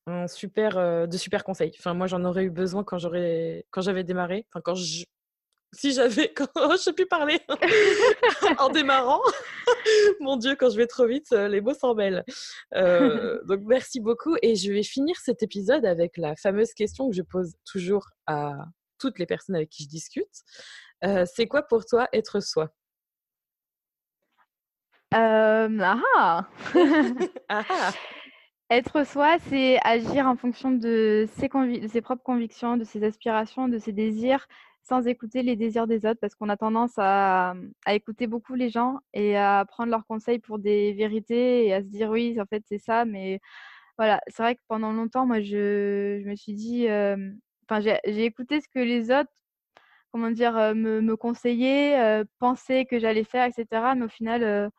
un, 0.06 0.26
super, 0.28 1.08
de 1.08 1.16
super 1.16 1.44
conseils. 1.44 1.72
Enfin, 1.78 1.94
moi, 1.94 2.06
j'en 2.06 2.24
aurais 2.24 2.44
eu 2.44 2.50
besoin 2.50 2.84
quand 2.84 2.98
j'aurais, 2.98 3.66
quand 3.70 3.80
j'avais 3.80 4.04
démarré. 4.04 4.46
Enfin, 4.50 4.60
quand 4.62 4.74
je, 4.74 5.04
si 5.72 5.92
j'avais, 5.92 6.32
quand 6.34 6.48
je 6.72 6.76
sais 6.76 6.92
plus 6.92 7.06
parler 7.06 7.40
en 8.58 8.68
démarrant. 8.68 9.20
Mon 10.20 10.36
Dieu, 10.36 10.56
quand 10.56 10.70
je 10.70 10.76
vais 10.76 10.86
trop 10.86 11.06
vite, 11.06 11.30
les 11.30 11.60
mots 11.60 11.74
s'en 11.74 11.94
mêlent. 11.94 12.24
donc, 12.72 13.60
merci 13.64 14.00
beaucoup. 14.00 14.36
Et 14.42 14.56
je 14.56 14.72
vais 14.72 14.82
finir 14.82 15.16
cet 15.22 15.42
épisode 15.42 15.84
avec 15.84 16.16
la 16.16 16.36
fameuse 16.36 16.72
question 16.74 17.08
que 17.08 17.16
je 17.16 17.22
pose 17.22 17.54
toujours 17.64 18.06
à 18.26 18.54
toutes 19.01 19.18
les 19.18 19.26
personnes 19.26 19.57
avec 19.57 19.70
qui 19.70 19.84
je 19.84 19.88
discute. 19.88 20.44
Euh, 21.05 21.24
c'est 21.26 21.46
quoi 21.46 21.62
pour 21.62 21.84
toi 21.84 22.09
être 22.12 22.40
soi? 22.40 22.70
Euh, 25.14 25.78
ah, 25.80 26.01
ah. 26.16 26.48
Être 28.70 29.05
soi, 29.05 29.36
c'est 29.48 29.80
agir 29.82 30.28
en 30.28 30.36
fonction 30.36 30.70
de 30.70 31.26
ses, 31.32 31.48
de 31.48 31.88
ses, 31.88 32.01
propres 32.01 32.22
convictions, 32.22 32.76
de 32.76 32.84
ses 32.84 33.03
aspirations, 33.03 33.66
de 33.66 33.78
ses 33.78 33.90
désirs, 33.90 34.46
sans 34.84 35.09
écouter 35.09 35.42
les 35.42 35.57
désirs 35.57 35.88
des 35.88 36.07
autres, 36.07 36.20
parce 36.20 36.36
qu'on 36.36 36.48
a 36.48 36.57
tendance 36.57 36.92
à, 36.96 37.55
à, 37.84 37.94
écouter 37.94 38.28
beaucoup 38.28 38.55
les 38.55 38.68
gens 38.70 38.98
et 39.12 39.36
à 39.36 39.64
prendre 39.66 39.90
leurs 39.90 40.07
conseils 40.07 40.38
pour 40.38 40.61
des 40.61 40.92
vérités 40.92 41.66
et 41.66 41.74
à 41.74 41.82
se 41.82 41.88
dire 41.88 42.11
oui, 42.11 42.40
en 42.40 42.46
fait, 42.46 42.62
c'est 42.68 42.78
ça, 42.78 43.05
mais 43.05 43.40
voilà, 43.98 44.20
c'est 44.28 44.42
vrai 44.42 44.55
que 44.55 44.62
pendant 44.68 44.92
longtemps, 44.92 45.26
moi, 45.26 45.40
je, 45.40 46.20
je 46.22 46.28
me 46.28 46.36
suis 46.36 46.55
dit, 46.55 46.88
euh, 46.88 47.16
j'ai 47.78 48.24
écouté 48.24 48.60
ce 48.60 48.68
que 48.68 48.80
les 48.80 49.10
autres, 49.10 49.30
comment 50.10 50.30
dire, 50.30 50.54
me, 50.74 51.00
me 51.00 51.16
conseillaient, 51.16 52.24
pensaient 52.38 52.86
que 52.86 52.98
j'allais 52.98 53.24
faire, 53.24 53.46
etc. 53.46 53.94
Mais 53.96 54.04
au 54.06 54.08
final, 54.08 54.70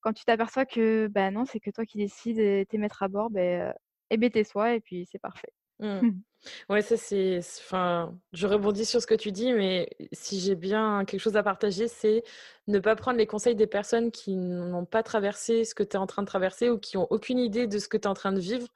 quand 0.00 0.12
tu 0.12 0.24
t'aperçois 0.24 0.64
que 0.64 1.08
ben 1.08 1.32
non, 1.32 1.44
c'est 1.44 1.60
que 1.60 1.70
toi 1.70 1.84
qui 1.84 1.98
décides 1.98 2.38
et 2.38 2.66
t'es 2.68 2.78
mettre 2.78 3.02
à 3.02 3.08
bord, 3.08 3.30
ben, 3.30 3.74
et 4.10 4.16
ben 4.16 4.30
t'es 4.30 4.44
soi 4.44 4.74
et 4.74 4.80
puis 4.80 5.06
c'est 5.10 5.18
parfait. 5.18 5.52
Mmh. 5.80 6.10
Ouais, 6.70 6.80
ça 6.80 6.96
c'est. 6.96 7.40
Enfin, 7.58 8.18
je 8.32 8.46
rebondis 8.46 8.86
sur 8.86 9.02
ce 9.02 9.06
que 9.06 9.14
tu 9.14 9.30
dis, 9.30 9.52
mais 9.52 9.90
si 10.12 10.40
j'ai 10.40 10.54
bien 10.54 11.04
quelque 11.04 11.20
chose 11.20 11.36
à 11.36 11.42
partager, 11.42 11.86
c'est 11.86 12.22
ne 12.66 12.78
pas 12.78 12.96
prendre 12.96 13.18
les 13.18 13.26
conseils 13.26 13.54
des 13.54 13.66
personnes 13.66 14.10
qui 14.10 14.36
n'ont 14.36 14.86
pas 14.86 15.02
traversé 15.02 15.64
ce 15.64 15.74
que 15.74 15.82
tu 15.82 15.96
es 15.96 15.98
en 15.98 16.06
train 16.06 16.22
de 16.22 16.26
traverser 16.26 16.70
ou 16.70 16.78
qui 16.78 16.96
n'ont 16.96 17.06
aucune 17.10 17.38
idée 17.38 17.66
de 17.66 17.78
ce 17.78 17.88
que 17.88 17.98
tu 17.98 18.04
es 18.04 18.06
en 18.06 18.14
train 18.14 18.32
de 18.32 18.40
vivre. 18.40 18.68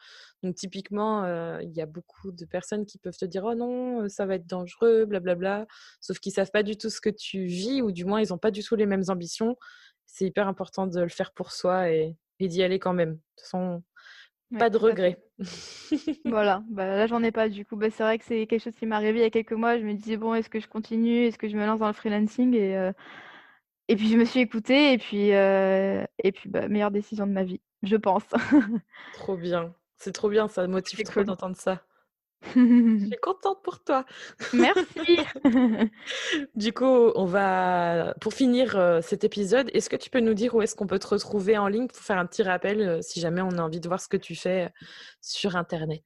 Donc, 0.45 0.57
typiquement, 0.57 1.25
il 1.61 1.73
y 1.73 1.81
a 1.81 1.87
beaucoup 1.87 2.31
de 2.31 2.45
personnes 2.45 2.85
qui 2.85 2.99
peuvent 2.99 3.17
te 3.17 3.25
dire 3.25 3.45
Oh 3.45 3.55
non, 3.55 4.07
ça 4.11 4.27
va 4.27 4.35
être 4.35 4.47
dangereux, 4.47 5.07
blablabla, 5.07 5.67
sauf 6.03 6.19
qu'ils 6.19 6.33
savent 6.33 6.51
pas 6.51 6.63
du 6.63 6.77
tout 6.77 6.91
ce 6.91 7.01
que 7.01 7.09
tu 7.09 7.47
vis 7.47 7.81
ou 7.81 7.93
du 7.93 8.05
moins 8.05 8.21
ils 8.21 8.29
n'ont 8.29 8.39
pas 8.39 8.51
du 8.51 8.63
tout 8.63 8.77
les 8.77 8.85
mêmes 8.85 9.05
ambitions. 9.09 9.57
C'est 10.05 10.27
hyper 10.27 10.47
important 10.47 10.87
de 10.87 11.01
le 11.01 11.09
faire 11.09 11.33
pour 11.33 11.51
soi 11.51 11.91
et, 11.91 12.15
et 12.41 12.49
d'y 12.49 12.63
aller 12.63 12.79
quand 12.79 12.93
même. 12.93 13.15
De 13.15 13.17
toute 13.37 13.41
façon, 13.41 13.83
pas 14.59 14.69
de 14.69 14.77
regret. 14.77 15.19
voilà, 16.27 16.63
bah, 16.69 16.87
là 16.87 17.07
j'en 17.07 17.23
ai 17.23 17.33
pas 17.33 17.49
du 17.49 17.65
coup. 17.65 17.77
Bah, 17.77 17.89
c'est 17.91 18.03
vrai 18.03 18.19
que 18.19 18.25
c'est 18.27 18.47
quelque 18.47 18.63
chose 18.63 18.77
qui 18.77 18.85
m'est 18.85 18.97
arrivé 18.97 19.21
il 19.21 19.23
y 19.23 19.27
a 19.27 19.31
quelques 19.31 19.53
mois. 19.53 19.79
Je 19.79 19.85
me 19.85 19.95
disais, 19.95 20.19
bon, 20.19 20.35
est-ce 20.35 20.51
que 20.51 20.61
je 20.61 20.69
continue? 20.69 21.25
Est-ce 21.25 21.39
que 21.39 21.49
je 21.49 21.57
me 21.57 21.65
lance 21.65 21.81
dans 21.81 21.87
le 21.87 21.95
freelancing? 21.95 22.55
et, 22.55 22.77
euh, 22.77 22.93
et 23.89 23.97
puis 23.97 24.09
je 24.09 24.17
me 24.17 24.25
suis 24.25 24.41
écoutée 24.41 24.93
et 24.93 24.99
puis, 24.99 25.33
euh, 25.33 26.05
et 26.23 26.33
puis 26.33 26.49
bah, 26.49 26.69
meilleure 26.69 26.91
décision 26.91 27.27
de 27.27 27.33
ma 27.33 27.45
vie, 27.45 27.61
je 27.83 27.97
pense. 27.97 28.25
trop 29.13 29.37
bien. 29.37 29.75
C'est 29.97 30.13
trop 30.13 30.29
bien, 30.29 30.49
ça 30.49 30.67
motive 30.67 31.03
trop 31.05 31.23
d'entendre 31.23 31.57
ça. 31.57 31.83
Je 32.55 33.07
suis 33.07 33.17
contente 33.23 33.63
pour 33.63 33.83
toi. 33.83 34.05
Merci. 34.53 35.19
du 36.55 36.73
coup, 36.73 36.85
on 37.15 37.25
va 37.25 38.15
pour 38.21 38.35
finir 38.35 38.77
euh, 38.77 39.01
cet 39.01 39.25
épisode. 39.25 39.71
Est-ce 39.73 39.89
que 39.89 39.97
tu 39.97 40.11
peux 40.11 40.21
nous 40.21 40.35
dire 40.35 40.55
où 40.55 40.63
est-ce 40.63 40.75
qu'on 40.75 40.87
peut 40.87 40.99
te 40.99 41.07
retrouver 41.07 41.57
en 41.59 41.69
ligne 41.69 41.89
pour 41.89 41.99
faire 41.99 42.19
un 42.19 42.27
petit 42.27 42.43
rappel 42.43 42.81
euh, 42.83 43.03
si 43.03 43.21
jamais 43.21 43.41
on 43.41 43.59
a 43.59 43.63
envie 43.63 43.81
de 43.81 43.89
voir 43.89 44.01
ce 44.01 44.09
que 44.09 44.17
tu 44.17 44.35
fais 44.35 44.65
euh, 44.65 44.87
sur 45.21 45.57
Internet? 45.57 46.03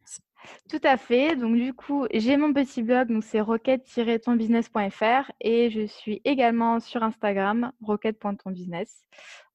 Tout 0.68 0.80
à 0.84 0.96
fait. 0.96 1.36
Donc 1.36 1.56
du 1.56 1.74
coup, 1.74 2.06
j'ai 2.12 2.36
mon 2.36 2.52
petit 2.52 2.82
blog, 2.82 3.08
donc 3.08 3.24
c'est 3.24 3.40
roquette-tonbusiness.fr 3.40 5.32
et 5.40 5.70
je 5.70 5.86
suis 5.86 6.20
également 6.24 6.80
sur 6.80 7.02
Instagram, 7.02 7.72
roquette.tonbusiness. 7.82 9.04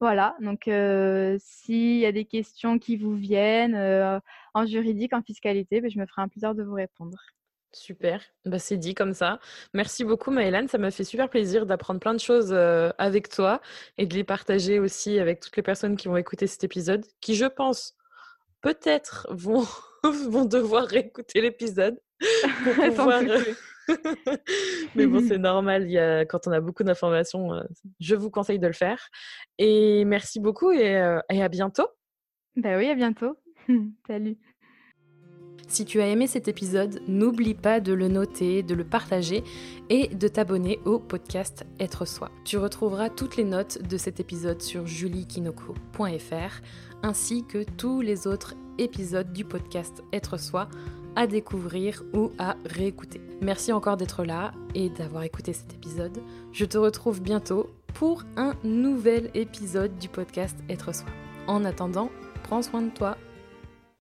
Voilà. 0.00 0.36
Donc 0.40 0.68
euh, 0.68 1.36
s'il 1.40 1.98
y 1.98 2.06
a 2.06 2.12
des 2.12 2.24
questions 2.24 2.78
qui 2.78 2.96
vous 2.96 3.14
viennent 3.14 3.74
euh, 3.74 4.18
en 4.54 4.66
juridique, 4.66 5.12
en 5.12 5.22
fiscalité, 5.22 5.80
ben, 5.80 5.90
je 5.90 5.98
me 5.98 6.06
ferai 6.06 6.22
un 6.22 6.28
plaisir 6.28 6.54
de 6.54 6.62
vous 6.62 6.74
répondre. 6.74 7.18
Super, 7.72 8.22
bah, 8.44 8.60
c'est 8.60 8.76
dit 8.76 8.94
comme 8.94 9.14
ça. 9.14 9.40
Merci 9.72 10.04
beaucoup 10.04 10.30
Maëlan, 10.30 10.68
ça 10.68 10.78
m'a 10.78 10.92
fait 10.92 11.02
super 11.02 11.28
plaisir 11.28 11.66
d'apprendre 11.66 11.98
plein 11.98 12.14
de 12.14 12.20
choses 12.20 12.52
euh, 12.52 12.90
avec 12.98 13.28
toi 13.28 13.60
et 13.98 14.06
de 14.06 14.14
les 14.14 14.22
partager 14.22 14.78
aussi 14.78 15.18
avec 15.18 15.40
toutes 15.40 15.56
les 15.56 15.62
personnes 15.62 15.96
qui 15.96 16.06
vont 16.06 16.16
écouter 16.16 16.46
cet 16.46 16.62
épisode, 16.62 17.04
qui 17.20 17.34
je 17.34 17.46
pense 17.46 17.96
peut-être 18.64 19.26
vont, 19.30 19.64
vont 20.30 20.46
devoir 20.46 20.86
réécouter 20.86 21.40
l'épisode 21.40 22.00
pouvoir... 22.96 23.22
Mais 24.94 25.06
bon, 25.06 25.22
c'est 25.28 25.36
normal, 25.36 25.84
il 25.84 25.90
y 25.90 25.98
a, 25.98 26.24
quand 26.24 26.46
on 26.46 26.52
a 26.52 26.60
beaucoup 26.60 26.84
d'informations, 26.84 27.50
je 28.00 28.14
vous 28.14 28.30
conseille 28.30 28.58
de 28.58 28.66
le 28.66 28.72
faire. 28.72 29.10
Et 29.58 30.06
merci 30.06 30.40
beaucoup 30.40 30.72
et, 30.72 31.18
et 31.30 31.42
à 31.42 31.48
bientôt. 31.50 31.88
Bah 32.56 32.78
oui, 32.78 32.88
à 32.88 32.94
bientôt. 32.94 33.36
Salut. 34.06 34.38
Si 35.68 35.84
tu 35.84 36.00
as 36.00 36.06
aimé 36.06 36.26
cet 36.26 36.46
épisode, 36.46 37.00
n'oublie 37.08 37.54
pas 37.54 37.80
de 37.80 37.92
le 37.92 38.08
noter, 38.08 38.62
de 38.62 38.74
le 38.74 38.84
partager 38.84 39.42
et 39.88 40.08
de 40.08 40.28
t'abonner 40.28 40.78
au 40.84 40.98
podcast 40.98 41.66
Être 41.80 42.04
Soi. 42.04 42.30
Tu 42.44 42.58
retrouveras 42.58 43.08
toutes 43.08 43.36
les 43.36 43.44
notes 43.44 43.82
de 43.82 43.96
cet 43.96 44.20
épisode 44.20 44.60
sur 44.60 44.86
juliekinoko.fr 44.86 46.62
ainsi 47.04 47.44
que 47.44 47.62
tous 47.62 48.00
les 48.00 48.26
autres 48.26 48.54
épisodes 48.78 49.30
du 49.32 49.44
podcast 49.44 50.02
Être 50.12 50.38
Soi 50.38 50.68
à 51.16 51.26
découvrir 51.26 52.02
ou 52.14 52.32
à 52.38 52.56
réécouter. 52.64 53.20
Merci 53.42 53.72
encore 53.72 53.96
d'être 53.96 54.24
là 54.24 54.52
et 54.74 54.88
d'avoir 54.88 55.22
écouté 55.22 55.52
cet 55.52 55.74
épisode. 55.74 56.18
Je 56.50 56.64
te 56.64 56.78
retrouve 56.78 57.20
bientôt 57.20 57.70
pour 57.92 58.24
un 58.36 58.54
nouvel 58.64 59.30
épisode 59.34 59.96
du 59.98 60.08
podcast 60.08 60.56
Être 60.68 60.94
Soi. 60.94 61.08
En 61.46 61.64
attendant, 61.64 62.10
prends 62.42 62.62
soin 62.62 62.82
de 62.82 62.90
toi 62.90 63.18